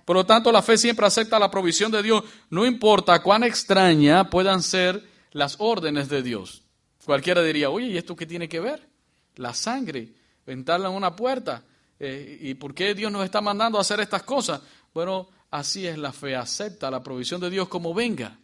Por 0.04 0.14
lo 0.14 0.24
tanto, 0.24 0.52
la 0.52 0.62
fe 0.62 0.78
siempre 0.78 1.04
acepta 1.04 1.36
la 1.40 1.50
provisión 1.50 1.90
de 1.90 2.00
Dios, 2.00 2.22
no 2.48 2.64
importa 2.64 3.20
cuán 3.24 3.42
extraña 3.42 4.30
puedan 4.30 4.62
ser 4.62 5.10
las 5.32 5.56
órdenes 5.58 6.08
de 6.08 6.22
Dios. 6.22 6.62
Cualquiera 7.04 7.42
diría, 7.42 7.70
oye, 7.70 7.88
¿y 7.88 7.96
esto 7.96 8.14
qué 8.14 8.26
tiene 8.26 8.48
que 8.48 8.60
ver? 8.60 8.88
La 9.36 9.54
sangre, 9.54 10.12
ventarla 10.46 10.88
en 10.88 10.94
una 10.94 11.16
puerta. 11.16 11.64
Eh, 11.98 12.38
¿Y 12.40 12.54
por 12.54 12.74
qué 12.74 12.94
Dios 12.94 13.10
nos 13.10 13.24
está 13.24 13.40
mandando 13.40 13.78
a 13.78 13.80
hacer 13.80 14.00
estas 14.00 14.22
cosas? 14.22 14.60
Bueno, 14.94 15.28
así 15.50 15.86
es 15.86 15.98
la 15.98 16.12
fe, 16.12 16.36
acepta 16.36 16.90
la 16.90 17.02
provisión 17.02 17.40
de 17.40 17.50
Dios 17.50 17.68
como 17.68 17.94
venga. 17.94 18.38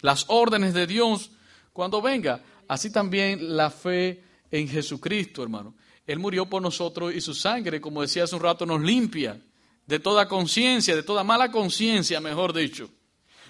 Las 0.00 0.26
órdenes 0.28 0.74
de 0.74 0.86
Dios 0.86 1.30
cuando 1.72 2.00
venga. 2.00 2.40
Así 2.68 2.90
también 2.90 3.56
la 3.56 3.70
fe 3.70 4.22
en 4.50 4.68
Jesucristo, 4.68 5.42
hermano. 5.42 5.74
Él 6.06 6.18
murió 6.18 6.46
por 6.46 6.62
nosotros 6.62 7.14
y 7.14 7.20
su 7.20 7.34
sangre, 7.34 7.80
como 7.80 8.02
decía 8.02 8.24
hace 8.24 8.36
un 8.36 8.42
rato, 8.42 8.66
nos 8.66 8.80
limpia 8.82 9.40
de 9.86 9.98
toda 9.98 10.28
conciencia, 10.28 10.94
de 10.94 11.02
toda 11.02 11.24
mala 11.24 11.50
conciencia, 11.50 12.20
mejor 12.20 12.52
dicho. 12.52 12.90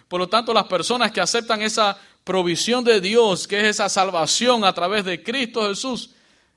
Por 0.08 0.20
lo 0.20 0.28
tanto, 0.28 0.52
las 0.52 0.64
personas 0.64 1.10
que 1.10 1.20
aceptan 1.20 1.62
esa 1.62 1.98
provisión 2.24 2.82
de 2.84 3.00
Dios, 3.00 3.46
que 3.46 3.60
es 3.60 3.66
esa 3.66 3.88
salvación 3.88 4.64
a 4.64 4.72
través 4.72 5.04
de 5.04 5.22
Cristo 5.22 5.68
Jesús, 5.68 6.10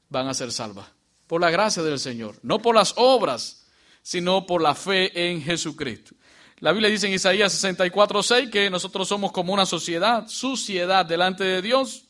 van 0.09 0.27
a 0.27 0.33
ser 0.33 0.51
salvas. 0.51 0.87
Por 1.27 1.41
la 1.41 1.51
gracia 1.51 1.83
del 1.83 1.99
Señor. 1.99 2.35
No 2.41 2.59
por 2.59 2.73
las 2.73 2.93
obras, 2.95 3.65
sino 4.01 4.45
por 4.45 4.61
la 4.61 4.73
fe 4.73 5.29
en 5.29 5.41
Jesucristo. 5.41 6.15
La 6.59 6.71
Biblia 6.71 6.89
dice 6.89 7.07
en 7.07 7.13
Isaías 7.13 7.51
64, 7.51 8.23
6 8.23 8.49
que 8.49 8.69
nosotros 8.69 9.07
somos 9.07 9.31
como 9.31 9.53
una 9.53 9.65
sociedad, 9.65 10.27
suciedad 10.27 11.05
delante 11.05 11.43
de 11.43 11.61
Dios. 11.61 12.05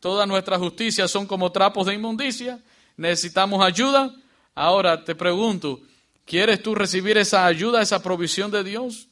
Todas 0.00 0.26
nuestras 0.28 0.60
justicias 0.60 1.10
son 1.10 1.26
como 1.26 1.52
trapos 1.52 1.86
de 1.86 1.94
inmundicia. 1.94 2.60
Necesitamos 2.96 3.62
ayuda. 3.62 4.14
Ahora 4.54 5.04
te 5.04 5.14
pregunto, 5.14 5.80
¿quieres 6.24 6.62
tú 6.62 6.74
recibir 6.74 7.18
esa 7.18 7.44
ayuda, 7.44 7.82
esa 7.82 8.02
provisión 8.02 8.50
de 8.50 8.64
Dios? 8.64 9.08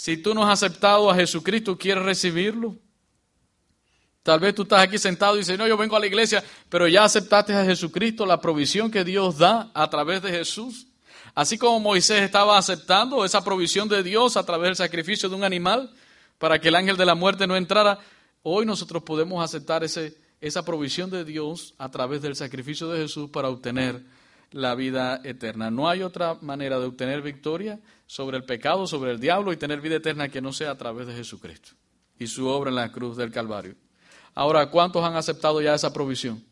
Si 0.00 0.16
tú 0.16 0.32
no 0.32 0.48
has 0.48 0.62
aceptado 0.62 1.10
a 1.10 1.14
Jesucristo, 1.14 1.76
¿quieres 1.76 2.02
recibirlo? 2.02 2.74
Tal 4.22 4.40
vez 4.40 4.54
tú 4.54 4.62
estás 4.62 4.80
aquí 4.80 4.96
sentado 4.96 5.36
y 5.36 5.40
dices, 5.40 5.58
no, 5.58 5.68
yo 5.68 5.76
vengo 5.76 5.94
a 5.94 6.00
la 6.00 6.06
iglesia, 6.06 6.42
pero 6.70 6.88
ya 6.88 7.04
aceptaste 7.04 7.52
a 7.52 7.66
Jesucristo, 7.66 8.24
la 8.24 8.40
provisión 8.40 8.90
que 8.90 9.04
Dios 9.04 9.36
da 9.36 9.70
a 9.74 9.90
través 9.90 10.22
de 10.22 10.30
Jesús. 10.30 10.86
Así 11.34 11.58
como 11.58 11.80
Moisés 11.80 12.22
estaba 12.22 12.56
aceptando 12.56 13.26
esa 13.26 13.44
provisión 13.44 13.90
de 13.90 14.02
Dios 14.02 14.38
a 14.38 14.46
través 14.46 14.68
del 14.68 14.76
sacrificio 14.76 15.28
de 15.28 15.34
un 15.34 15.44
animal 15.44 15.90
para 16.38 16.58
que 16.58 16.68
el 16.68 16.76
ángel 16.76 16.96
de 16.96 17.04
la 17.04 17.14
muerte 17.14 17.46
no 17.46 17.54
entrara, 17.54 17.98
hoy 18.42 18.64
nosotros 18.64 19.02
podemos 19.02 19.44
aceptar 19.44 19.84
ese, 19.84 20.16
esa 20.40 20.64
provisión 20.64 21.10
de 21.10 21.26
Dios 21.26 21.74
a 21.76 21.90
través 21.90 22.22
del 22.22 22.36
sacrificio 22.36 22.88
de 22.88 23.02
Jesús 23.02 23.28
para 23.28 23.50
obtener 23.50 24.02
la 24.50 24.74
vida 24.74 25.20
eterna. 25.24 25.70
No 25.70 25.90
hay 25.90 26.02
otra 26.02 26.38
manera 26.40 26.78
de 26.78 26.86
obtener 26.86 27.20
victoria 27.20 27.78
sobre 28.10 28.36
el 28.36 28.42
pecado, 28.42 28.88
sobre 28.88 29.12
el 29.12 29.20
diablo 29.20 29.52
y 29.52 29.56
tener 29.56 29.80
vida 29.80 29.94
eterna 29.94 30.28
que 30.28 30.40
no 30.40 30.52
sea 30.52 30.72
a 30.72 30.76
través 30.76 31.06
de 31.06 31.14
Jesucristo 31.14 31.74
y 32.18 32.26
su 32.26 32.48
obra 32.48 32.70
en 32.70 32.74
la 32.74 32.90
cruz 32.90 33.16
del 33.16 33.30
Calvario. 33.30 33.76
Ahora, 34.34 34.68
¿cuántos 34.68 35.04
han 35.04 35.14
aceptado 35.14 35.62
ya 35.62 35.76
esa 35.76 35.92
provisión? 35.92 36.44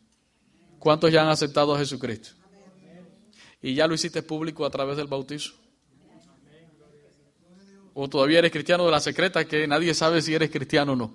¿Cuántos 0.79 1.11
ya 1.11 1.21
han 1.21 1.27
aceptado 1.27 1.75
a 1.75 1.77
Jesucristo? 1.77 2.29
¿Y 3.61 3.73
ya 3.73 3.87
lo 3.87 3.93
hiciste 3.93 4.23
público 4.23 4.65
a 4.65 4.69
través 4.69 4.95
del 4.95 5.07
bautizo? 5.07 5.51
¿O 7.93 8.07
todavía 8.07 8.39
eres 8.39 8.53
cristiano 8.53 8.85
de 8.85 8.91
la 8.91 9.01
secreta 9.01 9.43
que 9.43 9.67
nadie 9.67 9.93
sabe 9.93 10.21
si 10.21 10.33
eres 10.33 10.51
cristiano 10.51 10.93
o 10.93 10.95
no? 10.95 11.13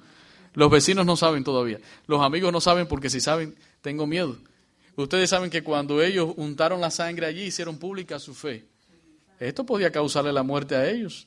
Los 0.53 0.71
vecinos 0.71 1.07
no 1.07 1.17
saben 1.17 1.43
todavía. 1.43 1.81
Los 2.07 2.21
amigos 2.21 2.53
no 2.53 2.61
saben 2.61 2.87
porque 2.87 3.09
si 3.09 3.19
saben, 3.19 3.57
tengo 3.81 4.07
miedo. 4.07 4.37
Ustedes 4.97 5.31
saben 5.31 5.49
que 5.49 5.65
cuando 5.65 6.03
ellos 6.03 6.35
untaron 6.37 6.83
la 6.83 6.91
sangre 6.91 7.25
allí, 7.25 7.45
hicieron 7.45 7.79
pública 7.79 8.19
su 8.19 8.35
fe. 8.35 8.74
Esto 9.39 9.64
podía 9.64 9.91
causarle 9.91 10.32
la 10.32 10.43
muerte 10.43 10.74
a 10.74 10.89
ellos. 10.89 11.26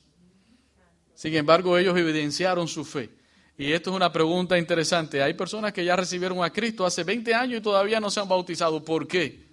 Sin 1.14 1.34
embargo, 1.34 1.76
ellos 1.76 1.96
evidenciaron 1.96 2.68
su 2.68 2.84
fe. 2.84 3.10
Y 3.56 3.72
esto 3.72 3.90
es 3.90 3.96
una 3.96 4.12
pregunta 4.12 4.56
interesante. 4.56 5.22
Hay 5.22 5.34
personas 5.34 5.72
que 5.72 5.84
ya 5.84 5.96
recibieron 5.96 6.42
a 6.44 6.50
Cristo 6.50 6.86
hace 6.86 7.02
20 7.02 7.34
años 7.34 7.58
y 7.58 7.62
todavía 7.62 7.98
no 7.98 8.10
se 8.10 8.20
han 8.20 8.28
bautizado. 8.28 8.84
¿Por 8.84 9.08
qué? 9.08 9.46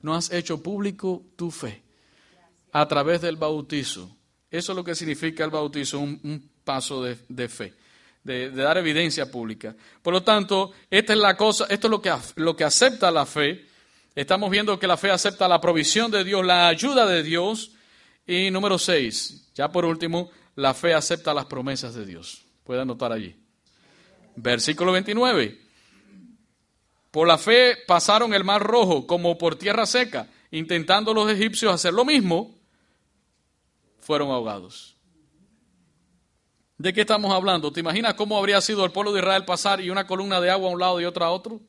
No 0.00 0.14
has 0.14 0.30
hecho 0.30 0.62
público 0.62 1.24
tu 1.34 1.50
fe 1.50 1.82
a 2.72 2.86
través 2.86 3.20
del 3.22 3.36
bautizo. 3.36 4.14
Eso 4.50 4.72
es 4.72 4.76
lo 4.76 4.84
que 4.84 4.94
significa 4.94 5.44
el 5.44 5.50
bautizo, 5.50 5.98
un, 5.98 6.50
paso 6.62 7.02
de 7.02 7.48
fe 7.48 7.74
de, 8.28 8.50
dar 8.50 8.78
evidencia 8.78 9.30
pública. 9.30 9.74
Por 10.02 10.12
lo 10.12 10.22
tanto, 10.22 10.72
esta 10.90 11.12
es 11.12 11.18
la 11.18 11.36
cosa, 11.36 11.66
esto 11.68 11.86
es 11.86 11.90
lo 11.90 12.02
que, 12.02 12.12
lo 12.36 12.56
que 12.56 12.64
acepta 12.64 13.10
la 13.10 13.26
fe. 13.26 13.66
Estamos 14.14 14.50
viendo 14.50 14.78
que 14.78 14.86
la 14.86 14.96
fe 14.96 15.10
acepta 15.10 15.48
la 15.48 15.60
provisión 15.60 16.10
de 16.10 16.24
Dios, 16.24 16.44
la 16.44 16.68
ayuda 16.68 17.06
de 17.06 17.22
Dios. 17.22 17.72
Y 18.28 18.50
número 18.50 18.78
seis, 18.78 19.48
ya 19.54 19.72
por 19.72 19.86
último, 19.86 20.30
la 20.54 20.74
fe 20.74 20.92
acepta 20.92 21.32
las 21.32 21.46
promesas 21.46 21.94
de 21.94 22.04
Dios. 22.04 22.44
Puede 22.62 22.82
anotar 22.82 23.10
allí. 23.10 23.34
Versículo 24.36 24.92
29. 24.92 25.58
Por 27.10 27.26
la 27.26 27.38
fe 27.38 27.78
pasaron 27.86 28.34
el 28.34 28.44
mar 28.44 28.62
rojo 28.62 29.06
como 29.06 29.38
por 29.38 29.56
tierra 29.56 29.86
seca, 29.86 30.28
intentando 30.50 31.14
los 31.14 31.30
egipcios 31.30 31.72
hacer 31.72 31.94
lo 31.94 32.04
mismo, 32.04 32.54
fueron 33.98 34.30
ahogados. 34.30 34.94
¿De 36.76 36.92
qué 36.92 37.00
estamos 37.00 37.32
hablando? 37.32 37.72
¿Te 37.72 37.80
imaginas 37.80 38.12
cómo 38.12 38.36
habría 38.36 38.60
sido 38.60 38.84
el 38.84 38.92
pueblo 38.92 39.14
de 39.14 39.20
Israel 39.20 39.46
pasar 39.46 39.80
y 39.80 39.88
una 39.88 40.06
columna 40.06 40.38
de 40.42 40.50
agua 40.50 40.68
a 40.68 40.72
un 40.74 40.80
lado 40.80 41.00
y 41.00 41.06
otra 41.06 41.26
a 41.26 41.30
otro? 41.30 41.62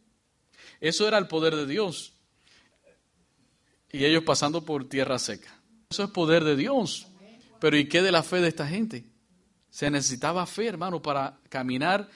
Eso 0.82 1.08
era 1.08 1.18
el 1.18 1.28
poder 1.28 1.56
de 1.56 1.66
Dios. 1.66 2.12
Y 3.94 4.04
ellos 4.04 4.24
pasando 4.26 4.66
por 4.66 4.90
tierra 4.90 5.18
seca. 5.20 5.59
Eso 5.92 6.04
es 6.04 6.12
poder 6.12 6.44
de 6.44 6.56
Dios. 6.56 7.08
Pero 7.60 7.76
¿y 7.76 7.90
qué 7.90 8.04
de 8.04 8.12
la 8.12 8.22
fe 8.22 8.42
de 8.42 8.48
esta 8.48 8.68
gente? 8.68 9.06
Se 9.72 9.90
necesitaba 9.90 10.46
fe, 10.46 10.68
hermano, 10.68 11.02
para 11.02 11.40
caminar 11.50 12.08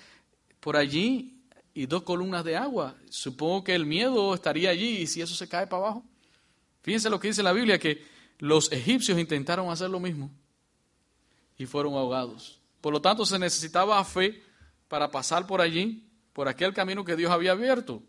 por 0.59 0.77
allí 0.77 1.41
y 1.73 1.87
dos 1.87 2.03
columnas 2.03 2.45
de 2.45 2.55
agua. 2.55 2.95
Supongo 3.09 3.63
que 3.63 3.73
el 3.73 3.87
miedo 3.87 4.35
estaría 4.35 4.69
allí 4.69 4.97
y 4.97 5.07
si 5.07 5.21
eso 5.21 5.33
se 5.33 5.49
cae 5.49 5.65
para 5.65 5.81
abajo. 5.81 6.05
Fíjense 6.83 7.09
lo 7.09 7.19
que 7.19 7.29
dice 7.29 7.41
la 7.41 7.51
Biblia, 7.51 7.79
que 7.79 8.05
los 8.37 8.71
egipcios 8.71 9.17
intentaron 9.17 9.71
hacer 9.71 9.89
lo 9.89 9.99
mismo 9.99 10.29
y 11.57 11.65
fueron 11.65 11.95
ahogados. 11.95 12.59
Por 12.79 12.93
lo 12.93 13.01
tanto, 13.01 13.25
se 13.25 13.39
necesitaba 13.39 14.03
fe 14.05 14.43
para 14.87 15.09
pasar 15.09 15.47
por 15.47 15.61
allí, 15.61 16.07
por 16.33 16.47
aquel 16.47 16.75
camino 16.75 17.03
que 17.03 17.15
Dios 17.15 17.31
había 17.31 17.53
abierto. 17.53 18.03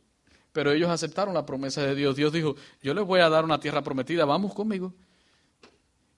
Pero 0.53 0.73
ellos 0.73 0.91
aceptaron 0.91 1.33
la 1.33 1.47
promesa 1.47 1.81
de 1.81 1.95
Dios. 1.95 2.17
Dios 2.17 2.35
dijo, 2.35 2.55
yo 2.83 2.93
les 2.93 3.07
voy 3.07 3.21
a 3.21 3.31
dar 3.31 3.47
una 3.47 3.61
tierra 3.61 3.83
prometida, 3.83 4.27
vamos 4.27 4.53
conmigo. 4.53 4.93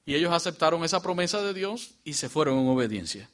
Y 0.06 0.14
ellos 0.14 0.32
aceptaron 0.32 0.84
esa 0.84 1.02
promesa 1.02 1.42
de 1.42 1.52
Dios 1.52 1.90
y 2.04 2.14
se 2.14 2.28
fueron 2.28 2.58
en 2.58 2.68
obediencia. 2.68 3.28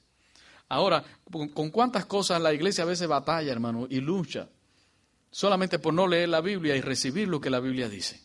Ahora, 0.69 1.05
¿con 1.53 1.71
cuántas 1.71 2.07
cosas 2.07 2.41
la 2.41 2.55
iglesia 2.55 2.85
a 2.85 2.87
veces 2.87 3.07
batalla, 3.07 3.53
hermano, 3.53 3.87
y 3.91 4.01
lucha? 4.01 4.49
Solamente 5.31 5.79
por 5.79 5.93
no 5.93 6.09
leer 6.09 6.31
la 6.31 6.41
Biblia 6.41 6.75
y 6.75 6.81
recibir 6.81 7.29
lo 7.29 7.43
que 7.43 7.51
la 7.51 7.61
Biblia 7.61 7.91
dice. 7.91 8.21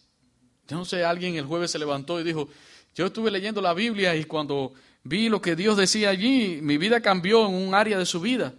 Yo 0.67 0.77
no 0.77 0.85
sé, 0.85 1.03
alguien 1.03 1.35
el 1.35 1.45
jueves 1.45 1.71
se 1.71 1.79
levantó 1.79 2.19
y 2.21 2.23
dijo, 2.23 2.47
yo 2.95 3.07
estuve 3.07 3.31
leyendo 3.31 3.61
la 3.61 3.73
Biblia 3.73 4.15
y 4.15 4.23
cuando 4.23 4.73
vi 5.03 5.27
lo 5.27 5.41
que 5.41 5.57
Dios 5.57 5.75
decía 5.75 6.09
allí, 6.09 6.59
mi 6.61 6.77
vida 6.77 7.01
cambió 7.01 7.45
en 7.47 7.53
un 7.53 7.75
área 7.75 7.97
de 7.97 8.05
su 8.05 8.21
vida. 8.21 8.53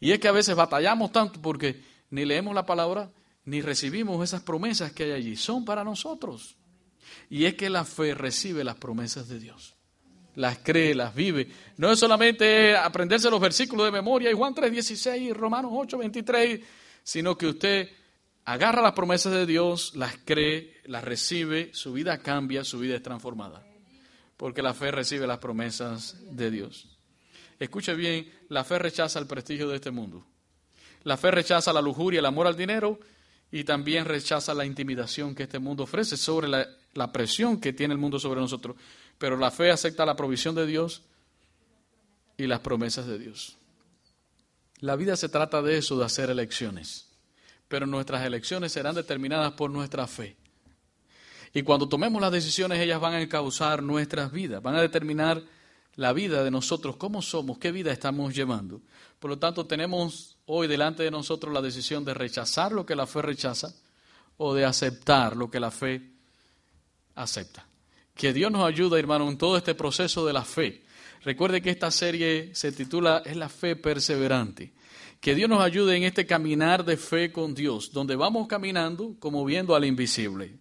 Y 0.00 0.12
es 0.12 0.18
que 0.18 0.28
a 0.28 0.32
veces 0.32 0.56
batallamos 0.56 1.12
tanto 1.12 1.40
porque 1.42 1.82
ni 2.10 2.24
leemos 2.24 2.54
la 2.54 2.64
palabra 2.64 3.10
ni 3.44 3.60
recibimos 3.60 4.24
esas 4.24 4.42
promesas 4.42 4.92
que 4.92 5.04
hay 5.04 5.12
allí. 5.12 5.36
Son 5.36 5.64
para 5.64 5.84
nosotros. 5.84 6.56
Y 7.30 7.44
es 7.44 7.54
que 7.54 7.70
la 7.70 7.84
fe 7.84 8.14
recibe 8.14 8.64
las 8.64 8.76
promesas 8.76 9.28
de 9.28 9.38
Dios. 9.38 9.74
Las 10.34 10.58
cree, 10.58 10.94
las 10.94 11.14
vive. 11.14 11.48
No 11.78 11.90
es 11.90 11.98
solamente 11.98 12.76
aprenderse 12.76 13.30
los 13.30 13.40
versículos 13.40 13.86
de 13.86 13.92
memoria 13.92 14.30
y 14.30 14.34
Juan 14.34 14.54
3.16 14.54 15.20
y 15.20 15.32
Romanos 15.32 15.72
8.23, 15.72 16.62
sino 17.02 17.36
que 17.36 17.46
usted 17.46 17.88
agarra 18.44 18.82
las 18.82 18.92
promesas 18.92 19.32
de 19.32 19.46
Dios, 19.46 19.94
las 19.96 20.16
cree, 20.24 20.74
las 20.84 21.04
recibe, 21.04 21.70
su 21.72 21.92
vida 21.92 22.18
cambia, 22.18 22.64
su 22.64 22.78
vida 22.78 22.96
es 22.96 23.02
transformada. 23.02 23.64
Porque 24.36 24.62
la 24.62 24.74
fe 24.74 24.90
recibe 24.90 25.26
las 25.26 25.38
promesas 25.38 26.16
de 26.30 26.50
Dios. 26.50 26.86
Escuche 27.58 27.94
bien, 27.94 28.30
la 28.50 28.64
fe 28.64 28.78
rechaza 28.78 29.18
el 29.18 29.26
prestigio 29.26 29.68
de 29.68 29.76
este 29.76 29.90
mundo. 29.90 30.26
La 31.04 31.16
fe 31.16 31.30
rechaza 31.30 31.72
la 31.72 31.80
lujuria, 31.80 32.20
el 32.20 32.26
amor 32.26 32.46
al 32.46 32.56
dinero 32.56 32.98
y 33.50 33.64
también 33.64 34.04
rechaza 34.04 34.52
la 34.52 34.66
intimidación 34.66 35.34
que 35.34 35.44
este 35.44 35.58
mundo 35.58 35.84
ofrece 35.84 36.16
sobre 36.16 36.48
la, 36.48 36.66
la 36.96 37.12
presión 37.12 37.60
que 37.60 37.72
tiene 37.72 37.94
el 37.94 38.00
mundo 38.00 38.18
sobre 38.18 38.40
nosotros. 38.40 38.76
Pero 39.18 39.36
la 39.36 39.50
fe 39.50 39.70
acepta 39.70 40.06
la 40.06 40.16
provisión 40.16 40.54
de 40.54 40.66
Dios 40.66 41.02
y 42.36 42.46
las 42.46 42.60
promesas 42.60 43.06
de 43.06 43.18
Dios. 43.18 43.56
La 44.80 44.96
vida 44.96 45.16
se 45.16 45.28
trata 45.28 45.62
de 45.62 45.78
eso, 45.78 45.98
de 45.98 46.04
hacer 46.04 46.30
elecciones. 46.30 47.08
Pero 47.68 47.86
nuestras 47.86 48.24
elecciones 48.24 48.72
serán 48.72 48.94
determinadas 48.94 49.52
por 49.52 49.70
nuestra 49.70 50.06
fe. 50.06 50.36
Y 51.54 51.62
cuando 51.62 51.88
tomemos 51.88 52.20
las 52.20 52.32
decisiones, 52.32 52.80
ellas 52.80 53.00
van 53.00 53.14
a 53.14 53.28
causar 53.28 53.82
nuestras 53.82 54.30
vidas, 54.30 54.62
van 54.62 54.76
a 54.76 54.82
determinar 54.82 55.42
la 55.94 56.12
vida 56.12 56.44
de 56.44 56.50
nosotros, 56.50 56.96
cómo 56.96 57.22
somos, 57.22 57.58
qué 57.58 57.72
vida 57.72 57.90
estamos 57.90 58.34
llevando. 58.34 58.82
Por 59.18 59.30
lo 59.30 59.38
tanto, 59.38 59.66
tenemos 59.66 60.36
hoy 60.44 60.68
delante 60.68 61.02
de 61.02 61.10
nosotros 61.10 61.54
la 61.54 61.62
decisión 61.62 62.04
de 62.04 62.12
rechazar 62.12 62.72
lo 62.72 62.84
que 62.84 62.94
la 62.94 63.06
fe 63.06 63.22
rechaza 63.22 63.74
o 64.36 64.52
de 64.52 64.66
aceptar 64.66 65.34
lo 65.34 65.50
que 65.50 65.58
la 65.58 65.70
fe 65.70 66.15
acepta. 67.16 67.66
Que 68.14 68.32
Dios 68.32 68.52
nos 68.52 68.64
ayude, 68.64 68.98
hermano, 68.98 69.28
en 69.28 69.36
todo 69.36 69.56
este 69.56 69.74
proceso 69.74 70.24
de 70.24 70.32
la 70.32 70.44
fe. 70.44 70.84
Recuerde 71.22 71.60
que 71.60 71.70
esta 71.70 71.90
serie 71.90 72.50
se 72.54 72.70
titula 72.70 73.22
Es 73.24 73.36
la 73.36 73.48
fe 73.48 73.74
perseverante. 73.74 74.72
Que 75.20 75.34
Dios 75.34 75.50
nos 75.50 75.60
ayude 75.60 75.96
en 75.96 76.04
este 76.04 76.26
caminar 76.26 76.84
de 76.84 76.96
fe 76.96 77.32
con 77.32 77.54
Dios, 77.54 77.90
donde 77.92 78.14
vamos 78.16 78.46
caminando 78.46 79.16
como 79.18 79.44
viendo 79.44 79.74
al 79.74 79.84
invisible. 79.84 80.56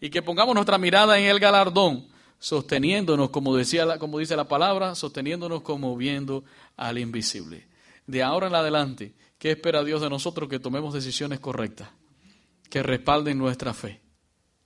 Y 0.00 0.10
que 0.10 0.22
pongamos 0.22 0.54
nuestra 0.54 0.78
mirada 0.78 1.18
en 1.18 1.24
el 1.24 1.40
galardón, 1.40 2.06
sosteniéndonos, 2.38 3.30
como, 3.30 3.56
decía, 3.56 3.98
como 3.98 4.18
dice 4.18 4.36
la 4.36 4.46
palabra, 4.46 4.94
sosteniéndonos 4.94 5.62
como 5.62 5.96
viendo 5.96 6.44
al 6.76 6.98
invisible. 6.98 7.66
De 8.06 8.22
ahora 8.22 8.46
en 8.46 8.54
adelante, 8.54 9.14
¿qué 9.38 9.50
espera 9.50 9.82
Dios 9.82 10.00
de 10.00 10.08
nosotros? 10.08 10.48
Que 10.48 10.60
tomemos 10.60 10.94
decisiones 10.94 11.40
correctas, 11.40 11.88
que 12.70 12.82
respalden 12.82 13.36
nuestra 13.36 13.74
fe. 13.74 14.00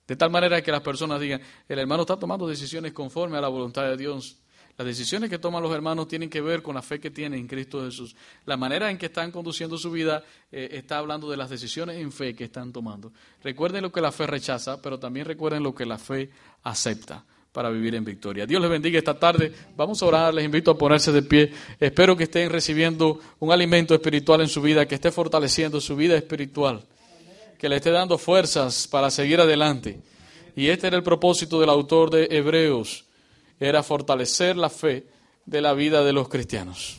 De 0.07 0.15
tal 0.15 0.29
manera 0.29 0.61
que 0.61 0.71
las 0.71 0.81
personas 0.81 1.19
digan, 1.19 1.41
el 1.67 1.79
hermano 1.79 2.03
está 2.03 2.17
tomando 2.17 2.47
decisiones 2.47 2.91
conforme 2.91 3.37
a 3.37 3.41
la 3.41 3.47
voluntad 3.47 3.83
de 3.83 3.97
Dios. 3.97 4.37
Las 4.77 4.87
decisiones 4.87 5.29
que 5.29 5.37
toman 5.37 5.61
los 5.61 5.73
hermanos 5.73 6.07
tienen 6.07 6.29
que 6.29 6.41
ver 6.41 6.63
con 6.63 6.73
la 6.73 6.81
fe 6.81 6.99
que 6.99 7.11
tienen 7.11 7.39
en 7.39 7.47
Cristo 7.47 7.85
Jesús. 7.85 8.15
La 8.45 8.57
manera 8.57 8.89
en 8.89 8.97
que 8.97 9.05
están 9.05 9.31
conduciendo 9.31 9.77
su 9.77 9.91
vida 9.91 10.23
eh, 10.51 10.69
está 10.71 10.97
hablando 10.97 11.29
de 11.29 11.37
las 11.37 11.49
decisiones 11.49 11.97
en 11.97 12.11
fe 12.11 12.35
que 12.35 12.45
están 12.45 12.73
tomando. 12.73 13.11
Recuerden 13.43 13.83
lo 13.83 13.91
que 13.91 14.01
la 14.01 14.11
fe 14.11 14.25
rechaza, 14.25 14.81
pero 14.81 14.97
también 14.97 15.27
recuerden 15.27 15.61
lo 15.61 15.75
que 15.75 15.85
la 15.85 15.99
fe 15.99 16.31
acepta 16.63 17.23
para 17.51 17.69
vivir 17.69 17.93
en 17.93 18.03
victoria. 18.03 18.47
Dios 18.47 18.59
les 18.59 18.71
bendiga 18.71 18.97
esta 18.97 19.17
tarde. 19.17 19.53
Vamos 19.77 20.01
a 20.01 20.07
orar, 20.07 20.33
les 20.33 20.43
invito 20.43 20.71
a 20.71 20.77
ponerse 20.77 21.11
de 21.11 21.21
pie. 21.21 21.53
Espero 21.79 22.17
que 22.17 22.23
estén 22.23 22.49
recibiendo 22.49 23.19
un 23.39 23.51
alimento 23.51 23.93
espiritual 23.93 24.41
en 24.41 24.49
su 24.49 24.59
vida, 24.59 24.87
que 24.87 24.95
esté 24.95 25.11
fortaleciendo 25.11 25.79
su 25.79 25.95
vida 25.95 26.15
espiritual, 26.15 26.83
que 27.63 27.69
le 27.69 27.77
esté 27.77 27.91
dando 27.91 28.17
fuerzas 28.17 28.89
para 28.89 29.09
seguir 29.09 29.39
adelante. 29.39 30.01
Y 30.53 30.67
este 30.67 30.87
era 30.87 30.97
el 30.97 31.01
propósito 31.01 31.61
del 31.61 31.69
autor 31.69 32.09
de 32.09 32.27
Hebreos 32.29 33.05
era 33.57 33.81
fortalecer 33.83 34.57
la 34.57 34.69
fe 34.69 35.07
de 35.45 35.61
la 35.61 35.71
vida 35.71 36.03
de 36.03 36.11
los 36.11 36.27
cristianos. 36.27 36.97